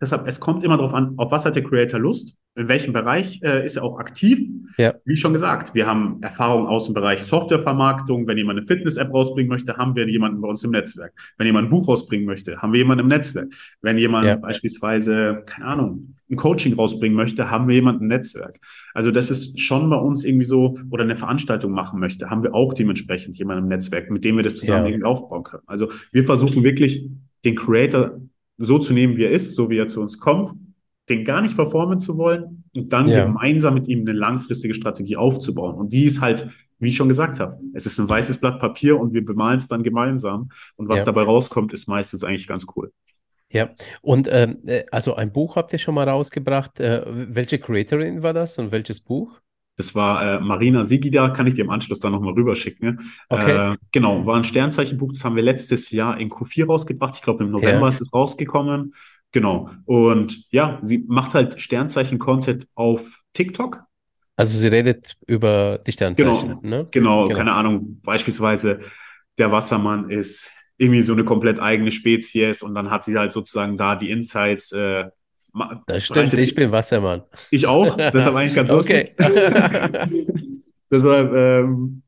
[0.00, 3.40] Deshalb, es kommt immer darauf an, auf was hat der Creator Lust, in welchem Bereich
[3.42, 4.38] äh, ist er auch aktiv.
[4.76, 4.94] Ja.
[5.04, 8.26] Wie schon gesagt, wir haben Erfahrung aus dem Bereich Softwarevermarktung.
[8.26, 11.12] Wenn jemand eine Fitness-App rausbringen möchte, haben wir jemanden bei uns im Netzwerk.
[11.38, 13.48] Wenn jemand ein Buch rausbringen möchte, haben wir jemanden im Netzwerk.
[13.80, 14.36] Wenn jemand ja.
[14.36, 18.58] beispielsweise, keine Ahnung, ein Coaching rausbringen möchte, haben wir jemanden Netzwerk.
[18.94, 22.54] Also das ist schon bei uns irgendwie so, oder eine Veranstaltung machen möchte, haben wir
[22.54, 24.90] auch dementsprechend jemanden im Netzwerk, mit dem wir das zusammen ja.
[24.90, 25.62] irgendwie aufbauen können.
[25.66, 27.08] Also wir versuchen wirklich
[27.44, 28.20] den Creator
[28.58, 30.50] so zu nehmen, wie er ist, so wie er zu uns kommt,
[31.08, 33.24] den gar nicht verformen zu wollen und dann ja.
[33.24, 35.76] gemeinsam mit ihm eine langfristige Strategie aufzubauen.
[35.76, 36.48] Und die ist halt,
[36.78, 39.68] wie ich schon gesagt habe, es ist ein weißes Blatt Papier und wir bemalen es
[39.68, 40.50] dann gemeinsam.
[40.74, 41.04] Und was ja.
[41.04, 42.90] dabei rauskommt, ist meistens eigentlich ganz cool.
[43.48, 43.70] Ja,
[44.02, 46.80] und ähm, äh, also ein Buch habt ihr schon mal rausgebracht.
[46.80, 49.40] Äh, welche Creatorin war das und welches Buch?
[49.76, 52.88] Das war äh, Marina Sigida, kann ich dir im Anschluss dann nochmal rüberschicken.
[52.88, 52.98] Ne?
[53.28, 53.72] Okay.
[53.72, 57.14] Äh, genau, war ein Sternzeichenbuch, das haben wir letztes Jahr in Q4 rausgebracht.
[57.16, 57.88] Ich glaube, im November ja.
[57.88, 58.94] ist es rausgekommen.
[59.32, 59.68] Genau.
[59.84, 63.82] Und ja, sie macht halt Sternzeichen-Content auf TikTok.
[64.36, 66.88] Also sie redet über die Sternzeichen, genau, ne?
[66.90, 68.00] Genau, genau, keine Ahnung.
[68.02, 68.80] Beispielsweise
[69.38, 73.76] der Wassermann ist irgendwie so eine komplett eigene Spezies und dann hat sie halt sozusagen
[73.76, 74.72] da die Insights.
[74.72, 75.06] Äh,
[75.86, 77.22] das stimmt, ich bin Wassermann.
[77.50, 79.14] Ich auch, deshalb eigentlich ganz lustig.
[80.90, 82.02] deshalb, ähm,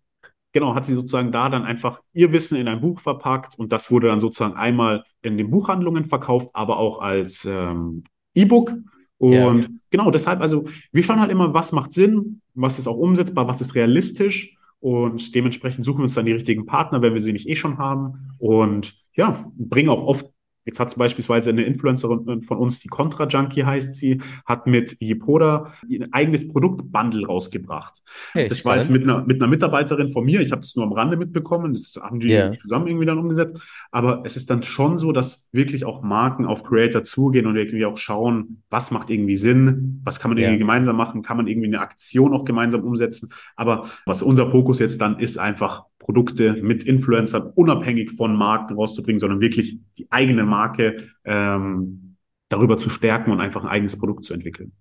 [0.52, 3.90] genau, hat sie sozusagen da dann einfach ihr Wissen in ein Buch verpackt und das
[3.90, 8.04] wurde dann sozusagen einmal in den Buchhandlungen verkauft, aber auch als ähm,
[8.34, 8.74] E-Book.
[9.16, 9.70] Und ja.
[9.90, 13.60] genau deshalb, also wir schauen halt immer, was macht Sinn, was ist auch umsetzbar, was
[13.60, 17.48] ist realistisch und dementsprechend suchen wir uns dann die richtigen Partner, wenn wir sie nicht
[17.48, 18.32] eh schon haben.
[18.38, 20.30] Und ja, bringen auch oft
[20.68, 25.72] Jetzt hat beispielsweise eine Influencerin von uns, die Contra Junkie heißt sie, hat mit Jepoda
[25.90, 28.02] ein eigenes Produktbundle rausgebracht.
[28.32, 28.64] Hey, das spannend.
[28.64, 30.42] war jetzt mit einer, mit einer Mitarbeiterin von mir.
[30.42, 31.72] Ich habe das nur am Rande mitbekommen.
[31.72, 32.54] Das haben die yeah.
[32.58, 33.58] zusammen irgendwie dann umgesetzt.
[33.92, 37.86] Aber es ist dann schon so, dass wirklich auch Marken auf Creator zugehen und irgendwie
[37.86, 40.48] auch schauen, was macht irgendwie Sinn, was kann man yeah.
[40.48, 43.30] irgendwie gemeinsam machen, kann man irgendwie eine Aktion auch gemeinsam umsetzen.
[43.56, 49.20] Aber was unser Fokus jetzt dann ist, einfach Produkte mit Influencern unabhängig von Marken rauszubringen,
[49.20, 52.16] sondern wirklich die eigene Marke ähm,
[52.48, 54.72] darüber zu stärken und einfach ein eigenes Produkt zu entwickeln.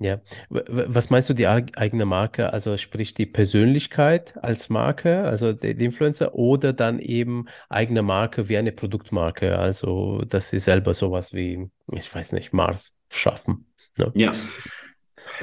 [0.00, 2.52] Ja, was meinst du die eigene Marke?
[2.52, 8.58] Also sprich die Persönlichkeit als Marke, also der Influencer, oder dann eben eigene Marke wie
[8.58, 13.66] eine Produktmarke, also dass sie selber sowas wie, ich weiß nicht, Mars schaffen.
[13.96, 14.12] Ne?
[14.14, 14.32] Ja,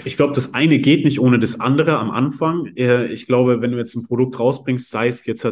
[0.03, 2.67] ich glaube, das eine geht nicht ohne das andere am Anfang.
[2.75, 5.47] Äh, ich glaube, wenn du jetzt ein Produkt rausbringst, sei es jetzt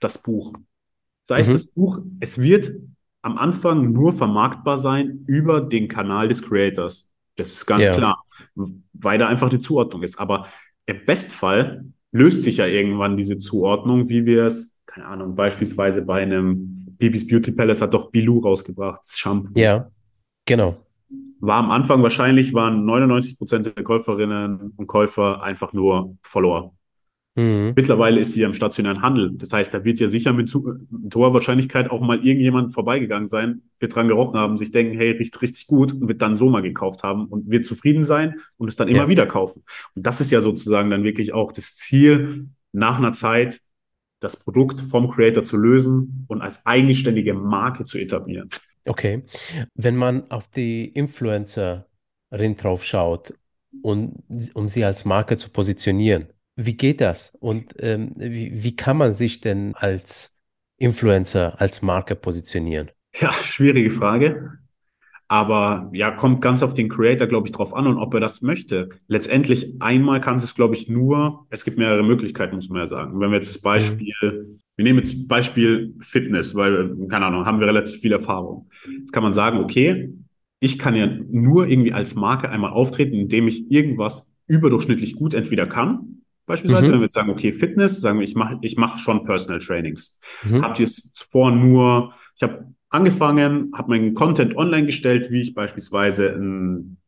[0.00, 0.54] das Buch,
[1.22, 1.52] sei es mhm.
[1.52, 2.74] das Buch, es wird
[3.22, 7.12] am Anfang nur vermarktbar sein über den Kanal des Creators.
[7.36, 7.94] Das ist ganz ja.
[7.94, 8.24] klar,
[8.92, 10.18] weil da einfach die Zuordnung ist.
[10.18, 10.46] Aber
[10.86, 16.22] im Bestfall löst sich ja irgendwann diese Zuordnung, wie wir es, keine Ahnung, beispielsweise bei
[16.22, 19.58] einem Bibis Beauty Palace hat doch Bilou rausgebracht, das Shampoo.
[19.58, 19.90] Ja,
[20.44, 20.83] genau
[21.46, 26.74] war am Anfang wahrscheinlich, waren 99 Prozent der Käuferinnen und Käufer einfach nur Follower.
[27.36, 27.72] Mhm.
[27.74, 29.32] Mittlerweile ist sie ja im stationären Handel.
[29.34, 30.54] Das heißt, da wird ja sicher mit,
[30.90, 35.10] mit hoher Wahrscheinlichkeit auch mal irgendjemand vorbeigegangen sein, wird dran gerochen haben, sich denken, hey,
[35.10, 38.68] riecht richtig gut und wird dann so mal gekauft haben und wird zufrieden sein und
[38.68, 39.08] es dann immer ja.
[39.08, 39.64] wieder kaufen.
[39.94, 43.60] Und das ist ja sozusagen dann wirklich auch das Ziel, nach einer Zeit
[44.20, 48.48] das Produkt vom Creator zu lösen und als eigenständige Marke zu etablieren.
[48.86, 49.22] Okay.
[49.74, 53.34] Wenn man auf die Influencerin drauf schaut
[53.82, 54.22] und
[54.54, 57.32] um sie als Marke zu positionieren, wie geht das?
[57.40, 60.38] Und ähm, wie, wie kann man sich denn als
[60.76, 62.90] Influencer, als Marke positionieren?
[63.18, 64.58] Ja, schwierige Frage.
[65.26, 68.42] Aber ja, kommt ganz auf den Creator, glaube ich, drauf an und ob er das
[68.42, 68.90] möchte.
[69.08, 73.18] Letztendlich einmal kann es, glaube ich, nur, es gibt mehrere Möglichkeiten, muss man ja sagen.
[73.18, 73.64] Wenn wir jetzt das mhm.
[73.64, 74.58] Beispiel.
[74.76, 78.68] Wir nehmen jetzt Beispiel Fitness, weil, keine Ahnung, haben wir relativ viel Erfahrung.
[78.98, 80.12] Jetzt kann man sagen, okay,
[80.60, 85.66] ich kann ja nur irgendwie als Marke einmal auftreten, indem ich irgendwas überdurchschnittlich gut entweder
[85.66, 86.14] kann,
[86.46, 86.92] Beispielsweise, mhm.
[86.92, 90.18] wenn wir jetzt sagen, okay, Fitness, sagen wir, ich mache ich mach schon Personal Trainings.
[90.42, 90.62] Mhm.
[90.62, 95.54] Habt ihr es zuvor nur, ich habe angefangen, habe meinen Content online gestellt, wie ich
[95.54, 96.98] beispielsweise ein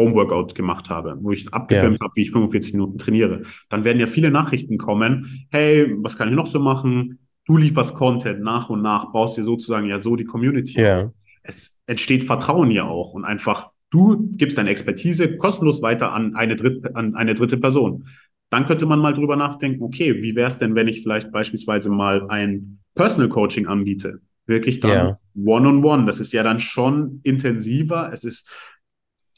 [0.00, 2.04] Homeworkout gemacht habe, wo ich abgefilmt ja.
[2.04, 3.42] habe, wie ich 45 Minuten trainiere.
[3.68, 7.18] Dann werden ja viele Nachrichten kommen, hey, was kann ich noch so machen?
[7.46, 10.80] Du lieferst Content nach und nach, baust dir sozusagen ja so die Community.
[10.80, 11.10] Ja.
[11.42, 16.56] Es entsteht Vertrauen ja auch und einfach du gibst deine Expertise kostenlos weiter an eine,
[16.56, 18.06] dritte, an eine dritte Person.
[18.50, 21.90] Dann könnte man mal drüber nachdenken, okay, wie wäre es denn, wenn ich vielleicht beispielsweise
[21.90, 24.20] mal ein Personal Coaching anbiete?
[24.46, 25.80] Wirklich dann One-on-One.
[25.80, 26.06] -on -one.
[26.06, 28.10] Das ist ja dann schon intensiver.
[28.12, 28.50] Es ist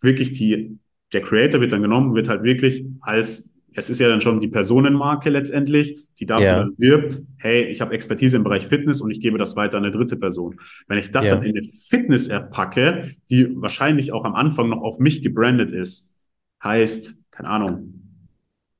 [0.03, 0.79] wirklich die,
[1.13, 4.49] der Creator wird dann genommen, wird halt wirklich als, es ist ja dann schon die
[4.49, 6.69] Personenmarke letztendlich, die dafür ja.
[6.77, 9.93] wirbt, hey, ich habe Expertise im Bereich Fitness und ich gebe das weiter an eine
[9.93, 10.61] dritte Person.
[10.89, 11.37] Wenn ich das ja.
[11.37, 16.17] dann in eine Fitness-App packe, die wahrscheinlich auch am Anfang noch auf mich gebrandet ist,
[16.63, 17.95] heißt, keine Ahnung,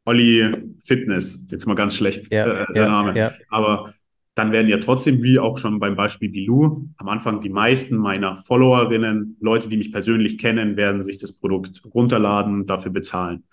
[0.05, 0.51] Olli
[0.85, 3.95] Fitness, jetzt mal ganz schlecht ja, äh, der Name, aber
[4.35, 8.37] dann werden ja trotzdem, wie auch schon beim Beispiel Bilou, am Anfang die meisten meiner
[8.37, 13.45] Followerinnen, Leute, die mich persönlich kennen, werden sich das Produkt runterladen, dafür bezahlen.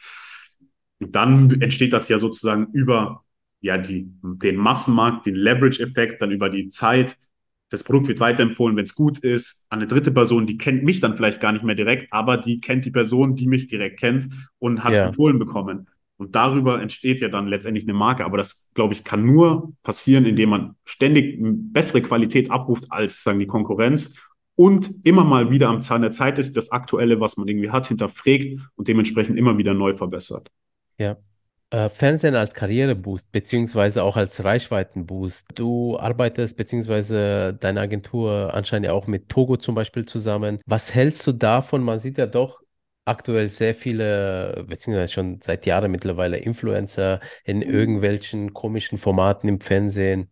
[0.99, 3.23] Und dann entsteht das ja sozusagen über
[3.61, 7.17] ja, die, den Massenmarkt, den Leverage-Effekt, dann über die Zeit.
[7.69, 11.01] Das Produkt wird weiterempfohlen, wenn es gut ist, an eine dritte Person, die kennt mich
[11.01, 14.29] dann vielleicht gar nicht mehr direkt, aber die kennt die Person, die mich direkt kennt
[14.59, 15.07] und hat es ja.
[15.07, 15.87] empfohlen bekommen.
[16.19, 18.25] Und darüber entsteht ja dann letztendlich eine Marke.
[18.25, 23.39] Aber das, glaube ich, kann nur passieren, indem man ständig bessere Qualität abruft als sagen
[23.39, 24.15] die Konkurrenz
[24.55, 27.87] und immer mal wieder am Zahn der Zeit ist, das Aktuelle, was man irgendwie hat,
[27.87, 30.51] hinterfragt und dementsprechend immer wieder neu verbessert.
[30.97, 31.15] Ja.
[31.69, 35.45] Äh, Fernsehen als Karriereboost, beziehungsweise auch als Reichweitenboost.
[35.55, 40.59] Du arbeitest, beziehungsweise deine Agentur anscheinend ja auch mit Togo zum Beispiel zusammen.
[40.65, 41.81] Was hältst du davon?
[41.81, 42.59] Man sieht ja doch
[43.09, 47.63] aktuell sehr viele, beziehungsweise schon seit Jahren mittlerweile Influencer in mhm.
[47.63, 50.31] irgendwelchen komischen Formaten im Fernsehen.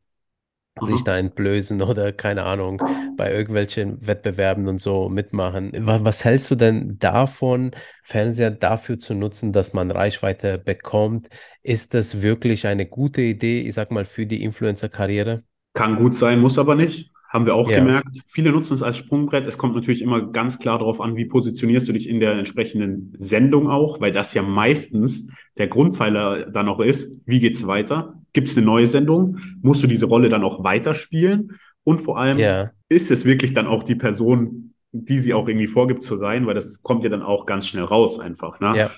[0.79, 2.81] sich da entblößen oder keine Ahnung,
[3.17, 5.71] bei irgendwelchen Wettbewerben und so mitmachen.
[5.75, 7.71] Was hältst du denn davon,
[8.03, 11.29] Fernseher dafür zu nutzen, dass man Reichweite bekommt?
[11.63, 15.43] Ist das wirklich eine gute Idee, ich sag mal, für die Influencer-Karriere?
[15.73, 17.11] Kann gut sein, muss aber nicht.
[17.27, 17.79] Haben wir auch ja.
[17.79, 18.23] gemerkt.
[18.27, 19.45] Viele nutzen es als Sprungbrett.
[19.47, 23.13] Es kommt natürlich immer ganz klar darauf an, wie positionierst du dich in der entsprechenden
[23.17, 27.21] Sendung auch, weil das ja meistens der Grundpfeiler dann auch ist.
[27.25, 28.13] Wie geht's weiter?
[28.31, 29.39] Gibt es eine neue Sendung?
[29.61, 31.57] Musst du diese Rolle dann auch weiterspielen?
[31.83, 32.71] Und vor allem, ja.
[32.87, 36.47] ist es wirklich dann auch die Person, die sie auch irgendwie vorgibt zu sein?
[36.47, 38.59] Weil das kommt ja dann auch ganz schnell raus einfach.
[38.61, 38.77] Ne?
[38.77, 38.91] Ja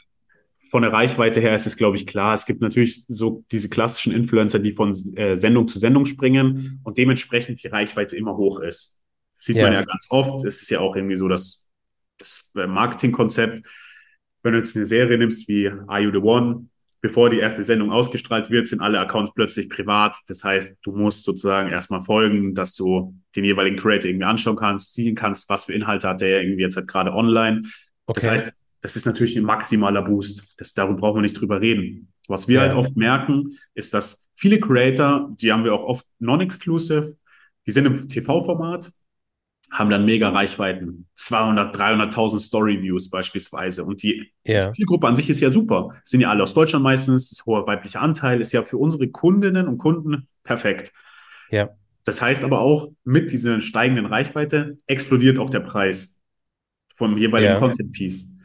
[0.69, 2.33] von der Reichweite her ist es, glaube ich, klar.
[2.33, 6.97] Es gibt natürlich so diese klassischen Influencer, die von äh, Sendung zu Sendung springen und
[6.97, 9.01] dementsprechend die Reichweite immer hoch ist.
[9.37, 9.63] Das sieht ja.
[9.63, 10.45] man ja ganz oft.
[10.45, 11.69] Es ist ja auch irgendwie so das,
[12.17, 13.63] das äh, Marketingkonzept.
[14.43, 16.67] Wenn du jetzt eine Serie nimmst wie Are You the One,
[17.01, 20.17] bevor die erste Sendung ausgestrahlt wird, sind alle Accounts plötzlich privat.
[20.27, 24.93] Das heißt, du musst sozusagen erstmal folgen, dass du den jeweiligen Creator irgendwie anschauen kannst,
[24.93, 27.63] sehen kannst, was für Inhalte hat der irgendwie jetzt halt gerade online.
[28.05, 28.19] Okay.
[28.21, 30.53] Das heißt, das ist natürlich ein maximaler Boost.
[30.57, 32.13] Das, darüber brauchen wir nicht drüber reden.
[32.27, 32.77] Was wir halt ja.
[32.77, 37.17] halt oft merken, ist, dass viele Creator, die haben wir auch oft non-exclusive,
[37.65, 38.91] die sind im TV-Format,
[39.71, 41.07] haben dann mega Reichweiten.
[41.15, 43.83] 200, 300.000 Story-Views beispielsweise.
[43.83, 44.69] Und die, ja.
[44.69, 45.95] Zielgruppe an sich ist ja super.
[46.03, 49.67] Sind ja alle aus Deutschland meistens, ist hoher weiblicher Anteil, ist ja für unsere Kundinnen
[49.67, 50.93] und Kunden perfekt.
[51.51, 51.69] Ja.
[52.05, 56.19] Das heißt aber auch, mit dieser steigenden Reichweite explodiert auch der Preis
[56.95, 57.59] vom jeweiligen ja.
[57.59, 58.38] Content-Piece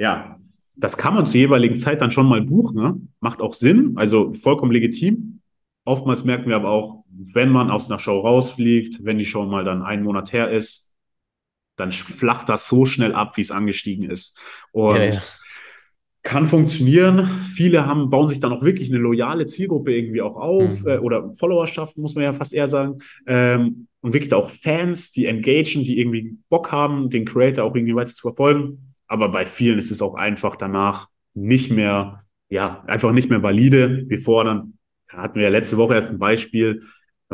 [0.00, 0.38] ja,
[0.76, 2.80] das kann man zur jeweiligen Zeit dann schon mal buchen.
[2.80, 3.00] Ne?
[3.20, 5.40] Macht auch Sinn, also vollkommen legitim.
[5.84, 9.62] Oftmals merken wir aber auch, wenn man aus einer Show rausfliegt, wenn die Show mal
[9.62, 10.94] dann einen Monat her ist,
[11.76, 14.40] dann flacht das so schnell ab, wie es angestiegen ist.
[14.72, 15.22] Und ja, ja.
[16.22, 17.26] kann funktionieren.
[17.54, 20.88] Viele haben, bauen sich dann auch wirklich eine loyale Zielgruppe irgendwie auch auf mhm.
[20.88, 22.98] äh, oder Followerschaft, muss man ja fast eher sagen.
[23.26, 27.94] Ähm, und wirklich auch Fans, die engagen, die irgendwie Bock haben, den Creator auch irgendwie
[27.94, 33.10] weiter zu verfolgen aber bei vielen ist es auch einfach danach nicht mehr, ja, einfach
[33.10, 34.04] nicht mehr valide.
[34.08, 36.82] Wir fordern, hatten wir ja letzte Woche erst ein Beispiel,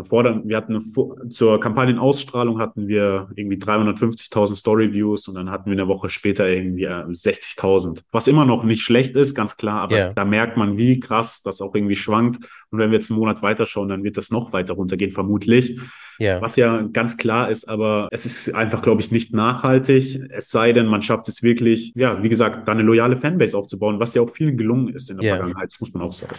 [0.04, 0.92] fordern, wir hatten
[1.30, 6.86] zur Kampagnenausstrahlung hatten wir irgendwie 350.000 Storyviews und dann hatten wir eine Woche später irgendwie
[6.86, 10.08] 60.000, äh, was immer noch nicht schlecht ist, ganz klar, aber yeah.
[10.08, 12.36] es, da merkt man, wie krass das auch irgendwie schwankt
[12.70, 15.80] und wenn wir jetzt einen Monat weiterschauen, dann wird das noch weiter runtergehen, vermutlich.
[16.18, 16.40] Yeah.
[16.40, 20.72] Was ja ganz klar ist, aber es ist einfach, glaube ich, nicht nachhaltig, es sei
[20.72, 24.22] denn, man schafft es wirklich, ja, wie gesagt, da eine loyale Fanbase aufzubauen, was ja
[24.22, 25.36] auch vielen gelungen ist in der yeah.
[25.36, 26.36] Vergangenheit, das muss man auch sagen.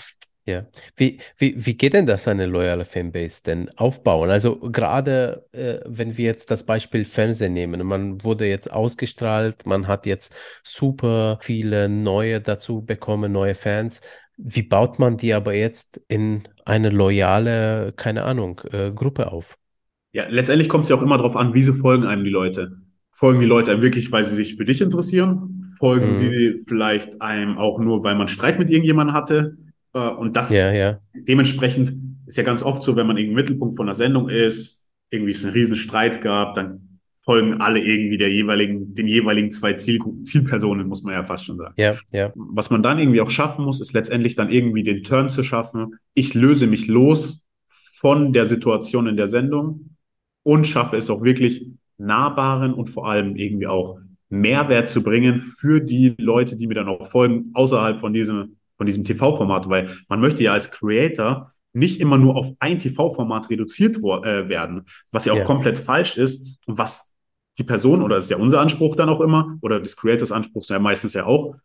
[0.47, 0.65] Ja,
[0.95, 4.29] wie, wie, wie geht denn das eine loyale Fanbase denn aufbauen?
[4.29, 9.89] Also gerade äh, wenn wir jetzt das Beispiel Fernsehen nehmen, man wurde jetzt ausgestrahlt, man
[9.89, 13.99] hat jetzt super viele neue dazu bekommen, neue Fans.
[14.37, 19.57] Wie baut man die aber jetzt in eine loyale, keine Ahnung, äh, Gruppe auf?
[20.11, 22.77] Ja, letztendlich kommt es ja auch immer darauf an, wieso folgen einem die Leute.
[23.11, 25.73] Folgen die Leute einem wirklich, weil sie sich für dich interessieren?
[25.77, 26.11] Folgen mhm.
[26.11, 29.57] sie vielleicht einem auch nur, weil man Streit mit irgendjemandem hatte?
[29.93, 30.99] Äh, und das ja, ja.
[31.13, 31.93] dementsprechend
[32.25, 35.43] ist ja ganz oft so, wenn man irgendwie Mittelpunkt von einer Sendung ist, irgendwie es
[35.43, 40.87] einen riesen Streit gab, dann folgen alle irgendwie der jeweiligen, den jeweiligen zwei Ziel, Zielpersonen,
[40.87, 41.73] muss man ja fast schon sagen.
[41.77, 42.31] Ja, ja.
[42.35, 45.95] Was man dann irgendwie auch schaffen muss, ist letztendlich dann irgendwie den Turn zu schaffen.
[46.13, 47.43] Ich löse mich los
[47.99, 49.96] von der Situation in der Sendung
[50.47, 51.67] und schaffe es auch wirklich
[51.97, 56.87] nahbaren und vor allem irgendwie auch Mehrwert zu bringen für die Leute, die mir dann
[56.87, 61.99] auch folgen, außerhalb von diesem von diesem TV-Format, weil man möchte ja als Creator nicht
[61.99, 65.43] immer nur auf ein TV-Format reduziert äh, werden, was ja auch ja.
[65.43, 67.13] komplett falsch ist und was
[67.57, 70.63] die Person, oder das ist ja unser Anspruch dann auch immer, oder des Creators Anspruch
[70.69, 71.55] ja meistens ja auch,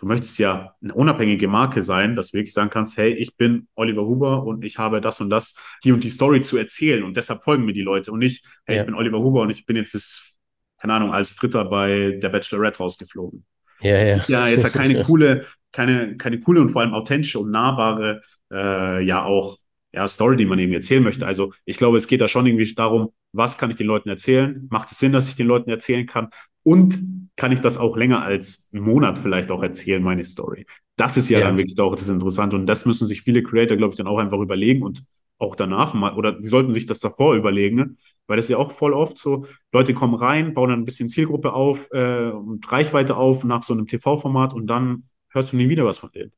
[0.00, 3.68] du möchtest ja eine unabhängige Marke sein, dass du wirklich sagen kannst, hey, ich bin
[3.74, 7.18] Oliver Huber und ich habe das und das, die und die Story zu erzählen und
[7.18, 8.82] deshalb folgen mir die Leute und nicht, hey, ja.
[8.82, 10.38] ich bin Oliver Huber und ich bin jetzt das,
[10.78, 13.44] keine Ahnung, als Dritter bei der Bachelorette rausgeflogen.
[13.82, 14.16] Ja, das ja.
[14.16, 19.04] ist ja jetzt keine coole, keine, keine coole und vor allem authentische und nahbare, äh,
[19.04, 19.58] ja auch,
[19.92, 21.26] ja, Story, die man irgendwie erzählen möchte.
[21.26, 24.66] Also ich glaube, es geht da schon irgendwie darum, was kann ich den Leuten erzählen?
[24.70, 26.30] Macht es Sinn, dass ich den Leuten erzählen kann?
[26.62, 26.98] Und
[27.40, 30.66] kann ich das auch länger als einen Monat vielleicht auch erzählen, meine Story?
[30.96, 31.46] Das ist ja, ja.
[31.46, 32.54] dann wirklich auch das Interessante.
[32.54, 35.04] Und das müssen sich viele Creator, glaube ich, dann auch einfach überlegen und
[35.38, 38.72] auch danach mal, oder die sollten sich das davor überlegen, weil das ist ja auch
[38.72, 43.16] voll oft so, Leute kommen rein, bauen dann ein bisschen Zielgruppe auf äh, und Reichweite
[43.16, 46.32] auf nach so einem TV-Format und dann hörst du nie wieder was von denen.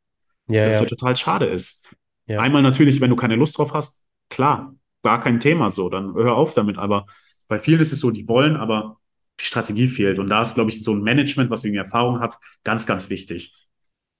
[0.46, 0.84] Ja, was ja.
[0.84, 1.96] ja total schade ist.
[2.26, 2.38] Ja.
[2.38, 6.36] Einmal natürlich, wenn du keine Lust drauf hast, klar, gar kein Thema so, dann hör
[6.36, 6.78] auf damit.
[6.78, 7.06] Aber
[7.48, 8.98] bei vielen ist es so, die wollen, aber
[9.40, 10.18] die Strategie fehlt.
[10.18, 13.54] Und da ist, glaube ich, so ein Management, was irgendwie Erfahrung hat, ganz, ganz wichtig.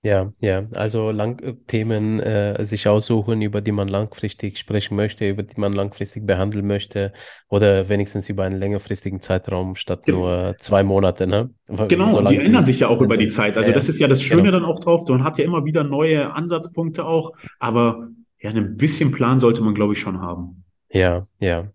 [0.05, 5.29] Ja, ja, also lang äh, Themen äh, sich aussuchen, über die man langfristig sprechen möchte,
[5.29, 7.13] über die man langfristig behandeln möchte
[7.49, 11.51] oder wenigstens über einen längerfristigen Zeitraum statt nur zwei Monate, ne?
[11.87, 13.57] Genau, die ändern sich ja auch über die Zeit.
[13.57, 14.59] Also ja, das ist ja das Schöne genau.
[14.59, 15.09] dann auch drauf.
[15.09, 18.09] Man hat ja immer wieder neue Ansatzpunkte auch, aber
[18.41, 20.65] ja, ein bisschen Plan sollte man, glaube ich, schon haben.
[20.91, 21.71] Ja, ja.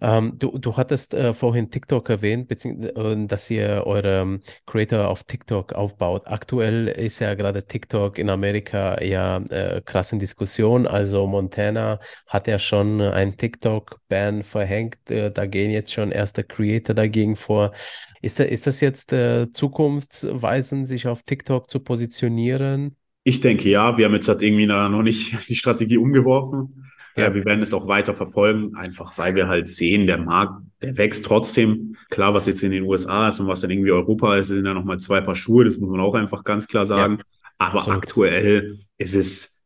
[0.00, 5.24] Ähm, du, du hattest äh, vorhin TikTok erwähnt, äh, dass ihr eure um, Creator auf
[5.24, 6.26] TikTok aufbaut.
[6.26, 10.86] Aktuell ist ja gerade TikTok in Amerika ja äh, krass in Diskussion.
[10.86, 15.10] Also Montana hat ja schon ein TikTok-Ban verhängt.
[15.10, 17.72] Äh, da gehen jetzt schon erste Creator dagegen vor.
[18.20, 22.96] Ist, da, ist das jetzt äh, zukunftsweisend, sich auf TikTok zu positionieren?
[23.24, 23.96] Ich denke ja.
[23.98, 26.87] Wir haben jetzt halt irgendwie noch nicht die Strategie umgeworfen.
[27.16, 27.34] Ja.
[27.34, 31.24] wir werden es auch weiter verfolgen, einfach weil wir halt sehen, der Markt, der wächst
[31.24, 31.96] trotzdem.
[32.10, 34.74] Klar, was jetzt in den USA ist und was dann irgendwie Europa ist, sind ja
[34.74, 37.18] nochmal zwei Paar Schuhe, das muss man auch einfach ganz klar sagen.
[37.18, 37.24] Ja,
[37.58, 38.02] Aber absolut.
[38.02, 39.64] aktuell ist es,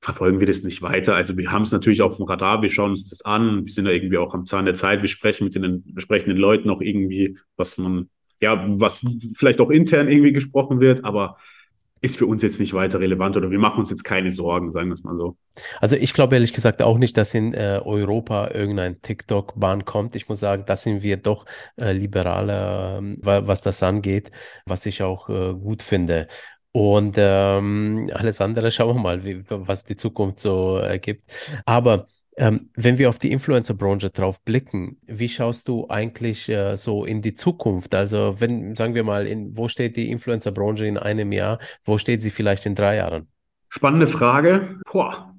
[0.00, 1.14] verfolgen wir das nicht weiter.
[1.14, 3.84] Also wir haben es natürlich auf dem Radar, wir schauen uns das an, wir sind
[3.84, 7.38] da irgendwie auch am Zahn der Zeit, wir sprechen mit den entsprechenden Leuten auch irgendwie,
[7.56, 8.08] was man,
[8.40, 9.04] ja, was
[9.36, 11.36] vielleicht auch intern irgendwie gesprochen wird, aber
[12.00, 14.88] ist für uns jetzt nicht weiter relevant oder wir machen uns jetzt keine Sorgen, sagen
[14.88, 15.36] wir es mal so.
[15.80, 20.16] Also ich glaube ehrlich gesagt auch nicht, dass in äh, Europa irgendein TikTok-Bahn kommt.
[20.16, 21.44] Ich muss sagen, da sind wir doch
[21.76, 24.30] äh, liberaler, äh, was das angeht,
[24.64, 26.28] was ich auch äh, gut finde.
[26.72, 31.30] Und ähm, alles andere schauen wir mal, wie, was die Zukunft so ergibt.
[31.64, 32.06] Aber
[32.38, 37.20] ähm, wenn wir auf die Influencer-Branche drauf blicken, wie schaust du eigentlich äh, so in
[37.20, 37.96] die Zukunft?
[37.96, 41.58] Also, wenn, sagen wir mal, in, wo steht die Influencer-Branche in einem Jahr?
[41.84, 43.26] Wo steht sie vielleicht in drei Jahren?
[43.68, 44.78] Spannende Frage.
[44.90, 45.34] Boah.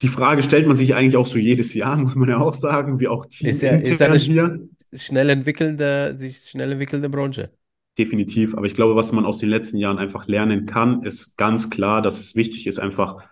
[0.00, 3.00] Die Frage stellt man sich eigentlich auch so jedes Jahr, muss man ja auch sagen,
[3.00, 4.60] wie auch die ist ja, ist eine hier.
[4.92, 7.50] Schnell entwickelnde, sich schnell entwickelnde Branche.
[7.98, 8.54] Definitiv.
[8.54, 12.00] Aber ich glaube, was man aus den letzten Jahren einfach lernen kann, ist ganz klar,
[12.00, 13.24] dass es wichtig ist, einfach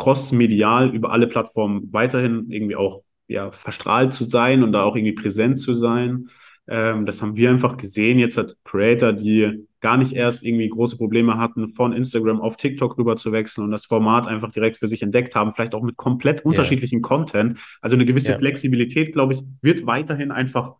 [0.00, 5.12] cross-medial über alle Plattformen weiterhin irgendwie auch ja, verstrahlt zu sein und da auch irgendwie
[5.12, 6.30] präsent zu sein.
[6.66, 8.18] Ähm, das haben wir einfach gesehen.
[8.18, 12.96] Jetzt hat Creator, die gar nicht erst irgendwie große Probleme hatten, von Instagram auf TikTok
[12.96, 15.98] rüber zu wechseln und das Format einfach direkt für sich entdeckt haben, vielleicht auch mit
[15.98, 17.08] komplett unterschiedlichen yeah.
[17.08, 17.58] Content.
[17.82, 18.38] Also eine gewisse yeah.
[18.38, 20.76] Flexibilität, glaube ich, wird weiterhin einfach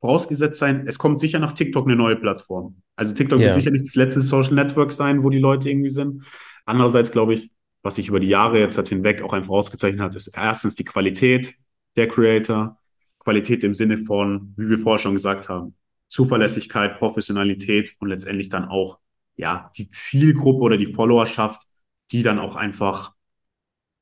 [0.00, 0.84] vorausgesetzt sein.
[0.86, 2.76] Es kommt sicher nach TikTok eine neue Plattform.
[2.96, 3.46] Also TikTok yeah.
[3.46, 6.24] wird sicher nicht das letzte Social Network sein, wo die Leute irgendwie sind.
[6.66, 7.50] Andererseits glaube ich,
[7.82, 10.84] was sich über die Jahre jetzt halt hinweg auch einfach ausgezeichnet hat, ist erstens die
[10.84, 11.54] Qualität
[11.96, 12.78] der Creator,
[13.18, 15.74] Qualität im Sinne von, wie wir vorher schon gesagt haben,
[16.08, 18.98] Zuverlässigkeit, Professionalität und letztendlich dann auch
[19.36, 21.62] ja die Zielgruppe oder die Followerschaft,
[22.10, 23.14] die dann auch einfach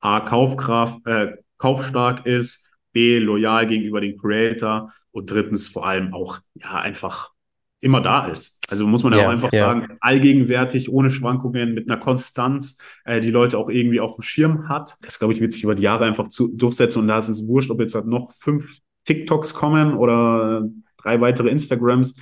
[0.01, 6.41] a Kaufkraft, äh, kaufstark ist, b loyal gegenüber dem Creator und drittens vor allem auch
[6.55, 7.33] ja einfach
[7.81, 8.61] immer da ist.
[8.68, 9.59] Also muss man ja, auch einfach ja.
[9.59, 14.68] sagen, allgegenwärtig, ohne Schwankungen, mit einer Konstanz, äh, die Leute auch irgendwie auf dem Schirm
[14.68, 14.97] hat.
[15.03, 17.47] Das, glaube ich, wird sich über die Jahre einfach zu, durchsetzen und da ist es
[17.47, 20.68] wurscht, ob jetzt halt noch fünf TikToks kommen oder
[21.03, 22.16] drei weitere Instagrams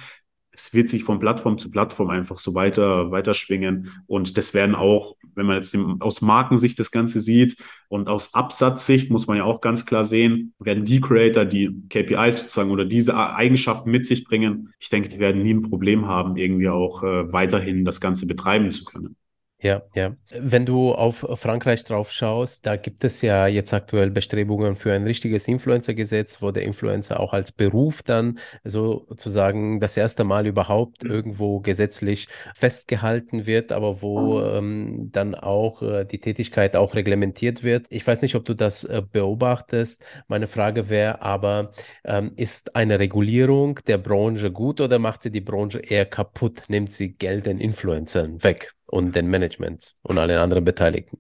[0.57, 3.91] es wird sich von Plattform zu Plattform einfach so weiter, weiter schwingen.
[4.07, 7.57] Und das werden auch, wenn man jetzt aus Markensicht das Ganze sieht
[7.89, 12.39] und aus Absatzsicht muss man ja auch ganz klar sehen, werden die Creator, die KPIs
[12.39, 16.37] sozusagen oder diese Eigenschaften mit sich bringen, ich denke, die werden nie ein Problem haben,
[16.37, 19.17] irgendwie auch äh, weiterhin das Ganze betreiben zu können.
[19.59, 20.15] Ja, ja.
[20.39, 25.05] Wenn du auf Frankreich drauf schaust, da gibt es ja jetzt aktuell Bestrebungen für ein
[25.05, 31.11] richtiges Influencer-Gesetz, wo der Influencer auch als Beruf dann sozusagen das erste Mal überhaupt mhm.
[31.11, 37.87] irgendwo gesetzlich festgehalten wird, aber wo ähm, dann auch äh, die Tätigkeit auch reglementiert wird.
[37.89, 40.05] Ich weiß nicht, ob du das äh, beobachtest.
[40.29, 41.73] Meine Frage wäre aber,
[42.05, 46.65] ähm, ist eine Regulierung der Branche gut oder macht sie die Branche eher kaputt?
[46.69, 48.76] Nimmt sie Geld den Influencern weg?
[48.87, 51.19] Und den Management und allen anderen Beteiligten.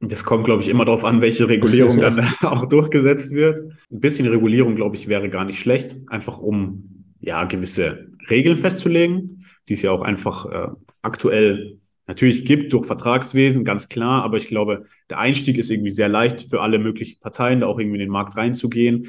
[0.00, 3.58] Das kommt, glaube ich, immer darauf an, welche Regulierung dann auch durchgesetzt wird.
[3.90, 9.46] Ein bisschen Regulierung, glaube ich, wäre gar nicht schlecht, einfach um ja gewisse Regeln festzulegen,
[9.68, 10.68] die es ja auch einfach äh,
[11.02, 14.22] aktuell natürlich gibt durch Vertragswesen, ganz klar.
[14.24, 17.78] Aber ich glaube, der Einstieg ist irgendwie sehr leicht für alle möglichen Parteien, da auch
[17.78, 19.08] irgendwie in den Markt reinzugehen.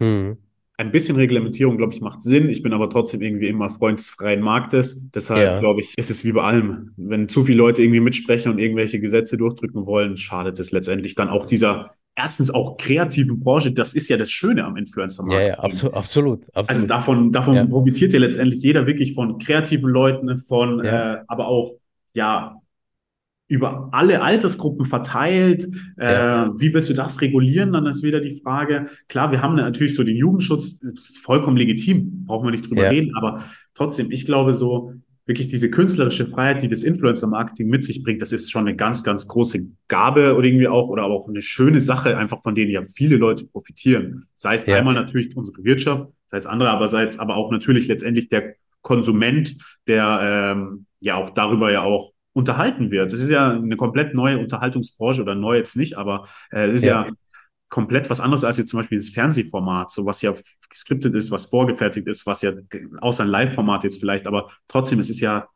[0.00, 0.38] Mhm
[0.78, 2.48] ein bisschen Reglementierung, glaube ich, macht Sinn.
[2.48, 5.10] Ich bin aber trotzdem irgendwie immer Freund des freien Marktes.
[5.10, 5.60] Deshalb, ja.
[5.60, 6.92] glaube ich, ist es wie bei allem.
[6.96, 11.28] Wenn zu viele Leute irgendwie mitsprechen und irgendwelche Gesetze durchdrücken wollen, schadet es letztendlich dann
[11.28, 13.72] auch dieser erstens auch kreativen Branche.
[13.72, 15.40] Das ist ja das Schöne am Influencer-Markt.
[15.40, 16.68] Ja, ja absolut, absolut, absolut.
[16.68, 17.66] Also davon, davon ja.
[17.66, 21.14] profitiert ja letztendlich jeder wirklich von kreativen Leuten, von, ja.
[21.14, 21.72] äh, aber auch,
[22.14, 22.61] ja,
[23.52, 25.68] über alle Altersgruppen verteilt.
[25.98, 26.46] Ja.
[26.46, 27.74] Äh, wie willst du das regulieren?
[27.74, 31.58] Dann ist wieder die Frage, klar, wir haben natürlich so den Jugendschutz, das ist vollkommen
[31.58, 32.88] legitim, brauchen wir nicht drüber ja.
[32.88, 33.44] reden, aber
[33.74, 34.94] trotzdem, ich glaube so,
[35.26, 39.04] wirklich diese künstlerische Freiheit, die das Influencer-Marketing mit sich bringt, das ist schon eine ganz,
[39.04, 42.82] ganz große Gabe oder irgendwie auch, oder auch eine schöne Sache, einfach von denen ja
[42.94, 44.28] viele Leute profitieren.
[44.34, 44.78] Sei es ja.
[44.78, 48.54] einmal natürlich unsere Wirtschaft, sei es andere, aber sei es aber auch natürlich letztendlich der
[48.80, 53.12] Konsument, der ähm, ja auch darüber ja auch unterhalten wird.
[53.12, 56.84] Das ist ja eine komplett neue Unterhaltungsbranche oder neu jetzt nicht, aber äh, es ist
[56.84, 57.06] ja.
[57.06, 57.12] ja
[57.68, 60.34] komplett was anderes als jetzt zum Beispiel das Fernsehformat, so was ja
[60.68, 62.52] geskriptet ist, was vorgefertigt ist, was ja
[63.00, 65.48] außer ein Live-Format jetzt vielleicht, aber trotzdem, es ist ja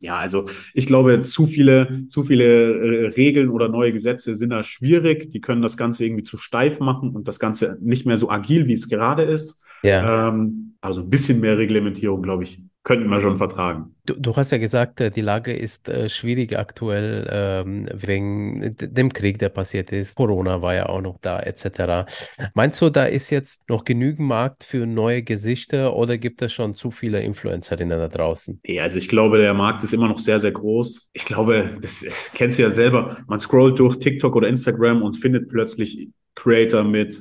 [0.00, 4.62] ja, also ich glaube, zu viele, zu viele äh, Regeln oder neue Gesetze sind da
[4.62, 5.30] schwierig.
[5.30, 8.66] Die können das Ganze irgendwie zu steif machen und das Ganze nicht mehr so agil,
[8.66, 9.62] wie es gerade ist.
[9.82, 10.28] Ja.
[10.28, 13.94] Ähm, also ein bisschen mehr Reglementierung, glaube ich, könnten wir schon vertragen.
[14.04, 19.10] Du, du hast ja gesagt, äh, die Lage ist äh, schwierig aktuell ähm, wegen dem
[19.10, 20.14] Krieg, der passiert ist.
[20.16, 22.06] Corona war ja auch noch da, etc.
[22.52, 26.74] Meinst du, da ist jetzt noch genügend Markt für neue Gesichter oder gibt es schon
[26.74, 28.60] zu viele Influencerinnen da draußen?
[28.66, 31.10] Ja, also ich glaube, der Markt ist immer noch sehr, sehr groß.
[31.14, 33.16] Ich glaube, das kennst du ja selber.
[33.26, 37.18] Man scrollt durch TikTok oder Instagram und findet plötzlich Creator mit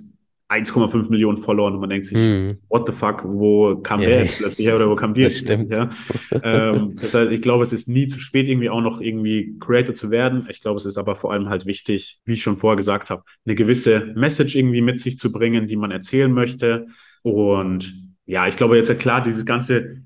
[0.53, 2.57] 1,5 Millionen Followern und man denkt sich, mm.
[2.69, 4.09] what the fuck, wo kam yeah.
[4.09, 5.71] der jetzt plötzlich her oder wo kam die das stimmt.
[5.71, 5.89] her?
[6.43, 10.11] ähm, heißt, ich glaube, es ist nie zu spät, irgendwie auch noch irgendwie Creator zu
[10.11, 10.45] werden.
[10.49, 13.23] Ich glaube, es ist aber vor allem halt wichtig, wie ich schon vorher gesagt habe,
[13.45, 16.85] eine gewisse Message irgendwie mit sich zu bringen, die man erzählen möchte.
[17.21, 17.95] Und
[18.25, 20.03] ja, ich glaube jetzt klar, dieses ganze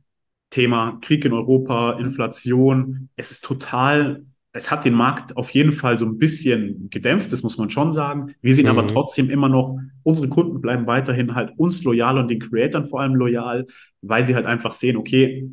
[0.50, 4.24] Thema Krieg in Europa, Inflation, es ist total
[4.54, 7.92] es hat den Markt auf jeden Fall so ein bisschen gedämpft, das muss man schon
[7.92, 8.34] sagen.
[8.42, 8.72] Wir sind mhm.
[8.72, 13.02] aber trotzdem immer noch, unsere Kunden bleiben weiterhin halt uns loyal und den Creatoren vor
[13.02, 13.68] allem loyal,
[14.02, 15.50] weil sie halt einfach sehen, okay,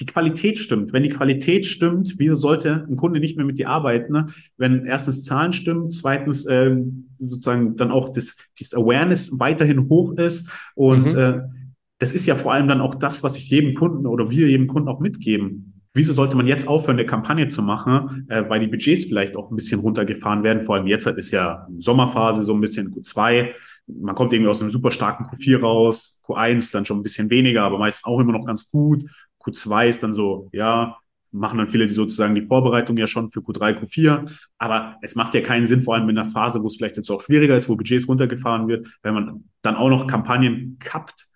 [0.00, 0.92] die Qualität stimmt.
[0.92, 4.12] Wenn die Qualität stimmt, wieso sollte ein Kunde nicht mehr mit dir arbeiten?
[4.12, 4.26] Ne?
[4.56, 10.50] Wenn erstens Zahlen stimmen, zweitens ähm, sozusagen dann auch das, das Awareness weiterhin hoch ist
[10.74, 11.18] und mhm.
[11.18, 11.40] äh,
[11.98, 14.66] das ist ja vor allem dann auch das, was ich jedem Kunden oder wir jedem
[14.66, 18.66] Kunden auch mitgeben wieso sollte man jetzt aufhören, eine Kampagne zu machen, äh, weil die
[18.66, 20.64] Budgets vielleicht auch ein bisschen runtergefahren werden.
[20.64, 23.52] Vor allem jetzt halt ist ja Sommerphase, so ein bisschen Q2.
[23.86, 27.64] Man kommt irgendwie aus einem super starken Q4 raus, Q1 dann schon ein bisschen weniger,
[27.64, 29.04] aber meist auch immer noch ganz gut.
[29.44, 30.96] Q2 ist dann so, ja,
[31.32, 34.30] machen dann viele die sozusagen die Vorbereitung ja schon für Q3, Q4.
[34.58, 37.10] Aber es macht ja keinen Sinn, vor allem in einer Phase, wo es vielleicht jetzt
[37.10, 41.31] auch schwieriger ist, wo Budgets runtergefahren wird, wenn man dann auch noch Kampagnen kappt,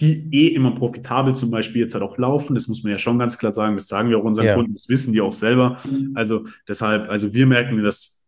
[0.00, 2.54] die eh immer profitabel zum Beispiel jetzt halt auch laufen.
[2.54, 3.74] Das muss man ja schon ganz klar sagen.
[3.74, 4.54] Das sagen wir auch unseren ja.
[4.54, 5.78] Kunden, das wissen die auch selber.
[5.84, 6.12] Mhm.
[6.14, 8.18] Also deshalb, also wir merken das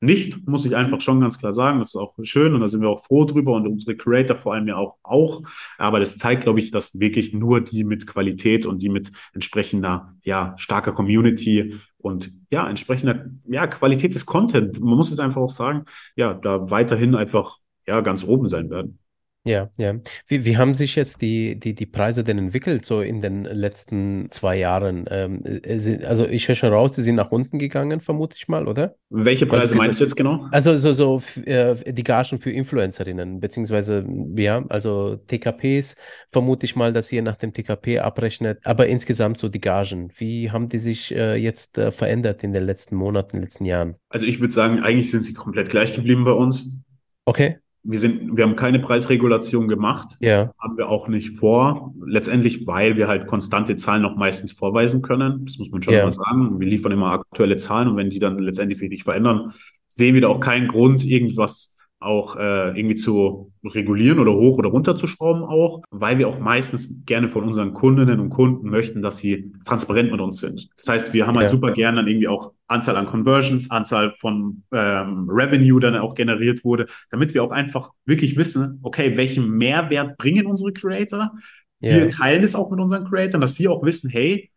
[0.00, 1.78] nicht, muss ich einfach schon ganz klar sagen.
[1.78, 4.54] Das ist auch schön und da sind wir auch froh drüber und unsere Creator vor
[4.54, 4.96] allem ja auch.
[5.02, 5.42] auch.
[5.78, 10.14] Aber das zeigt, glaube ich, dass wirklich nur die mit Qualität und die mit entsprechender,
[10.22, 15.50] ja, starker Community und ja, entsprechender, ja, Qualität des Content, man muss es einfach auch
[15.50, 15.84] sagen,
[16.16, 18.98] ja, da weiterhin einfach, ja, ganz oben sein werden.
[19.46, 19.96] Ja, ja.
[20.26, 24.30] Wie, wie haben sich jetzt die, die, die Preise denn entwickelt, so in den letzten
[24.30, 25.04] zwei Jahren?
[25.10, 28.66] Ähm, äh, also ich höre schon raus, die sind nach unten gegangen, vermute ich mal,
[28.66, 28.96] oder?
[29.10, 30.46] Welche Preise meinst du jetzt genau?
[30.50, 35.94] Also so, so äh, die Gagen für Influencerinnen, beziehungsweise, ja, also TKPs,
[36.30, 40.10] vermute ich mal, dass ihr nach dem TKP abrechnet, aber insgesamt so die Gagen.
[40.16, 43.66] Wie haben die sich äh, jetzt äh, verändert in den letzten Monaten, in den letzten
[43.66, 43.96] Jahren?
[44.08, 46.80] Also ich würde sagen, eigentlich sind sie komplett gleich geblieben bei uns.
[47.26, 50.16] Okay wir sind, wir haben keine Preisregulation gemacht.
[50.20, 50.52] Ja.
[50.58, 51.94] Haben wir auch nicht vor.
[52.04, 55.44] Letztendlich, weil wir halt konstante Zahlen noch meistens vorweisen können.
[55.44, 56.02] Das muss man schon ja.
[56.02, 56.58] mal sagen.
[56.58, 59.52] Wir liefern immer aktuelle Zahlen und wenn die dann letztendlich sich nicht verändern,
[59.86, 61.73] sehen wir da auch keinen Grund, irgendwas
[62.04, 66.38] auch äh, irgendwie zu regulieren oder hoch oder runter zu schrauben auch, weil wir auch
[66.38, 70.68] meistens gerne von unseren Kundinnen und Kunden möchten, dass sie transparent mit uns sind.
[70.76, 74.62] Das heißt, wir haben halt super gerne dann irgendwie auch Anzahl an Conversions, Anzahl von
[74.72, 80.16] ähm, Revenue dann auch generiert wurde, damit wir auch einfach wirklich wissen, okay, welchen Mehrwert
[80.16, 81.32] bringen unsere Creator?
[81.80, 82.08] Wir ja.
[82.08, 84.50] teilen es auch mit unseren Creatoren, dass sie auch wissen, hey,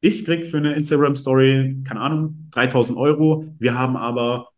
[0.00, 3.46] ich krieg für eine Instagram Story, keine Ahnung, 3000 Euro.
[3.58, 4.48] Wir haben aber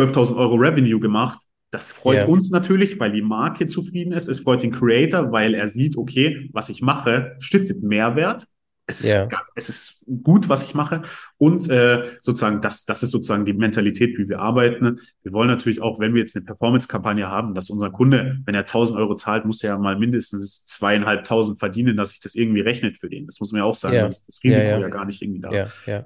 [0.00, 1.40] 12.000 Euro Revenue gemacht.
[1.70, 2.26] Das freut yeah.
[2.26, 4.28] uns natürlich, weil die Marke zufrieden ist.
[4.28, 8.46] Es freut den Creator, weil er sieht, okay, was ich mache, stiftet Mehrwert.
[8.86, 9.24] Es, yeah.
[9.24, 11.02] ist, es ist gut, was ich mache.
[11.38, 14.98] Und äh, sozusagen, das, das ist sozusagen die Mentalität, wie wir arbeiten.
[15.22, 18.62] Wir wollen natürlich auch, wenn wir jetzt eine Performance-Kampagne haben, dass unser Kunde, wenn er
[18.62, 22.98] 1000 Euro zahlt, muss er ja mal mindestens zweieinhalbtausend verdienen, dass sich das irgendwie rechnet
[22.98, 23.26] für den.
[23.26, 24.08] Das muss man ja auch sagen, yeah.
[24.08, 25.52] ist das Risiko ja gar nicht irgendwie da.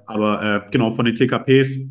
[0.05, 1.89] Aber äh, genau, von den TKPs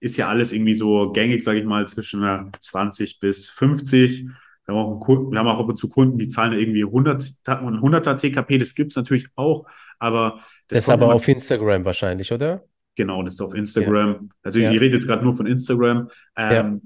[0.00, 4.26] ist ja alles irgendwie so gängig, sage ich mal, zwischen 20 bis 50.
[4.66, 7.22] Wir haben, auch Kunden, wir haben auch ab und zu Kunden, die zahlen irgendwie 100,
[7.44, 9.66] 100er TKP, das gibt es natürlich auch,
[9.98, 12.64] aber das, das ist aber auf Instagram wahrscheinlich, oder?
[12.94, 14.08] Genau, das ist auf Instagram.
[14.08, 14.20] Ja.
[14.42, 14.70] Also ja.
[14.70, 16.10] ihr redet jetzt gerade nur von Instagram.
[16.36, 16.80] Ähm, ja.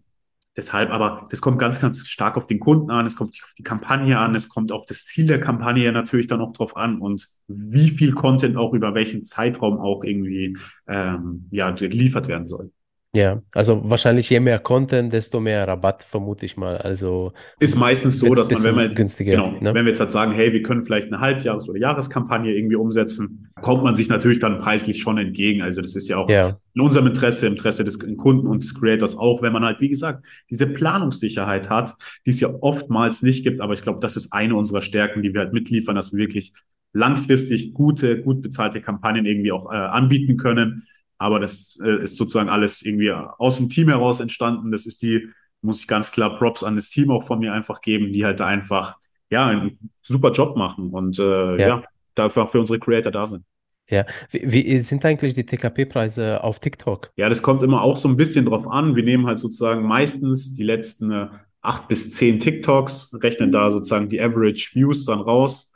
[0.57, 3.65] Deshalb, aber das kommt ganz, ganz stark auf den Kunden an, es kommt auf die
[3.65, 7.27] Kampagne an, es kommt auf das Ziel der Kampagne natürlich dann auch drauf an und
[7.49, 10.57] wie viel Content auch über welchen Zeitraum auch irgendwie
[10.87, 12.71] ähm, ja, geliefert werden soll.
[13.15, 16.79] Ja, also wahrscheinlich je mehr Content, desto mehr Rabatt, vermute ich mal.
[16.79, 19.73] Also ist meistens so, dass man, wenn wir günstiger, genau, ne?
[19.73, 23.53] wenn wir jetzt halt sagen, hey, wir können vielleicht eine Halbjahres- oder Jahreskampagne irgendwie umsetzen,
[23.63, 25.63] kommt man sich natürlich dann preislich schon entgegen.
[25.63, 26.59] Also das ist ja auch ja.
[26.75, 29.89] in unserem Interesse, im Interesse des Kunden und des Creators auch, wenn man halt, wie
[29.89, 31.95] gesagt, diese Planungssicherheit hat,
[32.27, 33.61] die es ja oftmals nicht gibt.
[33.61, 36.53] Aber ich glaube, das ist eine unserer Stärken, die wir halt mitliefern, dass wir wirklich
[36.93, 40.83] langfristig gute, gut bezahlte Kampagnen irgendwie auch äh, anbieten können
[41.19, 44.71] aber das äh, ist sozusagen alles irgendwie aus dem Team heraus entstanden.
[44.73, 45.29] Das ist die,
[45.63, 48.41] muss ich ganz klar Props an das Team auch von mir einfach geben, die halt
[48.41, 48.97] einfach,
[49.31, 51.69] ja, einen super Job machen und äh, ja.
[51.69, 51.83] ja,
[52.15, 53.45] dafür auch für unsere Creator da sind.
[53.89, 57.11] Ja, wie, wie sind eigentlich die TKP-Preise auf TikTok?
[57.17, 58.97] Ja, das kommt immer auch so ein bisschen drauf an.
[58.97, 61.29] Wir nehmen halt sozusagen meistens die letzten äh,
[61.61, 65.74] acht bis zehn TikToks, rechnen da sozusagen die Average Views dann raus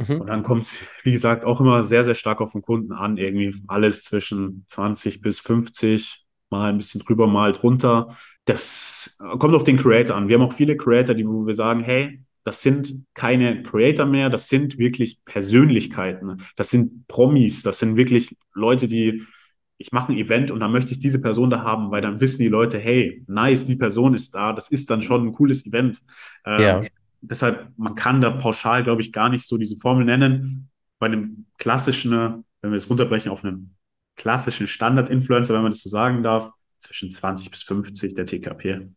[0.00, 0.20] Mhm.
[0.22, 3.16] Und dann kommt es, wie gesagt, auch immer sehr, sehr stark auf den Kunden an.
[3.16, 8.16] Irgendwie alles zwischen 20 bis 50, mal ein bisschen drüber, mal drunter.
[8.46, 10.28] Das kommt auf den Creator an.
[10.28, 14.30] Wir haben auch viele Creator, die, wo wir sagen, hey, das sind keine Creator mehr,
[14.30, 16.42] das sind wirklich Persönlichkeiten.
[16.56, 19.24] Das sind Promis, das sind wirklich Leute, die,
[19.76, 22.40] ich mache ein Event und dann möchte ich diese Person da haben, weil dann wissen
[22.40, 26.00] die Leute, hey, nice, die Person ist da, das ist dann schon ein cooles Event.
[26.46, 26.82] Ähm, ja
[27.20, 30.70] deshalb, man kann da pauschal, glaube ich, gar nicht so diese Formel nennen.
[30.98, 33.76] Bei einem klassischen, wenn wir es runterbrechen auf einen
[34.16, 38.88] klassischen Standard-Influencer, wenn man das so sagen darf, zwischen 20 bis 50 der TKP.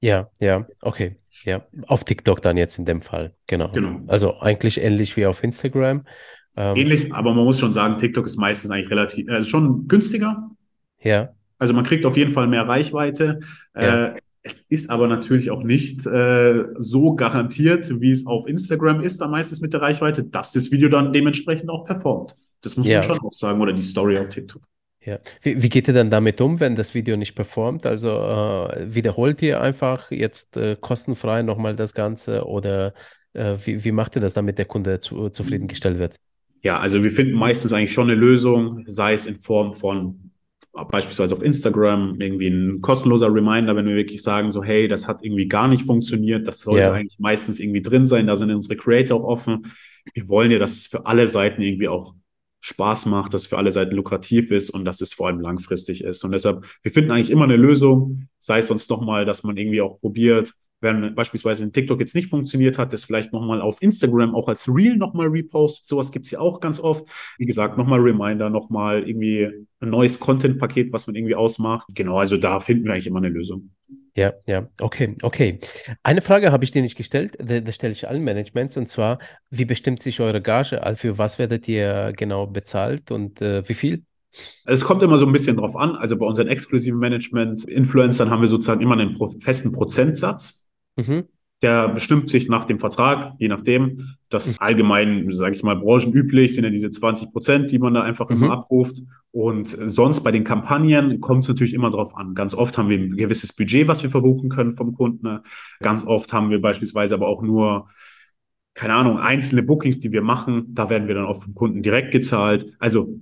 [0.00, 1.16] Ja, ja, okay.
[1.44, 3.34] Ja, auf TikTok dann jetzt in dem Fall.
[3.46, 3.70] Genau.
[3.70, 4.00] genau.
[4.08, 6.04] Also eigentlich ähnlich wie auf Instagram.
[6.56, 10.50] Ähm, ähnlich, aber man muss schon sagen, TikTok ist meistens eigentlich relativ, also schon günstiger.
[11.00, 11.30] Ja.
[11.58, 13.40] Also man kriegt auf jeden Fall mehr Reichweite.
[13.74, 14.06] Ja.
[14.06, 19.20] Äh, es ist aber natürlich auch nicht äh, so garantiert, wie es auf Instagram ist,
[19.20, 22.36] dann meistens mit der Reichweite, dass das Video dann dementsprechend auch performt.
[22.62, 22.98] Das muss ja.
[22.98, 24.62] man schon auch sagen, oder die Story auf TikTok.
[25.04, 25.18] Ja.
[25.42, 27.86] Wie, wie, geht ihr dann damit um, wenn das Video nicht performt?
[27.86, 32.94] Also äh, wiederholt ihr einfach jetzt äh, kostenfrei nochmal das Ganze oder
[33.32, 36.16] äh, wie, wie macht ihr das, damit der Kunde zu, zufriedengestellt wird?
[36.62, 40.27] Ja, also wir finden meistens eigentlich schon eine Lösung, sei es in Form von
[40.72, 45.24] beispielsweise auf Instagram irgendwie ein kostenloser Reminder, wenn wir wirklich sagen, so, hey, das hat
[45.24, 46.92] irgendwie gar nicht funktioniert, das sollte yeah.
[46.92, 49.72] eigentlich meistens irgendwie drin sein, da sind unsere Creator auch offen.
[50.14, 52.14] Wir wollen ja, dass es für alle Seiten irgendwie auch
[52.60, 56.02] Spaß macht, dass es für alle Seiten lukrativ ist und dass es vor allem langfristig
[56.02, 56.24] ist.
[56.24, 59.80] Und deshalb, wir finden eigentlich immer eine Lösung, sei es sonst nochmal, dass man irgendwie
[59.80, 64.34] auch probiert, wenn beispielsweise in TikTok jetzt nicht funktioniert hat, das vielleicht nochmal auf Instagram
[64.34, 65.88] auch als Reel nochmal repost.
[65.88, 67.06] Sowas gibt's ja auch ganz oft.
[67.38, 69.48] Wie gesagt, nochmal Reminder, nochmal irgendwie
[69.80, 71.88] ein neues Content-Paket, was man irgendwie ausmacht.
[71.94, 73.70] Genau, also da finden wir eigentlich immer eine Lösung.
[74.16, 75.60] Ja, ja, okay, okay.
[76.02, 79.64] Eine Frage habe ich dir nicht gestellt, das stelle ich allen Managements, und zwar, wie
[79.64, 80.82] bestimmt sich eure Gage?
[80.82, 84.02] Also für was werdet ihr genau bezahlt und äh, wie viel?
[84.64, 85.96] Es kommt immer so ein bisschen drauf an.
[85.96, 90.67] Also bei unseren exklusiven Management-Influencern haben wir sozusagen immer einen festen Prozentsatz.
[90.98, 91.24] Mhm.
[91.62, 94.06] Der bestimmt sich nach dem Vertrag, je nachdem.
[94.28, 94.56] Das mhm.
[94.60, 98.36] allgemein, sage ich mal, branchenüblich sind ja diese 20 Prozent, die man da einfach mhm.
[98.36, 98.98] immer abruft.
[99.32, 102.34] Und sonst bei den Kampagnen kommt es natürlich immer drauf an.
[102.34, 105.40] Ganz oft haben wir ein gewisses Budget, was wir verbuchen können vom Kunden.
[105.80, 107.88] Ganz oft haben wir beispielsweise aber auch nur
[108.78, 112.12] keine Ahnung, einzelne Bookings, die wir machen, da werden wir dann auch vom Kunden direkt
[112.12, 112.76] gezahlt.
[112.78, 113.18] Also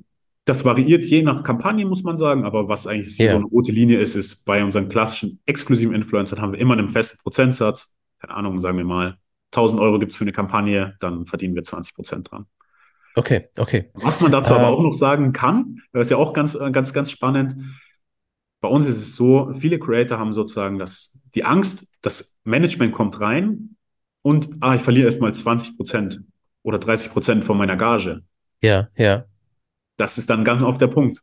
[0.47, 2.44] das variiert je nach Kampagne, muss man sagen.
[2.44, 3.32] Aber was eigentlich yeah.
[3.32, 6.88] so eine rote Linie ist, ist bei unseren klassischen exklusiven Influencern haben wir immer einen
[6.88, 7.97] festen Prozentsatz.
[8.20, 9.18] Keine Ahnung, sagen wir mal,
[9.53, 12.47] 1000 Euro gibt es für eine Kampagne, dann verdienen wir 20 Prozent dran.
[13.16, 13.90] Okay, okay.
[13.94, 16.70] Was man dazu äh, aber auch noch sagen kann, das ist ja auch ganz, äh,
[16.70, 17.57] ganz, ganz spannend.
[18.61, 23.20] Bei uns ist es so, viele Creator haben sozusagen das, die Angst, das Management kommt
[23.20, 23.76] rein
[24.22, 26.20] und ah, ich verliere erstmal 20 Prozent
[26.62, 28.22] oder 30 Prozent von meiner Gage.
[28.61, 29.24] Ja, ja
[29.97, 31.22] das ist dann ganz oft der Punkt.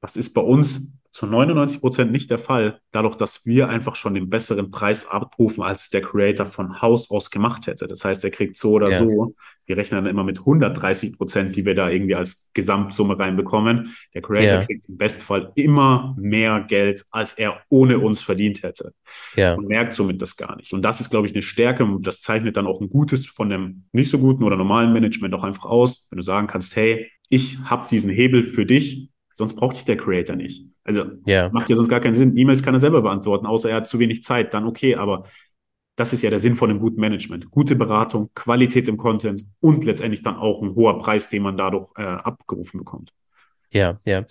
[0.00, 4.14] Das ist bei uns zu 99 Prozent nicht der Fall, dadurch, dass wir einfach schon
[4.14, 7.86] den besseren Preis abrufen, als der Creator von Haus aus gemacht hätte.
[7.86, 8.98] Das heißt, er kriegt so oder ja.
[8.98, 9.32] so,
[9.64, 13.94] wir rechnen dann immer mit 130 Prozent, die wir da irgendwie als Gesamtsumme reinbekommen.
[14.12, 14.64] Der Creator ja.
[14.64, 18.92] kriegt im Bestfall immer mehr Geld, als er ohne uns verdient hätte.
[19.36, 19.54] Ja.
[19.54, 20.72] Und merkt somit das gar nicht.
[20.72, 23.50] Und das ist, glaube ich, eine Stärke und das zeichnet dann auch ein gutes von
[23.50, 27.08] dem nicht so guten oder normalen Management auch einfach aus, wenn du sagen kannst, hey,
[27.28, 30.66] ich habe diesen Hebel für dich, sonst braucht dich der Creator nicht.
[30.84, 31.50] Also yeah.
[31.50, 32.36] macht ja sonst gar keinen Sinn.
[32.36, 35.24] E-Mails kann er selber beantworten, außer er hat zu wenig Zeit, dann okay, aber
[35.96, 37.50] das ist ja der Sinn von einem guten Management.
[37.50, 41.92] Gute Beratung, Qualität im Content und letztendlich dann auch ein hoher Preis, den man dadurch
[41.96, 43.12] äh, abgerufen bekommt.
[43.70, 44.24] Ja, ja.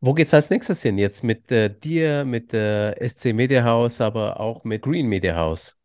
[0.00, 0.98] Wo geht's als nächstes hin?
[0.98, 5.76] Jetzt mit äh, dir, mit äh, SC Media House, aber auch mit Green Media House?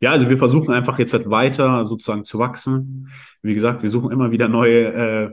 [0.00, 3.10] Ja, also wir versuchen einfach jetzt halt weiter sozusagen zu wachsen.
[3.42, 5.30] Wie gesagt, wir suchen immer wieder neue äh,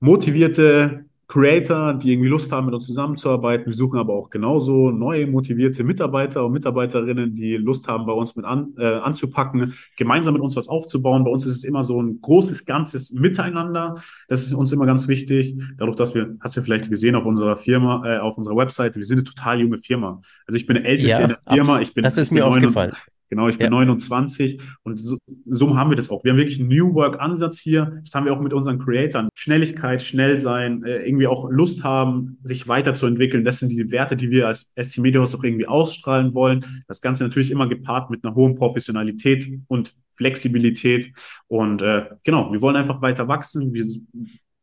[0.00, 3.66] motivierte Creator, die irgendwie Lust haben, mit uns zusammenzuarbeiten.
[3.66, 8.36] Wir suchen aber auch genauso neue motivierte Mitarbeiter und Mitarbeiterinnen, die Lust haben, bei uns
[8.36, 11.24] mit an, äh, anzupacken, gemeinsam mit uns was aufzubauen.
[11.24, 13.94] Bei uns ist es immer so ein großes, ganzes Miteinander.
[14.28, 15.56] Das ist uns immer ganz wichtig.
[15.78, 19.04] Dadurch, dass wir, hast du vielleicht gesehen auf unserer Firma, äh, auf unserer Webseite, wir
[19.04, 20.20] sind eine total junge Firma.
[20.46, 21.80] Also ich bin der Älteste ja, in der Firma.
[21.80, 22.92] Ich bin, das ist mir aufgefallen.
[23.34, 23.70] Genau, ich bin ja.
[23.70, 26.22] 29 und so, so, haben wir das auch.
[26.22, 28.00] Wir haben wirklich einen New Work-Ansatz hier.
[28.04, 29.28] Das haben wir auch mit unseren Creatoren.
[29.34, 33.44] Schnelligkeit, schnell sein, äh, irgendwie auch Lust haben, sich weiterzuentwickeln.
[33.44, 36.84] Das sind die Werte, die wir als SC Media House auch irgendwie ausstrahlen wollen.
[36.86, 41.12] Das Ganze natürlich immer gepaart mit einer hohen Professionalität und Flexibilität.
[41.48, 43.74] Und äh, genau, wir wollen einfach weiter wachsen.
[43.74, 43.84] Wir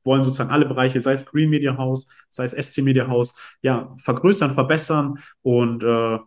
[0.05, 3.93] wollen sozusagen alle Bereiche, sei es Green Media House, sei es SC Media House, ja,
[3.97, 6.19] vergrößern, verbessern und äh,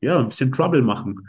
[0.00, 1.28] ja, ein bisschen Trouble machen.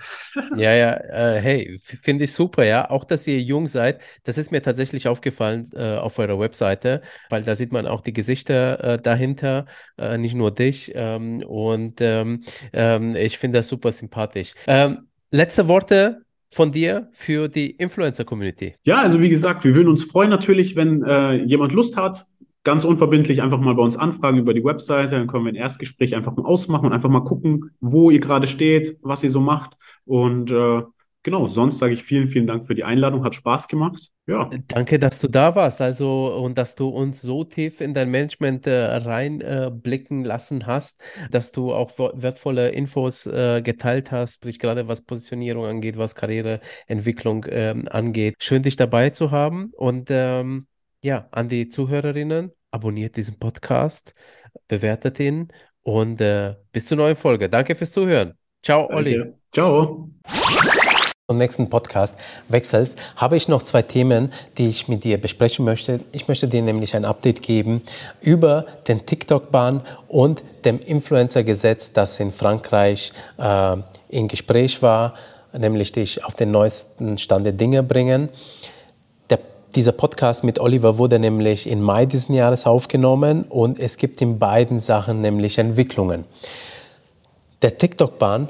[0.55, 2.89] Ja, ja, äh, hey, finde ich super, ja.
[2.89, 7.43] Auch, dass ihr jung seid, das ist mir tatsächlich aufgefallen äh, auf eurer Webseite, weil
[7.43, 9.65] da sieht man auch die Gesichter äh, dahinter,
[9.97, 10.91] äh, nicht nur dich.
[10.93, 12.43] Ähm, und ähm,
[12.73, 14.53] ähm, ich finde das super sympathisch.
[14.67, 18.75] Ähm, letzte Worte von dir für die Influencer-Community?
[18.83, 22.25] Ja, also wie gesagt, wir würden uns freuen natürlich, wenn äh, jemand Lust hat,
[22.69, 26.15] ganz unverbindlich einfach mal bei uns anfragen über die Webseite, dann können wir ein Erstgespräch
[26.15, 29.75] einfach mal ausmachen und einfach mal gucken, wo ihr gerade steht, was ihr so macht.
[30.05, 30.83] Und äh,
[31.23, 34.09] genau, sonst sage ich vielen, vielen Dank für die Einladung, hat Spaß gemacht.
[34.27, 34.51] Ja.
[34.67, 38.67] Danke, dass du da warst, also und dass du uns so tief in dein Management
[38.67, 41.01] äh, reinblicken äh, lassen hast,
[41.31, 47.87] dass du auch wertvolle Infos äh, geteilt hast, gerade was Positionierung angeht, was Karriereentwicklung ähm,
[47.89, 48.35] angeht.
[48.37, 50.67] Schön, dich dabei zu haben und ähm,
[51.01, 54.13] ja, an die Zuhörerinnen, abonniert diesen Podcast,
[54.67, 55.49] bewertet ihn
[55.83, 57.49] und äh, bis zur neuen Folge.
[57.49, 58.33] Danke fürs Zuhören.
[58.63, 58.95] Ciao, Danke.
[58.95, 59.33] Olli.
[59.51, 60.09] Ciao.
[61.29, 62.15] Zum nächsten Podcast
[62.47, 65.99] wechselst, habe ich noch zwei Themen, die ich mit dir besprechen möchte.
[66.11, 67.83] Ich möchte dir nämlich ein Update geben
[68.19, 73.77] über den TikTok-Ban und dem Influencer-Gesetz, das in Frankreich äh,
[74.09, 75.13] in Gespräch war,
[75.53, 78.29] nämlich dich auf den neuesten Stand der Dinge bringen.
[79.75, 84.39] Dieser Podcast mit Oliver wurde nämlich im Mai diesen Jahres aufgenommen und es gibt in
[84.39, 86.25] beiden Sachen nämlich Entwicklungen.
[87.61, 88.49] Der TikTok-Ban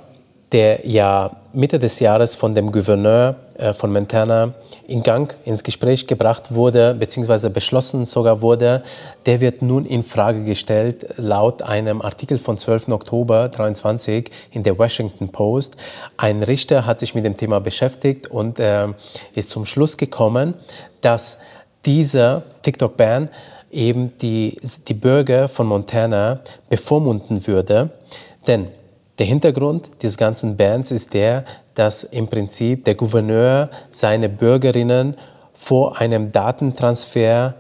[0.52, 4.54] der ja Mitte des Jahres von dem Gouverneur äh, von Montana
[4.88, 8.84] in Gang ins Gespräch gebracht wurde, beziehungsweise beschlossen sogar wurde,
[9.26, 12.90] der wird nun in Frage gestellt, laut einem Artikel von 12.
[12.90, 15.76] Oktober 23 in der Washington Post.
[16.18, 18.88] Ein Richter hat sich mit dem Thema beschäftigt und äh,
[19.36, 20.54] ist zum Schluss gekommen,
[21.02, 21.40] dass
[21.86, 23.30] dieser TikTok-Ban
[23.72, 26.40] eben die, die Bürger von Montana
[26.70, 27.92] bevormunden würde.
[28.48, 28.70] Denn
[29.20, 31.46] der Hintergrund des ganzen Bans ist der,
[31.76, 35.18] dass im Prinzip der Gouverneur seine Bürgerinnen
[35.54, 37.56] vor einem Datentransfer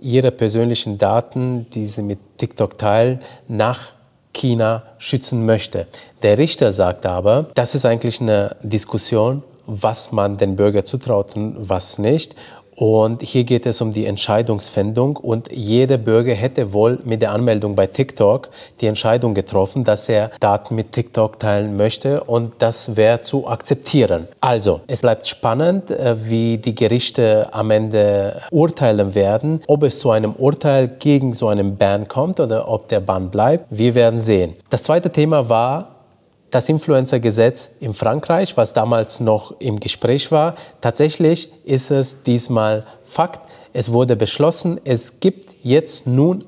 [0.00, 3.92] ihrer persönlichen Daten, die sie mit TikTok teilen, nach
[4.32, 5.86] China schützen möchte.
[6.22, 11.68] Der Richter sagt aber, das ist eigentlich eine Diskussion, was man den Bürger zutraut und
[11.68, 12.36] was nicht.
[12.78, 17.74] Und hier geht es um die Entscheidungsfindung und jeder Bürger hätte wohl mit der Anmeldung
[17.74, 18.50] bei TikTok
[18.80, 24.28] die Entscheidung getroffen, dass er Daten mit TikTok teilen möchte und das wäre zu akzeptieren.
[24.40, 30.12] Also, es bleibt spannend, äh, wie die Gerichte am Ende urteilen werden, ob es zu
[30.12, 33.66] einem Urteil gegen so einen Ban kommt oder ob der Ban bleibt.
[33.70, 34.54] Wir werden sehen.
[34.70, 35.97] Das zweite Thema war
[36.50, 40.54] das Influencer-Gesetz in Frankreich, was damals noch im Gespräch war.
[40.80, 43.40] Tatsächlich ist es diesmal Fakt.
[43.72, 46.44] Es wurde beschlossen, es gibt jetzt nun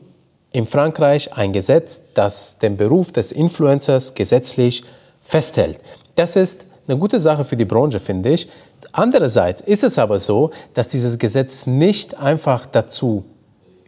[0.53, 4.85] in Frankreich ein Gesetz, das den Beruf des Influencers gesetzlich
[5.23, 5.79] festhält.
[6.17, 8.49] Das ist eine gute Sache für die Branche, finde ich.
[8.93, 13.25] Andererseits ist es aber so, dass dieses Gesetz nicht einfach dazu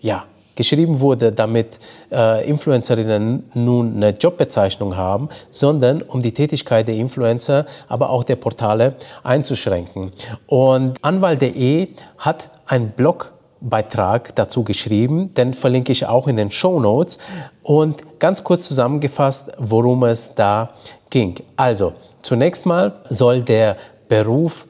[0.00, 0.24] ja,
[0.55, 1.78] geschrieben wurde, damit
[2.11, 8.36] äh, Influencerinnen nun eine Jobbezeichnung haben, sondern um die Tätigkeit der Influencer, aber auch der
[8.36, 10.12] Portale einzuschränken.
[10.46, 11.88] Und Anwalt.de
[12.18, 17.18] hat einen Blogbeitrag dazu geschrieben, den verlinke ich auch in den Show Notes
[17.62, 20.70] und ganz kurz zusammengefasst, worum es da
[21.11, 21.36] ging.
[21.57, 21.92] Also,
[22.22, 23.76] zunächst mal soll der
[24.09, 24.66] Beruf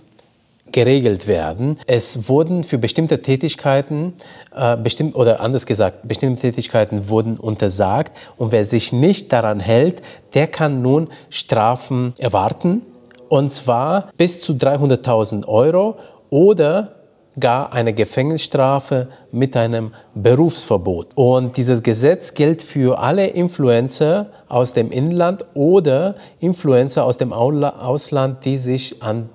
[0.73, 1.79] geregelt werden.
[1.87, 4.15] Es wurden für bestimmte Tätigkeiten,
[4.55, 10.03] äh, bestimmt, oder anders gesagt, bestimmte Tätigkeiten wurden untersagt und wer sich nicht daran hält,
[10.35, 12.83] der kann nun Strafen erwarten
[13.29, 15.97] und zwar bis zu 300.000 Euro
[16.31, 16.97] oder
[17.39, 21.09] gar eine Gefängnisstrafe mit einem Berufsverbot.
[21.15, 28.45] Und dieses Gesetz gilt für alle Influencer aus dem Inland oder Influencer aus dem Ausland,
[28.45, 29.31] die sich an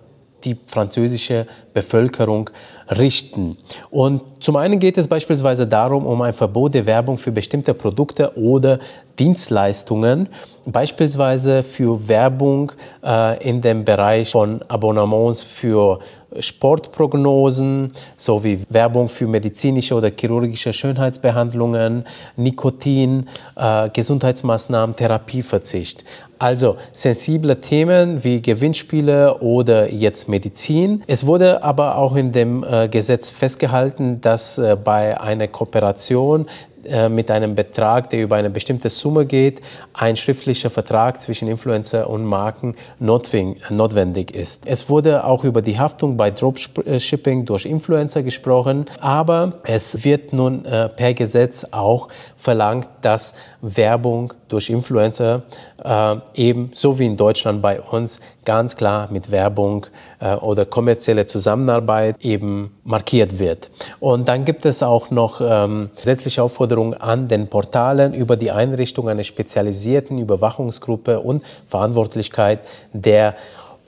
[0.47, 1.45] die französische
[1.77, 2.49] Bevölkerung
[2.89, 3.57] richten.
[3.91, 8.35] Und zum einen geht es beispielsweise darum, um ein Verbot der Werbung für bestimmte Produkte
[8.35, 8.79] oder
[9.19, 10.29] Dienstleistungen,
[10.65, 12.71] beispielsweise für Werbung
[13.03, 15.99] äh, in dem Bereich von Abonnements für
[16.39, 22.05] Sportprognosen sowie Werbung für medizinische oder chirurgische Schönheitsbehandlungen,
[22.35, 26.03] Nikotin, äh, Gesundheitsmaßnahmen, Therapieverzicht.
[26.39, 31.03] Also sensible Themen wie Gewinnspiele oder jetzt Medizin.
[31.07, 36.47] Es wurde aber auch in dem äh, Gesetz festgehalten, dass äh, bei einer Kooperation
[36.85, 39.59] äh, mit einem Betrag, der über eine bestimmte Summe geht,
[39.91, 44.65] ein schriftlicher Vertrag zwischen Influencer und Marken notwendig ist.
[44.65, 50.63] Es wurde auch über die Haftung bei Dropshipping durch Influencer gesprochen, aber es wird nun
[50.63, 52.07] per Gesetz auch
[52.37, 55.43] verlangt, dass Werbung durch Influencer
[55.87, 59.85] äh, eben so wie in Deutschland bei uns ganz klar mit Werbung
[60.19, 63.69] äh, oder kommerzielle Zusammenarbeit eben markiert wird.
[63.99, 69.07] Und dann gibt es auch noch ähm, gesetzliche Aufforderungen an den Portalen über die Einrichtung
[69.07, 72.59] einer spezialisierten Überwachungsgruppe und Verantwortlichkeit
[72.91, 73.35] der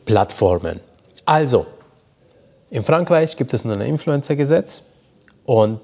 [0.06, 0.80] Plattformen.
[1.26, 1.66] Also,
[2.70, 4.84] in Frankreich gibt es nun ein Influencer-Gesetz
[5.46, 5.82] und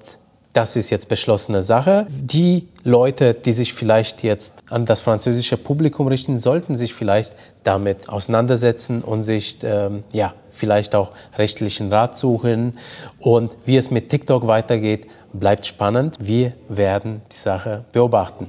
[0.55, 2.07] das ist jetzt beschlossene Sache.
[2.09, 8.07] Die Leute, die sich vielleicht jetzt an das französische Publikum richten, sollten sich vielleicht damit
[8.07, 12.77] auseinandersetzen und sich ähm, ja, vielleicht auch rechtlichen Rat suchen.
[13.19, 16.15] Und wie es mit TikTok weitergeht, bleibt spannend.
[16.21, 18.47] Wir werden die Sache beobachten.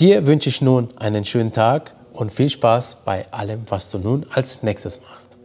[0.00, 4.26] Dir wünsche ich nun einen schönen Tag und viel Spaß bei allem, was du nun
[4.34, 5.35] als nächstes machst.